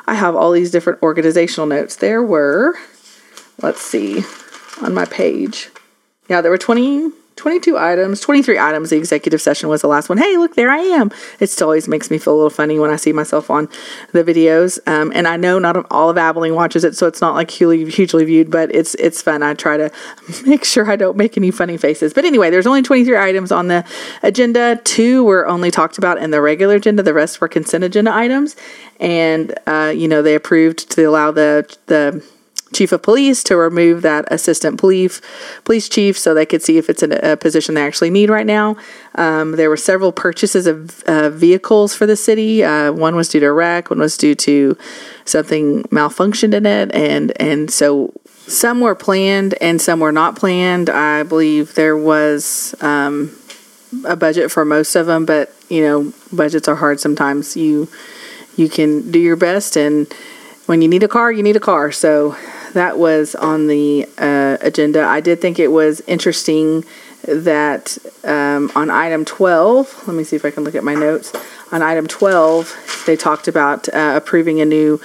I 0.07 0.15
have 0.15 0.35
all 0.35 0.51
these 0.51 0.71
different 0.71 1.01
organizational 1.01 1.67
notes. 1.67 1.95
There 1.95 2.23
were, 2.23 2.75
let's 3.61 3.81
see, 3.81 4.23
on 4.81 4.93
my 4.93 5.05
page. 5.05 5.69
Yeah, 6.29 6.41
there 6.41 6.51
were 6.51 6.57
20, 6.57 7.11
22 7.41 7.75
items, 7.75 8.19
23 8.19 8.59
items. 8.59 8.91
The 8.91 8.97
executive 8.97 9.41
session 9.41 9.67
was 9.67 9.81
the 9.81 9.87
last 9.87 10.09
one. 10.09 10.19
Hey, 10.19 10.37
look, 10.37 10.53
there 10.53 10.69
I 10.69 10.77
am. 10.77 11.09
It 11.39 11.47
still 11.47 11.69
always 11.69 11.87
makes 11.87 12.11
me 12.11 12.19
feel 12.19 12.33
a 12.33 12.35
little 12.35 12.51
funny 12.51 12.77
when 12.77 12.91
I 12.91 12.97
see 12.97 13.13
myself 13.13 13.49
on 13.49 13.67
the 14.11 14.23
videos. 14.23 14.77
Um, 14.87 15.11
and 15.15 15.27
I 15.27 15.37
know 15.37 15.57
not 15.57 15.87
all 15.89 16.11
of 16.11 16.19
Abilene 16.19 16.53
watches 16.53 16.83
it, 16.83 16.95
so 16.95 17.07
it's 17.07 17.19
not 17.19 17.33
like 17.33 17.49
hugely, 17.49 17.89
hugely 17.89 18.25
viewed, 18.25 18.51
but 18.51 18.73
it's 18.75 18.93
it's 18.95 19.23
fun. 19.23 19.41
I 19.41 19.55
try 19.55 19.77
to 19.77 19.91
make 20.45 20.63
sure 20.63 20.87
I 20.87 20.95
don't 20.95 21.17
make 21.17 21.35
any 21.35 21.49
funny 21.49 21.77
faces. 21.77 22.13
But 22.13 22.25
anyway, 22.25 22.51
there's 22.51 22.67
only 22.67 22.83
23 22.83 23.17
items 23.17 23.51
on 23.51 23.69
the 23.69 23.83
agenda. 24.21 24.79
Two 24.83 25.23
were 25.23 25.47
only 25.47 25.71
talked 25.71 25.97
about 25.97 26.19
in 26.19 26.29
the 26.29 26.41
regular 26.41 26.75
agenda. 26.75 27.01
The 27.01 27.15
rest 27.15 27.41
were 27.41 27.47
consent 27.47 27.83
agenda 27.83 28.13
items. 28.13 28.55
And, 28.99 29.57
uh, 29.65 29.91
you 29.95 30.07
know, 30.07 30.21
they 30.21 30.35
approved 30.35 30.91
to 30.91 31.05
allow 31.05 31.31
the 31.31 31.75
the 31.87 32.23
chief 32.73 32.91
of 32.91 33.01
police 33.01 33.43
to 33.43 33.57
remove 33.57 34.01
that 34.01 34.25
assistant 34.31 34.79
police 34.79 35.21
police 35.63 35.89
chief 35.89 36.17
so 36.17 36.33
they 36.33 36.45
could 36.45 36.61
see 36.61 36.77
if 36.77 36.89
it's 36.89 37.03
a, 37.03 37.33
a 37.33 37.37
position 37.37 37.75
they 37.75 37.85
actually 37.85 38.09
need 38.09 38.29
right 38.29 38.45
now. 38.45 38.75
Um, 39.15 39.53
there 39.53 39.69
were 39.69 39.77
several 39.77 40.11
purchases 40.11 40.67
of 40.67 41.03
uh, 41.03 41.29
vehicles 41.29 41.93
for 41.93 42.05
the 42.05 42.15
city. 42.15 42.63
Uh, 42.63 42.91
one 42.91 43.15
was 43.15 43.29
due 43.29 43.39
to 43.41 43.47
a 43.47 43.51
wreck, 43.51 43.89
one 43.89 43.99
was 43.99 44.17
due 44.17 44.35
to 44.35 44.77
something 45.25 45.83
malfunctioned 45.83 46.53
in 46.53 46.65
it, 46.65 46.93
and 46.93 47.33
and 47.39 47.69
so 47.69 48.13
some 48.47 48.79
were 48.79 48.95
planned 48.95 49.55
and 49.61 49.81
some 49.81 49.99
were 49.99 50.11
not 50.11 50.35
planned. 50.35 50.89
I 50.89 51.23
believe 51.23 51.75
there 51.75 51.97
was 51.97 52.75
um, 52.81 53.35
a 54.05 54.15
budget 54.15 54.51
for 54.51 54.65
most 54.65 54.95
of 54.95 55.05
them, 55.05 55.25
but 55.25 55.53
you 55.69 55.81
know 55.81 56.13
budgets 56.31 56.67
are 56.67 56.75
hard 56.75 56.99
sometimes. 56.99 57.57
You 57.57 57.89
you 58.55 58.69
can 58.69 59.11
do 59.11 59.19
your 59.19 59.35
best 59.35 59.77
and 59.77 60.11
when 60.65 60.81
you 60.81 60.87
need 60.87 61.03
a 61.03 61.07
car, 61.07 61.31
you 61.31 61.43
need 61.43 61.55
a 61.55 61.59
car. 61.61 61.91
So 61.91 62.35
that 62.73 62.97
was 62.97 63.35
on 63.35 63.67
the 63.67 64.07
uh, 64.17 64.57
agenda. 64.61 65.03
I 65.03 65.21
did 65.21 65.41
think 65.41 65.59
it 65.59 65.69
was 65.69 66.01
interesting 66.01 66.83
that 67.23 67.97
um, 68.23 68.71
on 68.75 68.89
item 68.89 69.25
12, 69.25 70.07
let 70.07 70.15
me 70.15 70.23
see 70.23 70.35
if 70.35 70.45
I 70.45 70.51
can 70.51 70.63
look 70.63 70.75
at 70.75 70.83
my 70.83 70.95
notes. 70.95 71.33
On 71.71 71.81
item 71.81 72.05
12, 72.07 73.03
they 73.05 73.15
talked 73.15 73.47
about 73.47 73.87
uh, 73.89 74.13
approving 74.15 74.61
a 74.61 74.65
new 74.65 75.01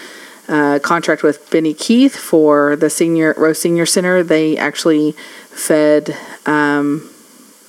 uh, 0.48 0.78
contract 0.82 1.22
with 1.22 1.50
Benny 1.50 1.74
Keith 1.74 2.16
for 2.16 2.76
the 2.76 2.88
senior 2.88 3.34
Rose 3.36 3.60
Senior 3.60 3.84
Center. 3.86 4.22
They 4.22 4.56
actually 4.56 5.12
fed. 5.50 6.16
Um, 6.46 7.10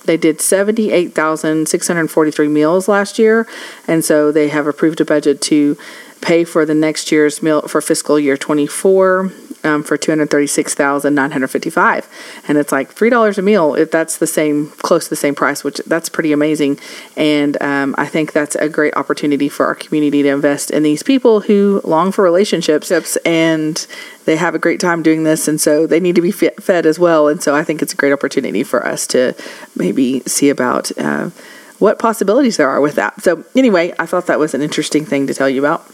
they 0.04 0.16
did 0.16 0.40
78,643 0.40 2.48
meals 2.48 2.88
last 2.88 3.18
year, 3.18 3.46
and 3.86 4.02
so 4.04 4.32
they 4.32 4.48
have 4.48 4.66
approved 4.66 5.00
a 5.00 5.04
budget 5.04 5.40
to 5.42 5.76
pay 6.20 6.42
for 6.44 6.64
the 6.64 6.74
next 6.74 7.12
year's 7.12 7.42
meal 7.42 7.62
for 7.62 7.80
fiscal 7.80 8.18
year 8.18 8.36
24 8.36 9.30
um, 9.68 9.82
for 9.82 9.96
236955 9.96 12.08
and 12.48 12.58
it's 12.58 12.72
like 12.72 12.94
$3 12.94 13.38
a 13.38 13.42
meal 13.42 13.74
if 13.74 13.90
that's 13.90 14.18
the 14.18 14.26
same 14.26 14.70
close 14.70 15.04
to 15.04 15.10
the 15.10 15.16
same 15.16 15.34
price 15.34 15.62
which 15.62 15.80
that's 15.86 16.08
pretty 16.08 16.32
amazing. 16.32 16.78
And 17.16 17.60
um, 17.62 17.94
i 17.98 18.06
think 18.06 18.32
that's 18.32 18.54
a 18.56 18.68
great 18.68 18.96
opportunity 18.96 19.48
for 19.48 19.66
our 19.66 19.74
community 19.74 20.22
to 20.22 20.28
invest 20.28 20.70
in 20.70 20.82
these 20.82 21.02
people 21.02 21.40
who 21.40 21.80
long 21.84 22.12
for 22.12 22.24
relationships 22.24 22.90
and 23.24 23.86
they 24.24 24.36
have 24.36 24.54
a 24.54 24.58
great 24.58 24.80
time 24.80 25.02
doing 25.02 25.24
this 25.24 25.48
and 25.48 25.60
so 25.60 25.86
they 25.86 26.00
need 26.00 26.14
to 26.14 26.22
be 26.22 26.30
fed 26.30 26.86
as 26.86 26.98
well. 26.98 27.28
And 27.28 27.42
so 27.42 27.54
i 27.54 27.64
think 27.64 27.82
it's 27.82 27.92
a 27.92 27.96
great 27.96 28.12
opportunity 28.12 28.62
for 28.62 28.86
us 28.86 29.06
to 29.08 29.34
maybe 29.76 30.20
see 30.20 30.48
about 30.48 30.90
uh, 30.98 31.30
what 31.78 31.98
possibilities 31.98 32.56
there 32.56 32.68
are 32.68 32.80
with 32.80 32.96
that. 32.96 33.22
So 33.22 33.44
anyway 33.54 33.94
i 33.98 34.06
thought 34.06 34.26
that 34.26 34.38
was 34.38 34.54
an 34.54 34.62
interesting 34.62 35.04
thing 35.04 35.26
to 35.26 35.34
tell 35.34 35.48
you 35.48 35.64
about. 35.64 35.86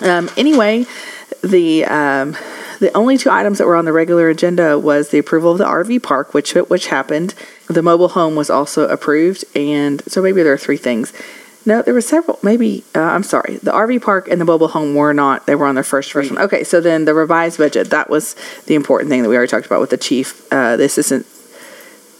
Um, 0.00 0.28
anyway 0.36 0.86
the 1.42 1.84
um, 1.84 2.36
the 2.80 2.92
only 2.96 3.16
two 3.16 3.30
items 3.30 3.58
that 3.58 3.66
were 3.66 3.76
on 3.76 3.84
the 3.84 3.92
regular 3.92 4.28
agenda 4.28 4.78
was 4.78 5.10
the 5.10 5.18
approval 5.18 5.52
of 5.52 5.58
the 5.58 5.64
RV 5.64 6.02
park, 6.02 6.34
which 6.34 6.52
which 6.52 6.88
happened. 6.88 7.34
The 7.68 7.82
mobile 7.82 8.08
home 8.08 8.36
was 8.36 8.50
also 8.50 8.88
approved, 8.88 9.44
and 9.54 10.02
so 10.10 10.22
maybe 10.22 10.42
there 10.42 10.52
are 10.52 10.58
three 10.58 10.76
things. 10.76 11.12
No, 11.66 11.80
there 11.80 11.94
were 11.94 12.02
several. 12.02 12.38
Maybe 12.42 12.84
uh, 12.94 13.00
I'm 13.00 13.22
sorry. 13.22 13.56
The 13.56 13.72
RV 13.72 14.02
park 14.02 14.28
and 14.28 14.40
the 14.40 14.44
mobile 14.44 14.68
home 14.68 14.94
were 14.94 15.14
not. 15.14 15.46
They 15.46 15.54
were 15.54 15.66
on 15.66 15.74
their 15.74 15.84
first 15.84 16.12
version. 16.12 16.36
Okay, 16.36 16.62
so 16.64 16.80
then 16.80 17.04
the 17.06 17.14
revised 17.14 17.58
budget. 17.58 17.90
That 17.90 18.10
was 18.10 18.36
the 18.66 18.74
important 18.74 19.10
thing 19.10 19.22
that 19.22 19.28
we 19.28 19.36
already 19.36 19.50
talked 19.50 19.66
about 19.66 19.80
with 19.80 19.90
the 19.90 19.96
chief, 19.96 20.46
uh, 20.52 20.76
the 20.76 20.84
assistant 20.84 21.26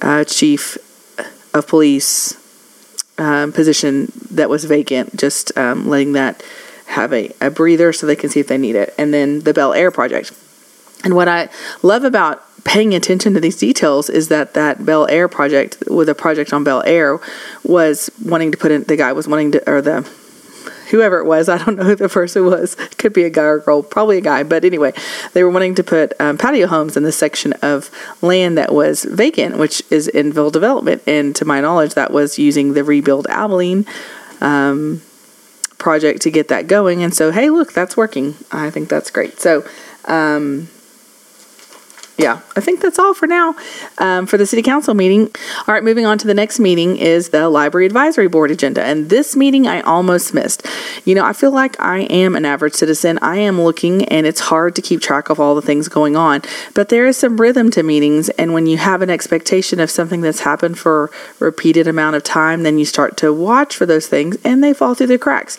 uh, 0.01 0.25
chief 0.25 0.79
of 1.53 1.67
police 1.67 2.41
um, 3.19 3.53
position 3.53 4.11
that 4.31 4.49
was 4.49 4.65
vacant. 4.65 5.17
Just 5.17 5.57
um, 5.59 5.89
letting 5.89 6.13
that 6.13 6.43
have 6.87 7.13
a, 7.13 7.33
a 7.41 7.51
breather 7.51 7.93
so 7.93 8.07
they 8.07 8.17
can 8.17 8.31
see 8.31 8.41
if 8.41 8.49
they 8.49 8.59
need 8.59 8.77
it. 8.77 8.95
And 8.99 9.13
then 9.13 9.41
the 9.41 9.53
Bel 9.53 9.75
Air 9.75 9.91
project. 9.91 10.33
And 11.05 11.15
what 11.15 11.29
I 11.29 11.49
love 11.83 12.03
about 12.03 12.43
paying 12.65 12.95
attention 12.95 13.35
to 13.35 13.41
these 13.41 13.57
details 13.57 14.09
is 14.09 14.29
that 14.29 14.55
that 14.55 14.85
Bel 14.85 15.07
Air 15.09 15.29
project 15.29 15.83
with 15.87 16.09
a 16.09 16.15
project 16.15 16.53
on 16.53 16.65
Bel 16.65 16.83
Air 16.85 17.21
was 17.63 18.11
wanting 18.25 18.51
to 18.53 18.59
put 18.59 18.73
in 18.73 18.85
the 18.85 18.97
guy 18.97 19.13
was 19.13 19.29
wanting 19.29 19.53
to 19.53 19.71
or 19.71 19.83
the 19.83 20.11
whoever 20.91 21.19
it 21.19 21.27
was 21.27 21.49
I 21.51 21.59
don't 21.59 21.77
know 21.77 21.85
who 21.85 21.95
the 21.95 22.09
person 22.09 22.47
was 22.47 22.75
could 22.97 23.13
be 23.13 23.25
a 23.25 23.31
guy 23.31 23.43
or 23.43 23.59
girl 23.59 23.83
probably 23.83 24.17
a 24.17 24.23
guy 24.23 24.43
but 24.43 24.65
anyway 24.65 24.95
they 25.35 25.45
were 25.45 25.51
wanting 25.51 25.75
to 25.75 25.85
put 25.85 26.19
um, 26.19 26.39
patio 26.39 26.67
homes 26.67 26.97
in 26.97 27.03
this 27.03 27.19
section 27.19 27.53
of 27.55 27.91
land 28.23 28.57
that 28.57 28.73
was 28.73 29.05
vacant 29.05 29.59
which 29.59 29.83
is 29.91 30.09
in 30.09 30.33
Ville 30.33 30.51
development 30.51 31.03
and 31.07 31.37
to 31.37 31.45
my 31.45 31.61
knowledge 31.61 31.95
that 31.95 32.13
was 32.13 32.39
using 32.39 32.73
the 32.73 32.83
rebuild 32.83 33.27
Abilene 33.29 33.85
um, 34.41 35.03
project 35.77 36.23
to 36.23 36.31
get 36.31 36.49
that 36.49 36.67
going 36.67 37.03
and 37.03 37.15
so 37.15 37.31
hey 37.31 37.51
look 37.51 37.75
that's 37.75 37.95
working. 37.95 38.37
I 38.51 38.71
think 38.71 38.89
that's 38.89 39.11
great. 39.11 39.39
So 39.39 39.69
um, 40.07 40.69
yeah, 42.17 42.41
I 42.55 42.61
think 42.61 42.81
that's 42.81 42.99
all 42.99 43.13
for 43.13 43.27
now 43.27 43.57
um, 43.99 44.27
for 44.27 44.37
the 44.37 44.47
city 44.47 44.63
council 44.63 44.95
meeting. 44.95 45.29
All 45.67 45.75
right, 45.75 45.83
moving 45.83 46.07
on 46.07 46.17
to 46.19 46.27
the 46.29 46.35
next 46.35 46.61
meeting 46.61 46.97
is 46.97 47.31
the 47.31 47.49
library 47.49 47.87
advisory 47.87 48.29
board 48.29 48.53
agenda. 48.53 48.85
And 48.85 49.11
this 49.11 49.35
meeting 49.35 49.67
I 49.67 49.81
almost 49.81 50.33
missed. 50.33 50.65
You 51.05 51.17
know, 51.17 51.25
I 51.25 51.33
feel 51.33 51.51
like 51.51 51.79
I 51.81 52.03
am 52.03 52.37
an 52.37 52.45
average 52.45 52.75
citizen. 52.75 53.19
I 53.21 53.39
am 53.39 53.61
looking, 53.61 54.05
and 54.05 54.27
it's 54.27 54.41
hard 54.41 54.77
to 54.77 54.83
keep 54.83 55.01
track 55.01 55.29
of 55.29 55.41
all 55.41 55.57
the 55.57 55.63
things 55.63 55.89
going 55.89 56.15
on. 56.15 56.43
But 56.73 56.89
there 56.89 57.07
is 57.07 57.17
some 57.17 57.41
rhythm 57.41 57.71
to 57.73 57.83
meetings. 57.83 58.29
And 58.31 58.55
when 58.55 58.67
you 58.67 58.77
have 58.77 59.03
an 59.03 59.11
expectation 59.11 59.81
of 59.81 59.91
something 59.91 60.21
that's 60.21 60.41
happened 60.41 60.79
for 60.79 61.11
a 61.41 61.45
repeated 61.45 61.89
amount 61.89 62.15
of 62.15 62.23
time, 62.23 62.63
then 62.63 62.79
you 62.79 62.85
start 62.85 63.17
to 63.19 63.33
watch 63.33 63.75
for 63.75 63.87
those 63.87 64.07
things 64.07 64.37
and 64.45 64.63
they 64.63 64.73
fall 64.73 64.95
through 64.95 65.09
the 65.09 65.19
cracks. 65.19 65.59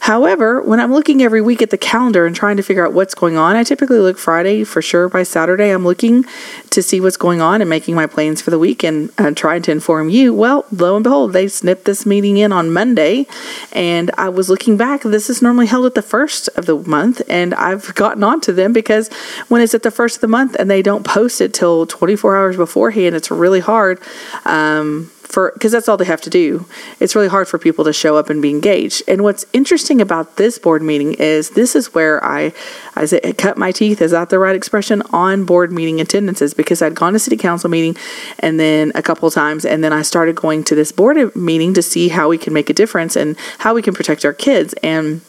However, 0.00 0.62
when 0.62 0.80
I'm 0.80 0.92
looking 0.92 1.22
every 1.22 1.42
week 1.42 1.60
at 1.60 1.68
the 1.68 1.76
calendar 1.78 2.24
and 2.24 2.34
trying 2.34 2.56
to 2.56 2.62
figure 2.62 2.86
out 2.86 2.94
what's 2.94 3.14
going 3.14 3.36
on, 3.36 3.54
I 3.54 3.64
typically 3.64 3.98
look 3.98 4.18
Friday 4.18 4.64
for 4.64 4.80
sure. 4.80 5.10
By 5.10 5.22
Saturday, 5.24 5.70
I'm 5.70 5.84
looking 5.84 6.24
to 6.70 6.82
see 6.82 7.00
what's 7.00 7.18
going 7.18 7.42
on 7.42 7.60
and 7.60 7.68
making 7.68 7.94
my 7.94 8.06
plans 8.06 8.40
for 8.40 8.50
the 8.50 8.58
week 8.58 8.82
and 8.82 9.10
uh, 9.18 9.32
trying 9.32 9.60
to 9.62 9.72
inform 9.72 10.08
you. 10.08 10.32
Well, 10.32 10.64
lo 10.72 10.96
and 10.96 11.04
behold, 11.04 11.34
they 11.34 11.48
snipped 11.48 11.84
this 11.84 12.06
meeting 12.06 12.38
in 12.38 12.50
on 12.50 12.72
Monday, 12.72 13.26
and 13.72 14.10
I 14.16 14.30
was 14.30 14.48
looking 14.48 14.78
back. 14.78 15.02
This 15.02 15.28
is 15.28 15.42
normally 15.42 15.66
held 15.66 15.84
at 15.84 15.94
the 15.94 16.02
first 16.02 16.48
of 16.56 16.64
the 16.64 16.76
month, 16.76 17.20
and 17.28 17.54
I've 17.54 17.94
gotten 18.00 18.24
on 18.24 18.40
to 18.42 18.54
them 18.54 18.72
because 18.72 19.08
when 19.48 19.60
it's 19.60 19.74
at 19.74 19.82
the 19.82 19.90
first 19.90 20.16
of 20.16 20.20
the 20.22 20.28
month 20.28 20.56
and 20.58 20.70
they 20.70 20.80
don't 20.80 21.04
post 21.04 21.42
it 21.42 21.52
till 21.52 21.84
24 21.84 22.36
hours 22.36 22.56
beforehand, 22.56 23.14
it's 23.14 23.30
really 23.30 23.60
hard. 23.60 24.00
Um, 24.46 25.10
for 25.30 25.52
because 25.54 25.72
that's 25.72 25.88
all 25.88 25.96
they 25.96 26.04
have 26.04 26.20
to 26.22 26.30
do. 26.30 26.66
It's 26.98 27.14
really 27.14 27.28
hard 27.28 27.48
for 27.48 27.58
people 27.58 27.84
to 27.84 27.92
show 27.92 28.16
up 28.16 28.28
and 28.30 28.42
be 28.42 28.50
engaged. 28.50 29.02
And 29.06 29.22
what's 29.22 29.46
interesting 29.52 30.00
about 30.00 30.36
this 30.36 30.58
board 30.58 30.82
meeting 30.82 31.14
is 31.14 31.50
this 31.50 31.76
is 31.76 31.94
where 31.94 32.22
I, 32.24 32.52
I 32.96 33.06
cut 33.38 33.56
my 33.56 33.72
teeth. 33.72 34.02
Is 34.02 34.10
that 34.10 34.30
the 34.30 34.38
right 34.38 34.56
expression? 34.56 35.02
On 35.10 35.44
board 35.44 35.72
meeting 35.72 36.00
attendances 36.00 36.52
because 36.52 36.82
I'd 36.82 36.94
gone 36.94 37.12
to 37.12 37.18
city 37.18 37.36
council 37.36 37.70
meeting 37.70 37.96
and 38.40 38.58
then 38.58 38.92
a 38.94 39.02
couple 39.02 39.30
times, 39.30 39.64
and 39.64 39.84
then 39.84 39.92
I 39.92 40.02
started 40.02 40.36
going 40.36 40.64
to 40.64 40.74
this 40.74 40.92
board 40.92 41.34
meeting 41.36 41.74
to 41.74 41.82
see 41.82 42.08
how 42.08 42.28
we 42.28 42.38
can 42.38 42.52
make 42.52 42.68
a 42.68 42.74
difference 42.74 43.16
and 43.16 43.36
how 43.58 43.74
we 43.74 43.82
can 43.82 43.94
protect 43.94 44.24
our 44.24 44.32
kids 44.32 44.74
and 44.82 45.20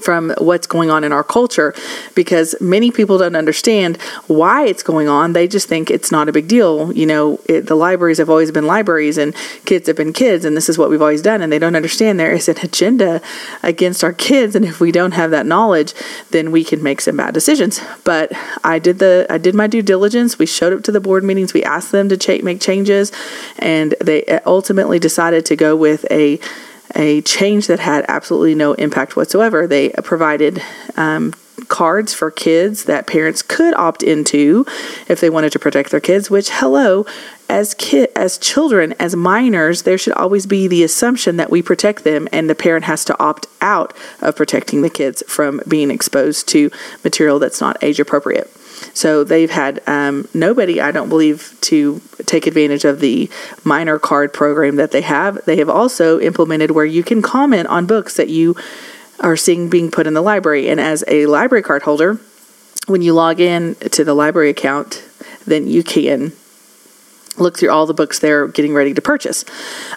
from 0.00 0.34
what's 0.38 0.66
going 0.66 0.90
on 0.90 1.04
in 1.04 1.12
our 1.12 1.24
culture 1.24 1.74
because 2.14 2.54
many 2.60 2.90
people 2.90 3.18
don't 3.18 3.36
understand 3.36 4.00
why 4.26 4.66
it's 4.66 4.82
going 4.82 5.08
on. 5.08 5.32
They 5.32 5.48
just 5.48 5.68
think 5.68 5.90
it's 5.90 6.10
not 6.10 6.28
a 6.28 6.32
big 6.32 6.48
deal. 6.48 6.92
You 6.92 7.06
know, 7.06 7.40
it, 7.46 7.66
the 7.66 7.74
libraries 7.74 8.18
have 8.18 8.30
always 8.30 8.50
been 8.50 8.66
libraries 8.66 9.18
and 9.18 9.34
kids 9.64 9.86
have 9.86 9.96
been 9.96 10.12
kids, 10.12 10.44
and 10.44 10.56
this 10.56 10.68
is 10.68 10.78
what 10.78 10.90
we've 10.90 11.02
always 11.02 11.22
done. 11.22 11.42
And 11.42 11.52
they 11.52 11.58
don't 11.58 11.76
understand 11.76 12.18
there 12.18 12.32
is 12.32 12.48
an 12.48 12.58
agenda 12.62 13.20
against 13.62 14.04
our 14.04 14.12
kids, 14.12 14.54
and 14.54 14.64
if 14.64 14.80
we 14.80 14.92
don't 14.92 15.12
have 15.12 15.30
that 15.30 15.46
knowledge, 15.46 15.94
then 16.30 16.50
we 16.50 16.64
can 16.64 16.82
make 16.82 17.00
some 17.00 17.16
bad 17.16 17.34
decisions. 17.34 17.80
But 18.04 18.32
I 18.62 18.78
did 18.78 18.98
the 18.98 19.26
I 19.30 19.38
did 19.38 19.54
my 19.54 19.66
due 19.66 19.82
diligence. 19.82 20.38
We 20.38 20.46
showed 20.46 20.72
up 20.72 20.82
to 20.84 20.92
the 20.92 21.00
board 21.00 21.24
meetings. 21.24 21.54
We 21.54 21.64
asked 21.64 21.92
them 21.92 22.08
to 22.08 22.42
make 22.42 22.60
changes, 22.60 23.12
and 23.58 23.94
they 24.00 24.24
uh, 24.24 24.40
ultimately 24.46 24.98
decided 24.98 25.46
to 25.46 25.56
go 25.56 25.76
with 25.76 26.04
a 26.10 26.40
a 26.94 27.22
change 27.22 27.66
that 27.66 27.80
had 27.80 28.04
absolutely 28.08 28.54
no 28.54 28.74
impact 28.74 29.16
whatsoever. 29.16 29.66
They 29.66 29.90
provided 29.90 30.62
um, 30.96 31.34
cards 31.68 32.12
for 32.12 32.30
kids 32.30 32.84
that 32.84 33.06
parents 33.06 33.42
could 33.42 33.74
opt 33.74 34.02
into 34.02 34.66
if 35.08 35.20
they 35.20 35.30
wanted 35.30 35.52
to 35.52 35.58
protect 35.58 35.90
their 35.90 36.00
kids 36.00 36.30
which 36.30 36.50
hello 36.50 37.06
as 37.48 37.74
kid 37.74 38.10
as 38.16 38.38
children 38.38 38.92
as 38.98 39.14
minors 39.14 39.82
there 39.82 39.96
should 39.96 40.12
always 40.14 40.46
be 40.46 40.66
the 40.66 40.82
assumption 40.82 41.36
that 41.36 41.50
we 41.50 41.62
protect 41.62 42.04
them 42.04 42.28
and 42.32 42.50
the 42.50 42.54
parent 42.54 42.84
has 42.84 43.04
to 43.04 43.18
opt 43.18 43.46
out 43.60 43.96
of 44.20 44.36
protecting 44.36 44.82
the 44.82 44.90
kids 44.90 45.22
from 45.26 45.60
being 45.66 45.90
exposed 45.90 46.48
to 46.48 46.70
material 47.02 47.38
that's 47.38 47.60
not 47.60 47.76
age 47.82 48.00
appropriate 48.00 48.50
so 48.94 49.24
they've 49.24 49.50
had 49.50 49.82
um, 49.88 50.28
nobody, 50.32 50.80
I 50.80 50.92
don't 50.92 51.08
believe, 51.08 51.58
to 51.62 52.00
take 52.26 52.46
advantage 52.46 52.84
of 52.84 53.00
the 53.00 53.28
minor 53.64 53.98
card 53.98 54.32
program 54.32 54.76
that 54.76 54.92
they 54.92 55.02
have. 55.02 55.44
They 55.44 55.56
have 55.56 55.68
also 55.68 56.20
implemented 56.20 56.70
where 56.70 56.84
you 56.84 57.02
can 57.02 57.20
comment 57.20 57.66
on 57.66 57.86
books 57.86 58.16
that 58.16 58.28
you 58.28 58.56
are 59.18 59.36
seeing 59.36 59.68
being 59.68 59.90
put 59.90 60.06
in 60.06 60.14
the 60.14 60.22
library. 60.22 60.68
And 60.68 60.80
as 60.80 61.04
a 61.08 61.26
library 61.26 61.62
card 61.62 61.82
holder, 61.82 62.20
when 62.86 63.02
you 63.02 63.14
log 63.14 63.40
in 63.40 63.74
to 63.74 64.04
the 64.04 64.14
library 64.14 64.50
account, 64.50 65.04
then 65.44 65.66
you 65.66 65.82
can 65.82 66.32
look 67.36 67.58
through 67.58 67.70
all 67.70 67.86
the 67.86 67.94
books 67.94 68.18
they're 68.18 68.48
getting 68.48 68.74
ready 68.74 68.94
to 68.94 69.02
purchase. 69.02 69.44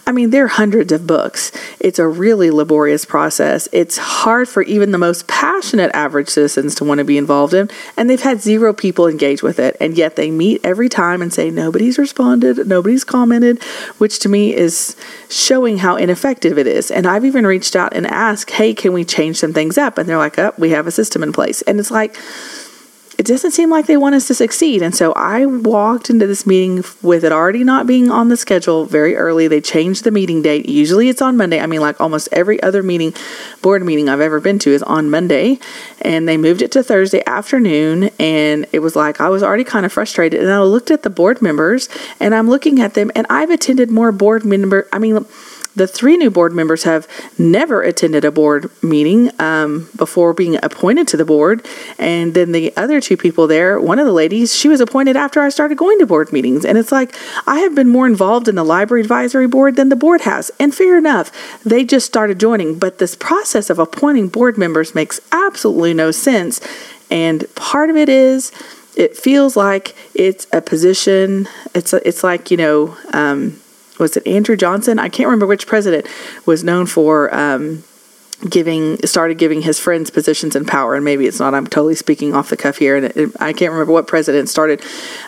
I 0.06 0.12
mean, 0.12 0.32
there 0.32 0.46
are 0.46 0.50
hundreds 0.50 0.92
of 0.92 1.06
books. 1.06 1.52
It's 1.80 2.00
a 2.00 2.08
really 2.08 2.52
laborious 2.52 3.06
process. 3.06 3.68
It's 3.72 3.98
hard 3.98 4.50
for 4.50 4.64
even 4.64 4.92
the 4.92 4.98
most 4.98 5.28
passionate 5.28 5.92
average 5.94 6.30
citizens 6.30 6.76
to 6.76 6.84
want 6.84 7.00
to 7.00 7.04
be 7.04 7.18
involved 7.18 7.54
in, 7.54 7.70
and 7.96 8.10
they've 8.10 8.22
had 8.22 8.42
zero 8.42 8.74
people 8.74 9.08
engage 9.08 9.44
with 9.44 9.60
it. 9.60 9.78
And 9.80 9.98
yet 9.98 10.16
they 10.16 10.32
meet 10.32 10.62
every 10.64 10.90
time 10.90 11.22
and 11.22 11.32
say, 11.32 11.50
nobody's 11.50 11.98
responded, 11.98 12.68
nobody's 12.68 13.04
commented, 13.04 13.62
which 13.98 14.20
to 14.20 14.30
me 14.30 14.56
is 14.56 14.96
showing 15.30 15.78
how 15.78 15.96
ineffective 15.96 16.58
it 16.58 16.68
is. 16.68 16.90
And 16.92 17.06
I've 17.06 17.26
even 17.26 17.46
reached 17.46 17.76
out 17.76 17.94
and 17.96 18.08
asked, 18.08 18.52
hey, 18.52 18.74
can 18.74 18.94
we 18.94 19.06
change 19.06 19.38
some 19.38 19.54
things 19.54 19.78
up? 19.78 19.98
And 19.98 20.08
they're 20.10 20.18
like, 20.18 20.40
oh, 20.40 20.54
we 20.58 20.72
have 20.72 20.88
a 20.88 20.92
system 20.92 21.24
in 21.24 21.32
place. 21.34 21.62
And 21.64 21.80
it's 21.80 21.92
like, 21.92 22.18
it 23.18 23.26
doesn't 23.26 23.51
seem 23.51 23.72
like 23.72 23.88
they 23.88 23.97
want 23.97 24.13
us 24.13 24.28
to 24.28 24.36
succeed. 24.36 24.84
And 24.84 24.95
so 24.95 25.11
I 25.13 25.45
walked 25.47 26.11
into 26.11 26.28
this 26.28 26.45
meeting 26.45 26.84
with 27.01 27.24
it 27.24 27.32
already 27.32 27.63
not 27.63 27.88
being 27.88 28.11
on 28.11 28.30
the 28.30 28.38
schedule 28.38 28.86
very 28.86 29.15
early. 29.15 29.47
They 29.47 29.59
changed 29.59 30.03
the 30.03 30.11
meeting 30.11 30.43
date. 30.43 30.70
Usually 30.70 31.09
it's 31.09 31.22
on 31.22 31.36
Monday. 31.36 31.59
I 31.59 31.65
mean, 31.65 31.82
like 31.82 31.99
almost 31.99 32.30
every 32.32 32.61
other 32.61 32.84
meeting, 32.84 33.15
board 33.63 33.84
meeting 33.84 34.07
I've 34.07 34.22
ever 34.22 34.39
been 34.39 34.59
to 34.59 34.72
is 34.72 34.84
on 34.84 35.09
Monday. 35.09 35.59
And 36.01 36.28
they 36.28 36.38
moved 36.38 36.61
it 36.61 36.72
to 36.74 36.84
Thursday 36.84 37.24
afternoon. 37.26 38.11
And 38.20 38.68
it 38.72 38.80
was 38.80 38.95
like 38.95 39.20
I 39.20 39.30
was 39.30 39.41
already 39.41 39.63
kind 39.63 39.86
of 39.86 39.91
frustrated. 39.91 40.39
And 40.41 40.51
I 40.51 40.61
looked 40.61 40.91
at 40.91 41.01
the 41.01 41.09
board 41.09 41.41
members 41.41 41.89
and 42.20 42.36
I'm 42.36 42.47
looking 42.47 42.80
at 42.80 42.93
them 42.93 43.11
and 43.15 43.26
I've 43.32 43.49
attended 43.49 43.89
more 43.89 44.11
board 44.11 44.45
member. 44.45 44.88
I 44.93 44.99
mean, 44.99 45.26
the 45.78 45.88
three 45.88 46.17
new 46.17 46.32
board 46.32 46.53
members 46.53 46.84
have 46.84 47.07
never 47.38 47.84
attended 47.84 48.25
a 48.25 48.32
board 48.32 48.71
meeting 48.82 49.30
um, 49.39 49.88
before 49.95 50.34
being 50.34 50.57
appointed 50.63 51.07
to 51.09 51.17
the 51.17 51.23
board. 51.23 51.63
And 51.99 52.34
then 52.34 52.51
the 52.51 52.75
other 52.75 52.99
two 52.99 53.15
people 53.15 53.45
there, 53.45 53.80
one 53.80 53.99
of 53.99 54.07
the 54.07 54.11
ladies, 54.11 54.55
she 54.55 54.67
was 54.67 54.82
appointed 54.82 55.15
after 55.15 55.39
I 55.39 55.49
started 55.49 55.78
going 55.78 55.99
to 55.99 56.07
board 56.07 56.34
meetings. 56.34 56.65
And 56.65 56.80
it's 56.80 56.91
like, 56.91 57.15
I 57.45 57.59
have 57.59 57.75
been 57.75 57.89
more 57.89 58.07
involved 58.07 58.47
in 58.47 58.55
the 58.55 58.63
library 58.63 59.01
advisory 59.01 59.47
board 59.47 59.75
than 59.75 59.89
the 59.89 59.95
board 59.95 60.21
has. 60.21 60.49
And 60.59 60.73
fair 60.73 60.97
enough, 60.97 61.32
they 61.63 61.86
just 61.86 62.07
started 62.07 62.39
joining. 62.39 62.80
But 62.80 62.97
this 62.97 63.15
process 63.15 63.69
of 63.69 63.78
appointing 63.78 64.30
board 64.30 64.57
members 64.57 64.95
makes 64.95 65.19
absolutely 65.32 65.93
no 65.93 66.09
sense. 66.09 66.59
And 67.11 67.45
part 67.53 67.91
of 67.91 67.95
it 67.95 68.09
is, 68.09 68.51
it 68.95 69.15
feels 69.15 69.55
like 69.55 69.95
it's 70.15 70.47
a 70.51 70.59
position. 70.59 71.47
It's 71.75 71.93
a, 71.93 72.05
it's 72.05 72.23
like 72.23 72.49
you 72.49 72.57
know, 72.57 72.97
um, 73.13 73.61
was 74.00 74.18
it 74.18 74.26
Andrew 74.28 74.56
Johnson? 74.56 75.00
I 75.00 75.10
can't 75.10 75.28
remember 75.28 75.48
which 75.48 75.68
president 75.68 76.08
was 76.45 76.64
known 76.64 76.86
for 76.86 77.34
um, 77.34 77.84
giving 78.50 78.98
started 79.04 79.39
giving 79.39 79.64
his 79.64 79.80
friends 79.80 80.12
positions 80.12 80.56
in 80.56 80.64
power 80.64 80.93
and 80.93 81.04
maybe 81.04 81.26
it's 81.26 81.39
not 81.39 81.56
i'm 81.56 81.66
totally 81.66 81.95
speaking 81.95 82.36
off 82.36 82.50
the 82.50 82.58
cuff 82.58 82.78
here 82.78 82.95
and 82.95 83.08
it, 83.08 83.18
it, 83.18 83.30
i 83.39 83.52
can't 83.52 83.72
remember 83.72 83.91
what 83.91 84.06
president 84.06 84.48
started 84.48 84.80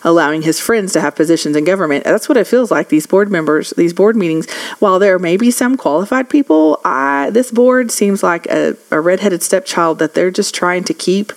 allowing 0.03 0.43
his 0.43 0.59
friends 0.59 0.93
to 0.93 1.01
have 1.01 1.15
positions 1.15 1.55
in 1.55 1.63
government 1.63 2.03
that's 2.03 2.29
what 2.29 2.37
it 2.37 2.45
feels 2.45 2.69
like 2.69 2.89
these 2.89 3.07
board 3.07 3.31
members 3.31 3.71
these 3.71 3.93
board 3.93 4.15
meetings 4.15 4.47
while 4.77 4.99
there 4.99 5.17
may 5.17 5.37
be 5.37 5.49
some 5.49 5.75
qualified 5.75 6.29
people 6.29 6.79
I, 6.85 7.31
this 7.31 7.49
board 7.49 7.89
seems 7.89 8.21
like 8.21 8.45
a, 8.45 8.77
a 8.91 9.01
redheaded 9.01 9.41
stepchild 9.41 9.97
that 9.97 10.13
they're 10.13 10.29
just 10.29 10.53
trying 10.53 10.83
to 10.83 10.93
keep 10.93 11.33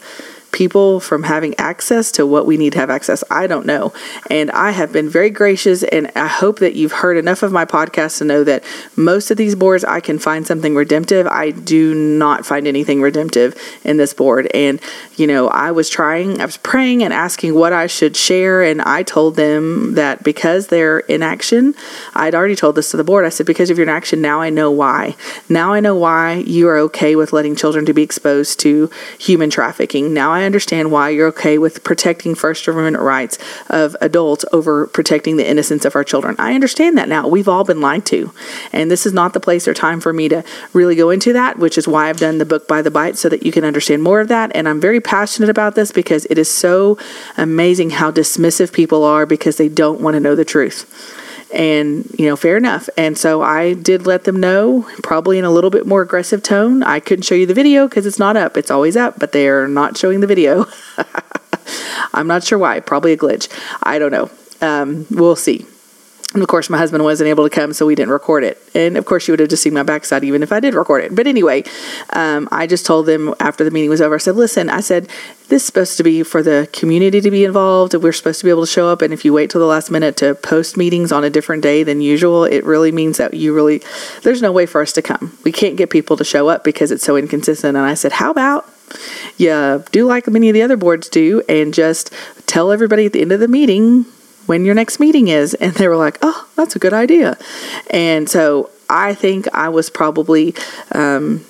people 0.53 1.00
from 1.00 1.22
having 1.24 1.55
access 1.59 2.12
to 2.12 2.26
what 2.26 2.46
we 2.46 2.57
need 2.57 2.74
to 2.74 2.78
have 2.78 2.90
access. 2.90 3.24
I 3.30 3.46
don't 3.46 3.66
know. 3.66 3.92
And 4.30 4.50
I 4.50 4.70
have 4.70 4.92
been 4.92 5.09
very 5.09 5.30
gracious, 5.30 5.82
and 5.82 6.11
I 6.14 6.26
hope 6.26 6.59
that 6.61 6.74
you've 6.74 6.92
heard 6.92 7.16
enough 7.16 7.42
of 7.42 7.53
my 7.53 7.64
podcast 7.64 8.18
to 8.18 8.24
know 8.24 8.44
that 8.44 8.62
most 8.94 9.30
of 9.30 9.36
these 9.36 9.55
boards 9.55 9.84
I 9.84 10.00
can 10.00 10.18
find 10.18 10.46
something 10.46 10.74
redemptive. 10.74 11.26
I 11.26 11.50
do 11.50 11.94
not 11.94 12.46
find 12.46 12.66
anything 12.66 13.00
redemptive 13.00 13.55
in 13.82 13.96
this 13.96 14.12
board. 14.14 14.48
And, 14.55 14.80
you 15.16 15.26
know, 15.26 15.48
I 15.48 15.72
was 15.72 15.88
trying, 15.88 16.40
I 16.40 16.44
was 16.44 16.59
praying 16.59 17.03
and 17.03 17.12
asking 17.12 17.55
what 17.55 17.72
I 17.72 17.86
should 17.86 18.16
share, 18.16 18.62
and 18.62 18.82
I 18.82 19.03
told 19.03 19.36
them 19.36 19.94
that 19.94 20.22
because 20.22 20.66
they're 20.66 21.00
in 21.00 21.22
action, 21.22 21.74
I'd 22.14 22.34
already 22.34 22.57
told 22.57 22.76
this 22.76 22.90
to 22.90 22.96
the 22.96 23.05
board. 23.05 23.24
I 23.24 23.30
said, 23.30 23.46
because 23.46 23.70
of 23.70 23.78
your 23.78 23.86
inaction, 23.86 24.20
now 24.20 24.40
I 24.40 24.50
know 24.50 24.70
why. 24.70 25.16
Now 25.48 25.72
I 25.72 25.80
know 25.80 25.96
why 25.96 26.34
you 26.34 26.68
are 26.68 26.78
okay 26.78 27.16
with 27.16 27.32
letting 27.32 27.57
children 27.57 27.86
to 27.86 27.94
be 27.94 28.03
exposed 28.03 28.61
to 28.61 28.90
human 29.18 29.48
trafficking. 29.48 30.12
Now 30.12 30.32
I 30.32 30.41
I 30.43 30.47
understand 30.47 30.90
why 30.90 31.11
you're 31.11 31.28
okay 31.28 31.57
with 31.57 31.84
protecting 31.84 32.34
First 32.34 32.66
Amendment 32.66 33.03
rights 33.03 33.38
of 33.70 33.97
adults 34.01 34.45
over 34.53 34.88
protecting 34.88 35.36
the 35.36 35.49
innocence 35.49 35.84
of 35.84 35.95
our 35.95 36.03
children. 36.03 36.34
I 36.38 36.55
understand 36.55 36.99
that 36.99 37.09
now. 37.09 37.28
We've 37.28 37.49
all 37.49 37.62
been 37.62 37.80
lied 37.80 38.05
to. 38.07 38.32
And 38.72 38.90
this 38.90 39.07
is 39.07 39.12
not 39.12 39.34
the 39.34 39.40
place 39.40 39.68
or 39.68 39.74
time 39.74 40.01
for 40.01 40.12
me 40.12 40.28
to 40.28 40.43
really 40.72 40.97
go 40.97 41.11
into 41.11 41.32
that, 41.32 41.59
which 41.59 41.78
is 41.78 41.86
why 41.86 42.09
I've 42.09 42.18
done 42.18 42.38
the 42.38 42.45
book 42.45 42.66
by 42.66 42.82
the 42.82 42.90
bite 42.90 43.16
so 43.16 43.28
that 43.28 43.45
you 43.45 43.53
can 43.53 43.64
understand 43.64 44.03
more 44.03 44.20
of 44.20 44.28
that. 44.28 44.51
And 44.55 44.68
I'm 44.68 44.80
very 44.80 45.01
passionate 45.01 45.49
about 45.49 45.76
this 45.76 45.93
because 45.93 46.26
it 46.26 46.38
is 46.38 46.51
so 46.51 46.99
amazing 47.36 47.90
how 47.90 48.11
dismissive 48.11 48.72
people 48.72 49.05
are 49.05 49.26
because 49.26 49.59
they 49.59 49.68
don't 49.68 50.01
want 50.01 50.14
to 50.14 50.20
know 50.20 50.34
the 50.34 50.45
truth 50.45 51.20
and 51.53 52.09
you 52.18 52.26
know 52.26 52.36
fair 52.36 52.57
enough. 52.57 52.88
And 52.96 53.16
so 53.16 53.42
i 53.42 53.74
did 53.74 54.07
let 54.07 54.24
them 54.24 54.40
know 54.40 54.88
probably 55.03 55.38
in 55.38 55.44
a 55.44 55.50
little 55.50 55.70
bit 55.70 55.86
more 55.86 56.03
aggressive 56.03 56.42
tone. 56.42 56.82
I 56.82 57.00
couldn't 57.00 57.24
show 57.24 57.34
you 57.34 57.46
the 57.46 57.55
video 57.55 57.88
because 57.88 58.07
it's 58.07 58.18
not 58.18 58.36
up. 58.36 58.57
It's 58.57 58.70
always 58.70 58.96
up 58.96 59.18
but 59.18 59.32
they're 59.32 59.68
not 59.68 59.96
showing 59.96 60.20
the 60.20 60.26
video. 60.26 60.66
I'm 62.14 62.26
not 62.26 62.44
sure 62.44 62.59
why. 62.59 62.80
Probably 62.80 63.12
a 63.12 63.16
glitch. 63.16 63.48
I 63.82 63.98
don't 63.98 64.12
know. 64.12 64.30
Um, 64.61 65.07
we'll 65.11 65.36
see 65.36 65.66
and 66.35 66.43
of 66.43 66.49
course, 66.49 66.70
my 66.70 66.78
husband 66.78 67.05
wasn't 67.05 67.28
able 67.28 67.45
to 67.45 67.51
come, 67.51 67.72
so 67.74 67.85
we 67.85 67.95
didn't 67.95 68.12
record 68.12 68.43
it. 68.43 68.59
And 68.74 68.97
of 68.97 69.05
course, 69.05 69.28
you 69.28 69.33
would 69.33 69.41
have 69.41 69.51
just 69.51 69.62
seen 69.62 69.74
my 69.74 69.83
backside 69.83 70.24
even 70.24 70.43
if 70.43 70.51
I 70.51 70.61
did 70.61 70.74
record 70.74 71.05
it. 71.05 71.14
But 71.14 71.26
anyway, 71.26 71.64
um, 72.11 72.49
I 72.51 72.66
just 72.66 72.87
told 72.87 73.05
them 73.07 73.35
after 73.39 73.64
the 73.64 73.70
meeting 73.70 73.91
was 73.91 74.01
over, 74.01 74.14
I 74.14 74.18
said, 74.18 74.37
listen, 74.37 74.70
I 74.70 74.80
said, 74.80 75.09
this 75.49 75.62
is 75.62 75.66
supposed 75.66 75.99
to 75.99 76.03
be 76.03 76.22
for 76.22 76.43
the 76.43 76.68
community 76.72 77.20
to 77.20 77.30
be 77.30 77.45
involved. 77.45 77.95
We're 77.95 78.12
supposed 78.12 78.41
to 78.41 78.45
be 78.45 78.51
able 78.51 78.62
to 78.62 78.70
show 78.70 78.89
up. 78.89 79.03
And 79.03 79.12
if 79.12 79.26
you 79.26 79.35
wait 79.35 79.51
till 79.51 79.61
the 79.61 79.66
last 79.66 79.91
minute 79.91 80.16
to 80.18 80.35
post 80.35 80.78
meetings 80.78 81.12
on 81.12 81.22
a 81.22 81.30
different 81.30 81.62
day 81.62 81.83
than 81.83 82.01
usual, 82.01 82.45
it 82.45 82.64
really 82.64 82.93
means 82.93 83.18
that 83.18 83.35
you 83.35 83.55
really, 83.55 83.83
there's 84.22 84.41
no 84.41 84.53
way 84.53 84.64
for 84.64 84.80
us 84.80 84.93
to 84.95 85.03
come. 85.03 85.37
We 85.45 85.53
can't 85.53 85.76
get 85.76 85.91
people 85.91 86.16
to 86.16 86.24
show 86.24 86.49
up 86.49 86.64
because 86.64 86.91
it's 86.91 87.05
so 87.05 87.16
inconsistent. 87.16 87.76
And 87.76 87.85
I 87.85 87.95
said, 87.95 88.12
how 88.12 88.30
about 88.30 88.66
you 89.37 89.85
do 89.93 90.07
like 90.07 90.26
many 90.28 90.49
of 90.49 90.55
the 90.55 90.62
other 90.62 90.76
boards 90.78 91.09
do 91.09 91.43
and 91.49 91.74
just 91.74 92.11
tell 92.47 92.72
everybody 92.72 93.07
at 93.07 93.12
the 93.12 93.20
end 93.20 93.33
of 93.33 93.41
the 93.41 93.49
meeting 93.49 94.07
when 94.47 94.64
your 94.64 94.74
next 94.74 95.01
meeting 95.01 95.28
is. 95.28 95.55
And 95.62 95.74
they 95.74 95.86
were 95.86 95.97
like, 95.97 96.18
oh, 96.22 96.49
that's 96.57 96.74
a 96.74 96.78
good 96.80 96.93
idea. 96.93 97.38
And 97.88 98.28
so 98.28 98.70
I 98.90 99.14
think 99.14 99.47
I 99.55 99.68
was 99.68 99.90
probably 99.90 100.55
um, 100.90 101.45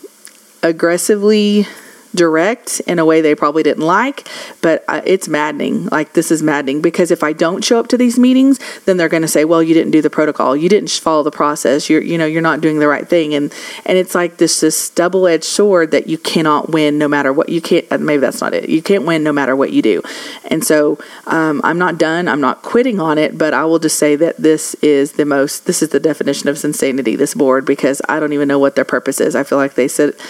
aggressively 0.62 1.66
direct 2.14 2.80
in 2.80 2.98
a 2.98 3.04
way 3.04 3.20
they 3.20 3.34
probably 3.34 3.62
didn't 3.62 3.84
like, 3.84 4.28
but 4.60 4.84
uh, 4.88 5.00
it's 5.04 5.28
maddening. 5.28 5.86
Like, 5.86 6.12
this 6.12 6.30
is 6.30 6.42
maddening 6.42 6.82
because 6.82 7.10
if 7.10 7.22
I 7.22 7.32
don't 7.32 7.64
show 7.64 7.78
up 7.78 7.88
to 7.88 7.98
these 7.98 8.18
meetings, 8.18 8.58
then 8.84 8.96
they're 8.96 9.08
going 9.08 9.22
to 9.22 9.28
say, 9.28 9.44
well, 9.44 9.62
you 9.62 9.74
didn't 9.74 9.92
do 9.92 10.02
the 10.02 10.10
protocol. 10.10 10.56
You 10.56 10.68
didn't 10.68 10.90
follow 10.90 11.22
the 11.22 11.30
process. 11.30 11.88
You're, 11.88 12.02
you 12.02 12.18
know, 12.18 12.26
you're 12.26 12.42
not 12.42 12.60
doing 12.60 12.78
the 12.78 12.88
right 12.88 13.08
thing. 13.08 13.34
And, 13.34 13.52
and 13.86 13.98
it's 13.98 14.14
like 14.14 14.36
this, 14.36 14.60
this 14.60 14.90
double 14.90 15.26
edged 15.26 15.44
sword 15.44 15.90
that 15.92 16.06
you 16.06 16.18
cannot 16.18 16.70
win 16.70 16.98
no 16.98 17.08
matter 17.08 17.32
what 17.32 17.48
you 17.48 17.60
can't, 17.60 17.86
uh, 17.90 17.98
maybe 17.98 18.20
that's 18.20 18.40
not 18.40 18.54
it. 18.54 18.68
You 18.68 18.82
can't 18.82 19.04
win 19.04 19.22
no 19.22 19.32
matter 19.32 19.56
what 19.56 19.72
you 19.72 19.82
do. 19.82 20.02
And 20.44 20.64
so 20.64 20.98
um, 21.26 21.60
I'm 21.64 21.78
not 21.78 21.98
done. 21.98 22.28
I'm 22.28 22.40
not 22.40 22.62
quitting 22.62 23.00
on 23.00 23.18
it, 23.18 23.38
but 23.38 23.54
I 23.54 23.64
will 23.64 23.78
just 23.78 23.98
say 23.98 24.16
that 24.16 24.36
this 24.36 24.74
is 24.76 25.12
the 25.12 25.24
most, 25.24 25.66
this 25.66 25.82
is 25.82 25.90
the 25.90 26.00
definition 26.00 26.48
of 26.48 26.62
insanity, 26.62 27.16
this 27.16 27.34
board, 27.34 27.64
because 27.64 28.02
I 28.08 28.20
don't 28.20 28.32
even 28.32 28.48
know 28.48 28.58
what 28.58 28.76
their 28.76 28.84
purpose 28.84 29.20
is. 29.20 29.34
I 29.34 29.44
feel 29.44 29.58
like 29.58 29.74
they 29.74 29.88
sit 29.88 30.20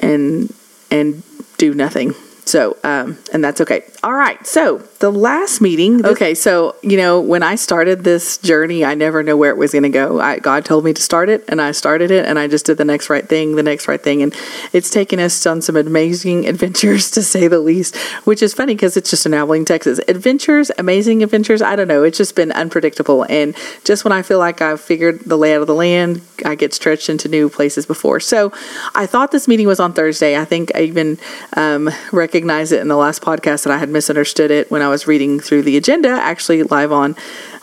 and 0.00 0.52
and 0.90 1.22
do 1.56 1.74
nothing. 1.74 2.14
So, 2.48 2.78
um, 2.82 3.18
and 3.30 3.44
that's 3.44 3.60
okay. 3.60 3.84
All 4.02 4.14
right. 4.14 4.44
So, 4.46 4.78
the 5.00 5.12
last 5.12 5.60
meeting. 5.60 6.04
Okay. 6.04 6.34
So, 6.34 6.76
you 6.82 6.96
know, 6.96 7.20
when 7.20 7.42
I 7.42 7.56
started 7.56 8.04
this 8.04 8.38
journey, 8.38 8.86
I 8.86 8.94
never 8.94 9.22
knew 9.22 9.36
where 9.36 9.50
it 9.50 9.58
was 9.58 9.72
going 9.72 9.82
to 9.82 9.90
go. 9.90 10.18
I, 10.18 10.38
God 10.38 10.64
told 10.64 10.84
me 10.84 10.94
to 10.94 11.02
start 11.02 11.28
it, 11.28 11.44
and 11.48 11.60
I 11.60 11.72
started 11.72 12.10
it, 12.10 12.24
and 12.24 12.38
I 12.38 12.48
just 12.48 12.64
did 12.64 12.78
the 12.78 12.86
next 12.86 13.10
right 13.10 13.28
thing, 13.28 13.56
the 13.56 13.62
next 13.62 13.86
right 13.86 14.02
thing. 14.02 14.22
And 14.22 14.34
it's 14.72 14.88
taken 14.88 15.20
us 15.20 15.44
on 15.44 15.60
some 15.60 15.76
amazing 15.76 16.46
adventures, 16.52 17.10
to 17.12 17.22
say 17.22 17.48
the 17.48 17.60
least, 17.60 17.96
which 18.24 18.42
is 18.42 18.54
funny 18.54 18.74
because 18.74 18.96
it's 18.96 19.10
just 19.10 19.26
in 19.26 19.34
Abilene, 19.34 19.66
Texas. 19.66 20.00
Adventures, 20.08 20.70
amazing 20.78 21.22
adventures. 21.22 21.60
I 21.60 21.76
don't 21.76 21.88
know. 21.88 22.02
It's 22.02 22.16
just 22.16 22.34
been 22.34 22.52
unpredictable. 22.52 23.24
And 23.28 23.54
just 23.84 24.04
when 24.04 24.12
I 24.12 24.22
feel 24.22 24.38
like 24.38 24.62
I've 24.62 24.80
figured 24.80 25.20
the 25.20 25.36
layout 25.36 25.60
of 25.60 25.66
the 25.66 25.74
land, 25.74 26.22
I 26.46 26.54
get 26.54 26.72
stretched 26.72 27.10
into 27.10 27.28
new 27.28 27.50
places 27.50 27.84
before. 27.84 28.20
So, 28.20 28.54
I 28.94 29.04
thought 29.04 29.32
this 29.32 29.46
meeting 29.46 29.66
was 29.66 29.80
on 29.80 29.92
Thursday. 29.92 30.38
I 30.38 30.46
think 30.46 30.72
I 30.74 30.80
even 30.82 31.18
um, 31.54 31.90
recognized 32.10 32.37
recognize 32.38 32.70
it 32.70 32.80
in 32.80 32.86
the 32.86 32.96
last 32.96 33.20
podcast 33.20 33.64
that 33.64 33.72
I 33.72 33.78
had 33.78 33.88
misunderstood 33.88 34.52
it 34.52 34.70
when 34.70 34.80
I 34.80 34.88
was 34.88 35.08
reading 35.08 35.40
through 35.40 35.62
the 35.62 35.76
agenda, 35.76 36.10
actually 36.10 36.62
live 36.62 36.92
on 36.92 37.16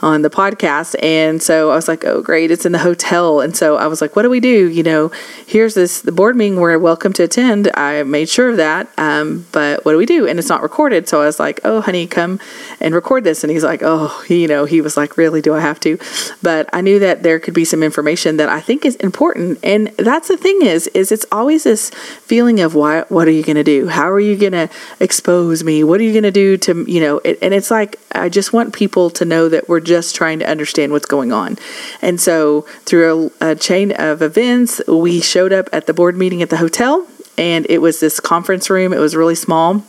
on 0.06 0.22
the 0.22 0.30
podcast. 0.30 0.96
And 1.02 1.42
so 1.42 1.72
I 1.72 1.76
was 1.76 1.88
like, 1.88 2.06
oh, 2.06 2.22
great, 2.22 2.52
it's 2.52 2.64
in 2.64 2.72
the 2.72 2.78
hotel. 2.78 3.42
And 3.42 3.58
so 3.58 3.76
I 3.76 3.88
was 3.88 4.02
like, 4.02 4.16
what 4.16 4.22
do 4.22 4.30
we 4.30 4.40
do? 4.40 4.70
You 4.70 4.84
know, 4.84 5.12
here's 5.48 5.74
this, 5.74 6.02
the 6.02 6.12
board 6.12 6.36
meeting 6.36 6.60
we're 6.60 6.78
welcome 6.78 7.12
to 7.14 7.24
attend. 7.24 7.72
I 7.74 8.04
made 8.04 8.30
sure 8.30 8.50
of 8.50 8.58
that. 8.58 8.88
Um, 9.00 9.48
but 9.52 9.84
what 9.84 9.94
do 9.94 9.98
we 9.98 10.06
do? 10.06 10.28
And 10.28 10.38
it's 10.38 10.48
not 10.48 10.62
recorded. 10.62 11.10
So 11.10 11.24
I 11.24 11.26
was 11.26 11.40
like, 11.40 11.60
oh, 11.64 11.82
honey, 11.82 12.06
come 12.06 12.40
and 12.80 12.94
record 12.94 13.24
this. 13.24 13.44
And 13.44 13.50
he's 13.50 13.64
like, 13.64 13.82
oh, 13.84 14.24
you 14.30 14.48
know, 14.48 14.66
he 14.66 14.80
was 14.80 14.96
like, 14.96 15.18
really, 15.18 15.42
do 15.42 15.56
I 15.56 15.60
have 15.60 15.80
to? 15.80 15.98
But 16.44 16.70
I 16.72 16.82
knew 16.82 17.00
that 17.00 17.24
there 17.24 17.40
could 17.40 17.56
be 17.56 17.66
some 17.66 17.82
information 17.82 18.38
that 18.38 18.48
I 18.48 18.62
think 18.62 18.86
is 18.86 18.98
important. 18.98 19.58
And 19.64 19.88
that's 19.98 20.28
the 20.28 20.38
thing 20.38 20.62
is, 20.62 20.86
is 20.90 21.12
it's 21.12 21.26
always 21.32 21.64
this 21.64 21.90
feeling 21.90 22.60
of 22.60 22.76
why, 22.76 23.06
what 23.10 23.28
are 23.28 23.32
you 23.32 23.42
going 23.42 23.56
to 23.56 23.64
do? 23.64 23.88
How 23.88 24.12
are 24.12 24.20
you 24.20 24.38
going 24.38 24.52
to 24.52 24.70
expose 25.00 25.64
me? 25.64 25.84
What 25.84 26.00
are 26.00 26.04
you 26.04 26.14
going 26.14 26.24
to 26.24 26.32
do 26.32 26.58
to, 26.58 26.86
you 26.88 27.00
know, 27.00 27.22
it, 27.26 27.40
and 27.42 27.56
it's 27.56 27.72
like, 27.72 28.00
I 28.12 28.30
just 28.30 28.54
want 28.54 28.72
people 28.72 29.10
to 29.10 29.26
know 29.26 29.50
that 29.50 29.68
we're 29.68 29.80
just 29.80 29.95
trying 30.14 30.40
to 30.40 30.48
understand 30.48 30.92
what's 30.92 31.06
going 31.06 31.32
on. 31.32 31.58
And 32.02 32.20
so, 32.20 32.62
through 32.86 33.32
a, 33.42 33.52
a 33.52 33.56
chain 33.56 33.92
of 33.92 34.22
events, 34.22 34.82
we 34.88 35.22
showed 35.22 35.54
up 35.54 35.70
at 35.72 35.88
the 35.88 35.94
board 35.94 36.18
meeting 36.18 36.42
at 36.42 36.50
the 36.50 36.58
hotel, 36.58 37.08
and 37.38 37.66
it 37.70 37.80
was 37.80 38.00
this 38.00 38.20
conference 38.20 38.70
room. 38.70 38.94
It 38.94 39.00
was 39.00 39.16
really 39.16 39.36
small 39.36 39.84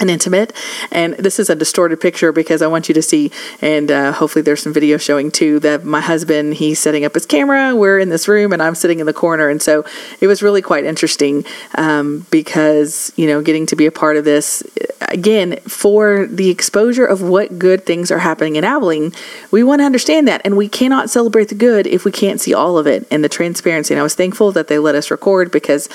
and 0.00 0.10
intimate. 0.10 0.52
And 0.90 1.14
this 1.14 1.38
is 1.38 1.50
a 1.50 1.54
distorted 1.54 2.00
picture 2.00 2.32
because 2.32 2.62
I 2.62 2.66
want 2.66 2.88
you 2.88 2.94
to 2.94 3.02
see, 3.02 3.30
and 3.60 3.90
uh, 3.90 4.12
hopefully 4.12 4.42
there's 4.42 4.62
some 4.62 4.72
video 4.72 4.96
showing 4.96 5.30
too, 5.30 5.58
that 5.60 5.84
my 5.84 6.00
husband, 6.00 6.54
he's 6.54 6.78
setting 6.78 7.04
up 7.04 7.14
his 7.14 7.26
camera. 7.26 7.74
We're 7.74 7.98
in 7.98 8.08
this 8.08 8.28
room 8.28 8.52
and 8.52 8.62
I'm 8.62 8.74
sitting 8.74 9.00
in 9.00 9.06
the 9.06 9.12
corner. 9.12 9.48
And 9.48 9.60
so 9.60 9.84
it 10.20 10.26
was 10.26 10.42
really 10.42 10.62
quite 10.62 10.84
interesting 10.84 11.44
um, 11.74 12.26
because, 12.30 13.12
you 13.16 13.26
know, 13.26 13.42
getting 13.42 13.66
to 13.66 13.76
be 13.76 13.86
a 13.86 13.92
part 13.92 14.16
of 14.16 14.24
this, 14.24 14.62
again, 15.02 15.58
for 15.60 16.26
the 16.26 16.50
exposure 16.50 17.04
of 17.04 17.22
what 17.22 17.58
good 17.58 17.84
things 17.86 18.10
are 18.10 18.18
happening 18.18 18.56
in 18.56 18.64
Abilene, 18.64 19.12
we 19.50 19.62
want 19.62 19.80
to 19.80 19.84
understand 19.84 20.28
that. 20.28 20.40
And 20.44 20.56
we 20.56 20.68
cannot 20.68 21.10
celebrate 21.10 21.48
the 21.48 21.54
good 21.54 21.86
if 21.86 22.04
we 22.04 22.12
can't 22.12 22.40
see 22.40 22.54
all 22.54 22.78
of 22.78 22.86
it 22.86 23.06
and 23.10 23.24
the 23.24 23.28
transparency. 23.28 23.94
And 23.94 24.00
I 24.00 24.02
was 24.02 24.14
thankful 24.14 24.52
that 24.52 24.68
they 24.68 24.78
let 24.78 24.94
us 24.94 25.10
record 25.10 25.50
because, 25.50 25.88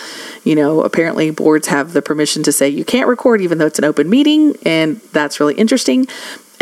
you 0.44 0.56
know, 0.56 0.82
apparently 0.82 1.30
boards 1.32 1.68
have 1.68 1.94
the 1.94 2.02
permission 2.02 2.44
to 2.44 2.52
say 2.52 2.68
you 2.68 2.86
can't 2.86 3.08
record 3.08 3.42
even 3.42 3.58
though 3.58 3.66
it's 3.66 3.80
an 3.80 3.86
open 3.86 3.93
meeting, 4.02 4.56
and 4.66 5.00
that's 5.12 5.40
really 5.40 5.56
interesting. 5.56 6.08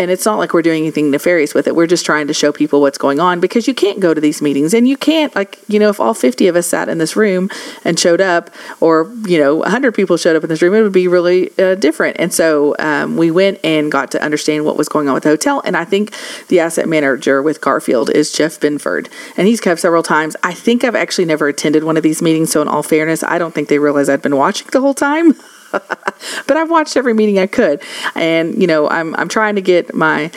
And 0.01 0.09
it's 0.09 0.25
not 0.25 0.39
like 0.39 0.51
we're 0.53 0.63
doing 0.63 0.81
anything 0.81 1.11
nefarious 1.11 1.53
with 1.53 1.67
it. 1.67 1.75
We're 1.75 1.85
just 1.85 2.07
trying 2.07 2.25
to 2.25 2.33
show 2.33 2.51
people 2.51 2.81
what's 2.81 2.97
going 2.97 3.19
on 3.19 3.39
because 3.39 3.67
you 3.67 3.75
can't 3.75 3.99
go 3.99 4.15
to 4.15 4.19
these 4.19 4.41
meetings 4.41 4.73
and 4.73 4.87
you 4.87 4.97
can't, 4.97 5.35
like, 5.35 5.59
you 5.67 5.77
know, 5.77 5.89
if 5.89 5.99
all 5.99 6.15
50 6.15 6.47
of 6.47 6.55
us 6.55 6.65
sat 6.65 6.89
in 6.89 6.97
this 6.97 7.15
room 7.15 7.51
and 7.85 7.99
showed 7.99 8.19
up, 8.19 8.49
or, 8.79 9.11
you 9.27 9.37
know, 9.37 9.57
100 9.57 9.93
people 9.93 10.17
showed 10.17 10.35
up 10.35 10.41
in 10.41 10.49
this 10.49 10.63
room, 10.63 10.73
it 10.73 10.81
would 10.81 10.91
be 10.91 11.07
really 11.07 11.51
uh, 11.59 11.75
different. 11.75 12.17
And 12.19 12.33
so 12.33 12.75
um, 12.79 13.15
we 13.15 13.29
went 13.29 13.59
and 13.63 13.91
got 13.91 14.09
to 14.11 14.23
understand 14.23 14.65
what 14.65 14.75
was 14.75 14.89
going 14.89 15.07
on 15.07 15.13
with 15.13 15.21
the 15.21 15.29
hotel. 15.29 15.61
And 15.65 15.77
I 15.77 15.85
think 15.85 16.15
the 16.47 16.59
asset 16.61 16.89
manager 16.89 17.43
with 17.43 17.61
Garfield 17.61 18.09
is 18.09 18.31
Jeff 18.31 18.59
Binford. 18.59 19.07
And 19.37 19.47
he's 19.47 19.61
come 19.61 19.77
several 19.77 20.01
times. 20.01 20.35
I 20.41 20.55
think 20.55 20.83
I've 20.83 20.95
actually 20.95 21.25
never 21.25 21.47
attended 21.47 21.83
one 21.83 21.95
of 21.95 22.01
these 22.01 22.23
meetings. 22.23 22.51
So, 22.51 22.63
in 22.63 22.67
all 22.67 22.81
fairness, 22.81 23.21
I 23.21 23.37
don't 23.37 23.53
think 23.53 23.67
they 23.67 23.77
realized 23.77 24.09
I'd 24.09 24.23
been 24.23 24.35
watching 24.35 24.67
the 24.71 24.81
whole 24.81 24.95
time. 24.95 25.33
but 26.47 26.57
I've 26.57 26.69
watched 26.69 26.97
every 26.97 27.13
meeting 27.13 27.39
I 27.39 27.47
could, 27.47 27.81
and 28.15 28.59
you 28.59 28.67
know, 28.67 28.89
I'm 28.89 29.15
I'm 29.15 29.27
trying 29.27 29.55
to 29.55 29.61
get 29.61 29.93
my 29.93 30.31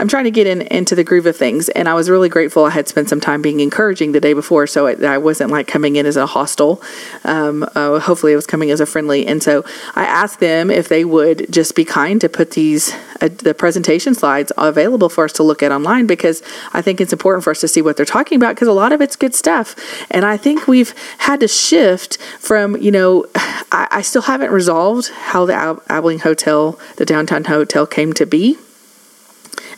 I'm 0.00 0.08
trying 0.08 0.24
to 0.24 0.30
get 0.30 0.46
in 0.46 0.62
into 0.62 0.94
the 0.94 1.04
groove 1.04 1.26
of 1.26 1.36
things, 1.36 1.68
and 1.68 1.86
I 1.86 1.92
was 1.92 2.08
really 2.08 2.30
grateful. 2.30 2.64
I 2.64 2.70
had 2.70 2.88
spent 2.88 3.10
some 3.10 3.20
time 3.20 3.42
being 3.42 3.60
encouraging 3.60 4.12
the 4.12 4.20
day 4.20 4.32
before, 4.32 4.66
so 4.66 4.86
it, 4.86 5.04
I 5.04 5.18
wasn't 5.18 5.50
like 5.50 5.66
coming 5.66 5.96
in 5.96 6.06
as 6.06 6.16
a 6.16 6.24
hostile. 6.24 6.80
Um, 7.24 7.68
uh, 7.74 8.00
hopefully, 8.00 8.32
it 8.32 8.36
was 8.36 8.46
coming 8.46 8.70
as 8.70 8.80
a 8.80 8.86
friendly. 8.86 9.26
And 9.26 9.42
so 9.42 9.62
I 9.94 10.04
asked 10.04 10.40
them 10.40 10.70
if 10.70 10.88
they 10.88 11.04
would 11.04 11.52
just 11.52 11.74
be 11.74 11.84
kind 11.84 12.18
to 12.22 12.30
put 12.30 12.52
these 12.52 12.94
uh, 13.20 13.28
the 13.28 13.52
presentation 13.52 14.14
slides 14.14 14.50
available 14.56 15.10
for 15.10 15.24
us 15.24 15.34
to 15.34 15.42
look 15.42 15.62
at 15.62 15.70
online 15.70 16.06
because 16.06 16.42
I 16.72 16.80
think 16.80 17.02
it's 17.02 17.12
important 17.12 17.44
for 17.44 17.50
us 17.50 17.60
to 17.60 17.68
see 17.68 17.82
what 17.82 17.98
they're 17.98 18.06
talking 18.06 18.36
about 18.36 18.54
because 18.54 18.68
a 18.68 18.72
lot 18.72 18.92
of 18.92 19.02
it's 19.02 19.16
good 19.16 19.34
stuff. 19.34 19.76
And 20.10 20.24
I 20.24 20.38
think 20.38 20.66
we've 20.66 20.94
had 21.18 21.40
to 21.40 21.48
shift 21.48 22.16
from 22.38 22.74
you 22.78 22.90
know 22.90 23.26
I, 23.70 23.88
I 23.90 24.00
still 24.00 24.22
haven't 24.22 24.50
resolved 24.50 25.10
how 25.10 25.44
the 25.44 25.82
Abilene 25.90 26.20
Hotel, 26.20 26.80
the 26.96 27.04
downtown 27.04 27.44
hotel, 27.44 27.86
came 27.86 28.14
to 28.14 28.24
be 28.24 28.56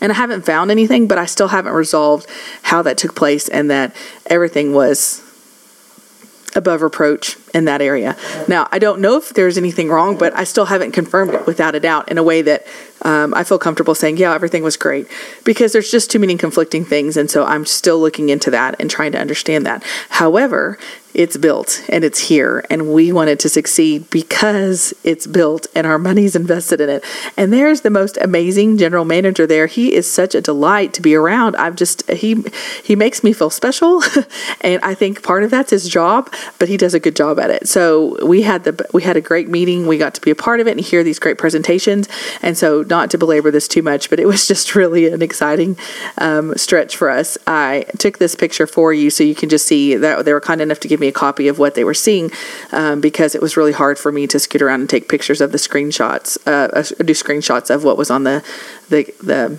and 0.01 0.13
I 0.13 0.15
haven't 0.15 0.45
found 0.45 0.71
anything, 0.71 1.07
but 1.07 1.19
I 1.19 1.27
still 1.27 1.49
haven't 1.49 1.73
resolved 1.73 2.29
how 2.63 2.83
that 2.83 2.99
took 2.99 3.15
place 3.15 3.49
and 3.49 3.71
that 3.71 3.95
everything 4.27 4.73
was 4.73 5.23
above 6.55 6.83
reproach 6.83 7.37
in 7.55 7.65
that 7.67 7.83
area. 7.83 8.17
Now, 8.49 8.69
I 8.73 8.79
don't 8.79 9.01
know 9.01 9.17
if 9.17 9.31
there's 9.31 9.59
anything 9.59 9.89
wrong, 9.89 10.17
but 10.17 10.35
I 10.37 10.45
still 10.45 10.67
haven't 10.67 10.93
confirmed 10.93 11.35
it 11.35 11.47
without 11.47 11.75
a 11.75 11.81
doubt 11.81 12.11
in 12.11 12.19
a 12.19 12.23
way 12.23 12.43
that 12.43 12.67
um, 13.03 13.35
I 13.35 13.45
feel 13.45 13.59
comfortable 13.59 13.95
saying, 13.95 14.17
yeah, 14.17 14.35
everything 14.35 14.63
was 14.63 14.77
great 14.77 15.07
because 15.45 15.73
there's 15.73 15.91
just 15.91 16.11
too 16.11 16.19
many 16.19 16.37
conflicting 16.37 16.85
things. 16.85 17.17
And 17.17 17.31
so 17.31 17.45
I'm 17.45 17.67
still 17.67 17.99
looking 17.99 18.29
into 18.29 18.51
that 18.53 18.77
and 18.79 18.91
trying 18.91 19.13
to 19.13 19.19
understand 19.19 19.67
that. 19.67 19.83
However, 20.09 20.79
it's 21.15 21.37
built 21.37 21.85
and 21.89 22.05
it's 22.05 22.19
here 22.19 22.65
and 22.71 22.93
we 22.93 23.13
want 23.13 23.29
it 23.29 23.39
to 23.39 23.49
succeed 23.49 24.09
because 24.11 24.95
it's 25.05 25.27
built 25.27 25.67
and 25.75 25.87
our 25.87 25.99
money's 25.99 26.35
invested 26.35 26.81
in 26.81 26.89
it 26.89 27.05
and 27.37 27.53
there's 27.53 27.83
the 27.83 27.91
most 27.91 28.17
amazing 28.19 28.79
general 28.79 29.05
manager 29.05 29.47
there 29.47 29.67
he 29.67 29.95
is 29.95 30.11
such 30.11 30.35
a 30.35 30.41
delight 30.41 30.95
to 30.95 31.03
be 31.03 31.15
around 31.15 31.55
i've 31.57 31.77
just 31.77 32.09
he 32.11 32.43
he 32.83 32.97
makes 32.97 33.23
me 33.23 33.33
feel 33.33 33.51
special 33.51 34.03
and 34.63 34.83
i 34.83 34.95
think 34.95 35.23
part 35.23 35.45
of 35.45 35.51
that's 35.51 35.71
his 35.71 35.89
job 35.89 36.33
but 36.59 36.69
he 36.69 36.77
does 36.77 36.95
a 36.95 37.01
good 37.01 37.15
job 37.15 37.39
at 37.43 37.51
it. 37.51 37.69
So 37.69 38.25
we 38.25 38.43
had 38.43 38.65
the 38.65 38.87
we 38.93 39.03
had 39.03 39.17
a 39.17 39.21
great 39.21 39.49
meeting. 39.49 39.87
We 39.87 39.99
got 39.99 40.15
to 40.15 40.21
be 40.21 40.31
a 40.31 40.35
part 40.35 40.61
of 40.61 40.67
it 40.69 40.73
and 40.73 40.81
hear 40.81 41.03
these 41.03 41.19
great 41.19 41.39
presentations. 41.39 42.09
And 42.41 42.57
so 42.57 42.83
not 42.83 43.11
to 43.11 43.19
belabor 43.19 43.51
this 43.51 43.69
too 43.69 43.83
much 43.83 44.09
but 44.11 44.21
it 44.21 44.27
was 44.27 44.47
just 44.53 44.75
really 44.75 45.07
an 45.09 45.23
exciting 45.23 45.77
um, 46.19 46.55
stretch 46.57 46.97
for 46.97 47.11
us. 47.11 47.39
I 47.47 47.87
took 47.99 48.19
this 48.19 48.35
picture 48.35 48.67
for 48.67 48.93
you 48.93 49.11
so 49.11 49.25
you 49.25 49.35
can 49.35 49.49
just 49.49 49.67
see 49.67 49.97
that 49.97 50.25
they 50.25 50.33
were 50.33 50.41
kind 50.41 50.61
enough 50.61 50.81
to 50.81 50.89
give 50.89 51.01
me 51.01 51.09
a 51.09 51.13
copy 51.13 51.49
of 51.49 51.59
what 51.59 51.75
they 51.75 51.85
were 51.85 51.95
seeing 51.95 52.31
um, 52.73 53.01
because 53.01 53.35
it 53.35 53.43
was 53.43 53.57
really 53.57 53.73
hard 53.73 53.99
for 53.99 54.13
me 54.13 54.27
to 54.27 54.39
scoot 54.39 54.63
around 54.63 54.81
and 54.81 54.91
take 54.91 55.09
pictures 55.09 55.41
of 55.41 55.53
the 55.53 55.59
screenshots, 55.59 56.39
uh, 56.47 56.69
uh 56.79 56.83
do 57.05 57.15
screenshots 57.15 57.75
of 57.75 57.85
what 57.85 57.97
was 57.97 58.11
on 58.11 58.25
the 58.25 58.45
the 58.91 59.05
the 59.23 59.59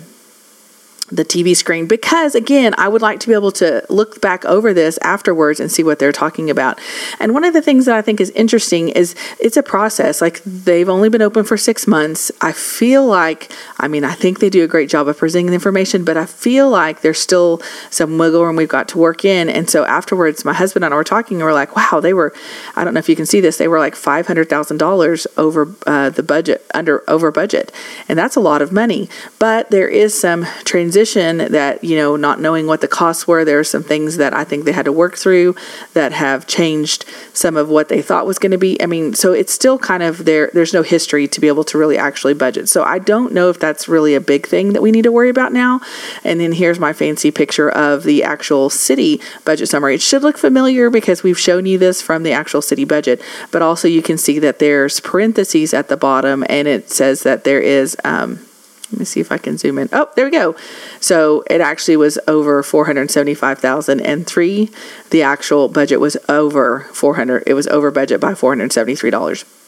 the 1.14 1.24
TV 1.24 1.56
screen 1.56 1.86
because 1.86 2.34
again, 2.34 2.74
I 2.78 2.88
would 2.88 3.02
like 3.02 3.20
to 3.20 3.28
be 3.28 3.34
able 3.34 3.52
to 3.52 3.84
look 3.88 4.20
back 4.20 4.44
over 4.44 4.74
this 4.74 4.98
afterwards 4.98 5.60
and 5.60 5.70
see 5.70 5.82
what 5.82 5.98
they're 5.98 6.12
talking 6.12 6.50
about. 6.50 6.80
And 7.20 7.34
one 7.34 7.44
of 7.44 7.52
the 7.52 7.62
things 7.62 7.86
that 7.86 7.96
I 7.96 8.02
think 8.02 8.20
is 8.20 8.30
interesting 8.30 8.88
is 8.88 9.14
it's 9.38 9.56
a 9.56 9.62
process. 9.62 10.20
Like 10.20 10.42
they've 10.44 10.88
only 10.88 11.08
been 11.08 11.22
open 11.22 11.44
for 11.44 11.56
6 11.56 11.86
months. 11.86 12.32
I 12.40 12.52
feel 12.52 13.06
like 13.06 13.52
I 13.78 13.88
mean, 13.88 14.04
I 14.04 14.14
think 14.14 14.40
they 14.40 14.50
do 14.50 14.64
a 14.64 14.68
great 14.68 14.88
job 14.88 15.08
of 15.08 15.18
presenting 15.18 15.46
the 15.46 15.54
information, 15.54 16.04
but 16.04 16.16
I 16.16 16.26
feel 16.26 16.68
like 16.68 17.02
there's 17.02 17.18
still 17.18 17.62
some 17.90 18.18
wiggle 18.18 18.44
room 18.44 18.56
we've 18.56 18.68
got 18.68 18.88
to 18.88 18.98
work 18.98 19.24
in. 19.24 19.48
And 19.48 19.68
so 19.68 19.84
afterwards, 19.84 20.44
my 20.44 20.52
husband 20.52 20.84
and 20.84 20.92
I 20.92 20.96
were 20.96 21.04
talking 21.04 21.38
and 21.38 21.44
we're 21.44 21.52
like, 21.52 21.76
"Wow, 21.76 22.00
they 22.00 22.14
were 22.14 22.32
I 22.76 22.84
don't 22.84 22.94
know 22.94 23.00
if 23.00 23.08
you 23.08 23.16
can 23.16 23.26
see 23.26 23.40
this. 23.40 23.58
They 23.58 23.68
were 23.68 23.78
like 23.78 23.94
$500,000 23.94 25.26
over 25.36 25.74
uh, 25.86 26.10
the 26.10 26.22
budget 26.22 26.64
under 26.74 27.08
over 27.08 27.30
budget. 27.30 27.72
And 28.08 28.18
that's 28.18 28.36
a 28.36 28.40
lot 28.40 28.62
of 28.62 28.72
money. 28.72 29.08
But 29.38 29.70
there 29.70 29.88
is 29.88 30.18
some 30.18 30.46
transition 30.64 31.03
that, 31.12 31.84
you 31.84 31.96
know, 31.96 32.16
not 32.16 32.40
knowing 32.40 32.66
what 32.66 32.80
the 32.80 32.88
costs 32.88 33.26
were, 33.26 33.44
there 33.44 33.58
are 33.58 33.64
some 33.64 33.82
things 33.82 34.16
that 34.16 34.32
I 34.32 34.44
think 34.44 34.64
they 34.64 34.72
had 34.72 34.86
to 34.86 34.92
work 34.92 35.16
through 35.16 35.54
that 35.92 36.12
have 36.12 36.46
changed 36.46 37.04
some 37.32 37.56
of 37.56 37.68
what 37.68 37.88
they 37.88 38.00
thought 38.00 38.26
was 38.26 38.38
going 38.38 38.52
to 38.52 38.58
be. 38.58 38.80
I 38.82 38.86
mean, 38.86 39.14
so 39.14 39.32
it's 39.32 39.52
still 39.52 39.78
kind 39.78 40.02
of 40.02 40.24
there, 40.24 40.50
there's 40.52 40.72
no 40.72 40.82
history 40.82 41.28
to 41.28 41.40
be 41.40 41.48
able 41.48 41.64
to 41.64 41.78
really 41.78 41.98
actually 41.98 42.34
budget. 42.34 42.68
So 42.68 42.82
I 42.82 42.98
don't 42.98 43.32
know 43.32 43.50
if 43.50 43.58
that's 43.58 43.88
really 43.88 44.14
a 44.14 44.20
big 44.20 44.46
thing 44.46 44.72
that 44.72 44.82
we 44.82 44.90
need 44.90 45.02
to 45.02 45.12
worry 45.12 45.28
about 45.28 45.52
now. 45.52 45.80
And 46.22 46.40
then 46.40 46.52
here's 46.52 46.78
my 46.78 46.92
fancy 46.92 47.30
picture 47.30 47.70
of 47.70 48.04
the 48.04 48.22
actual 48.22 48.70
city 48.70 49.20
budget 49.44 49.68
summary. 49.68 49.94
It 49.94 50.02
should 50.02 50.22
look 50.22 50.38
familiar 50.38 50.90
because 50.90 51.22
we've 51.22 51.38
shown 51.38 51.66
you 51.66 51.78
this 51.78 52.00
from 52.00 52.22
the 52.22 52.32
actual 52.32 52.62
city 52.62 52.84
budget, 52.84 53.20
but 53.50 53.62
also 53.62 53.88
you 53.88 54.02
can 54.02 54.18
see 54.18 54.38
that 54.38 54.58
there's 54.58 55.00
parentheses 55.00 55.74
at 55.74 55.88
the 55.88 55.96
bottom 55.96 56.44
and 56.48 56.68
it 56.68 56.90
says 56.90 57.22
that 57.22 57.44
there 57.44 57.60
is. 57.60 57.96
Um, 58.04 58.40
let 58.92 58.98
me 58.98 59.04
see 59.04 59.20
if 59.20 59.30
I 59.32 59.38
can 59.38 59.56
zoom 59.58 59.78
in. 59.78 59.88
Oh, 59.92 60.08
there 60.14 60.26
we 60.26 60.30
go. 60.30 60.54
So 61.00 61.42
it 61.50 61.60
actually 61.60 61.96
was 61.96 62.16
over 62.28 62.62
475,003. 62.62 64.70
The 65.10 65.22
actual 65.22 65.68
budget 65.68 65.98
was 66.00 66.16
over 66.28 66.80
400. 66.92 67.42
It 67.46 67.54
was 67.54 67.66
over 67.68 67.90
budget 67.90 68.20
by 68.20 68.34
$473. 68.34 69.63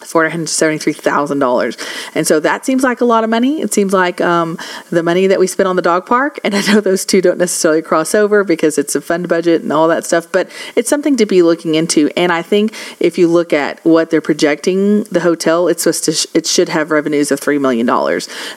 $473,000. 0.00 2.12
And 2.14 2.26
so 2.26 2.40
that 2.40 2.66
seems 2.66 2.82
like 2.82 3.00
a 3.00 3.04
lot 3.04 3.24
of 3.24 3.30
money. 3.30 3.60
It 3.60 3.72
seems 3.72 3.92
like 3.92 4.20
um, 4.20 4.58
the 4.90 5.02
money 5.02 5.26
that 5.26 5.38
we 5.38 5.46
spent 5.46 5.68
on 5.68 5.76
the 5.76 5.82
dog 5.82 6.06
park. 6.06 6.38
And 6.44 6.54
I 6.54 6.60
know 6.72 6.80
those 6.80 7.04
two 7.04 7.20
don't 7.20 7.38
necessarily 7.38 7.82
cross 7.82 8.14
over 8.14 8.44
because 8.44 8.78
it's 8.78 8.94
a 8.94 9.00
fund 9.00 9.28
budget 9.28 9.62
and 9.62 9.72
all 9.72 9.88
that 9.88 10.04
stuff, 10.04 10.30
but 10.30 10.50
it's 10.74 10.88
something 10.88 11.16
to 11.16 11.26
be 11.26 11.42
looking 11.42 11.74
into. 11.74 12.10
And 12.16 12.30
I 12.30 12.42
think 12.42 12.74
if 13.00 13.18
you 13.18 13.28
look 13.28 13.52
at 13.52 13.84
what 13.84 14.10
they're 14.10 14.20
projecting 14.20 15.04
the 15.04 15.20
hotel, 15.20 15.68
it's 15.68 15.82
supposed 15.82 16.04
to, 16.04 16.12
sh- 16.12 16.26
it 16.34 16.46
should 16.46 16.68
have 16.68 16.90
revenues 16.90 17.32
of 17.32 17.40
$3 17.40 17.60
million. 17.60 17.86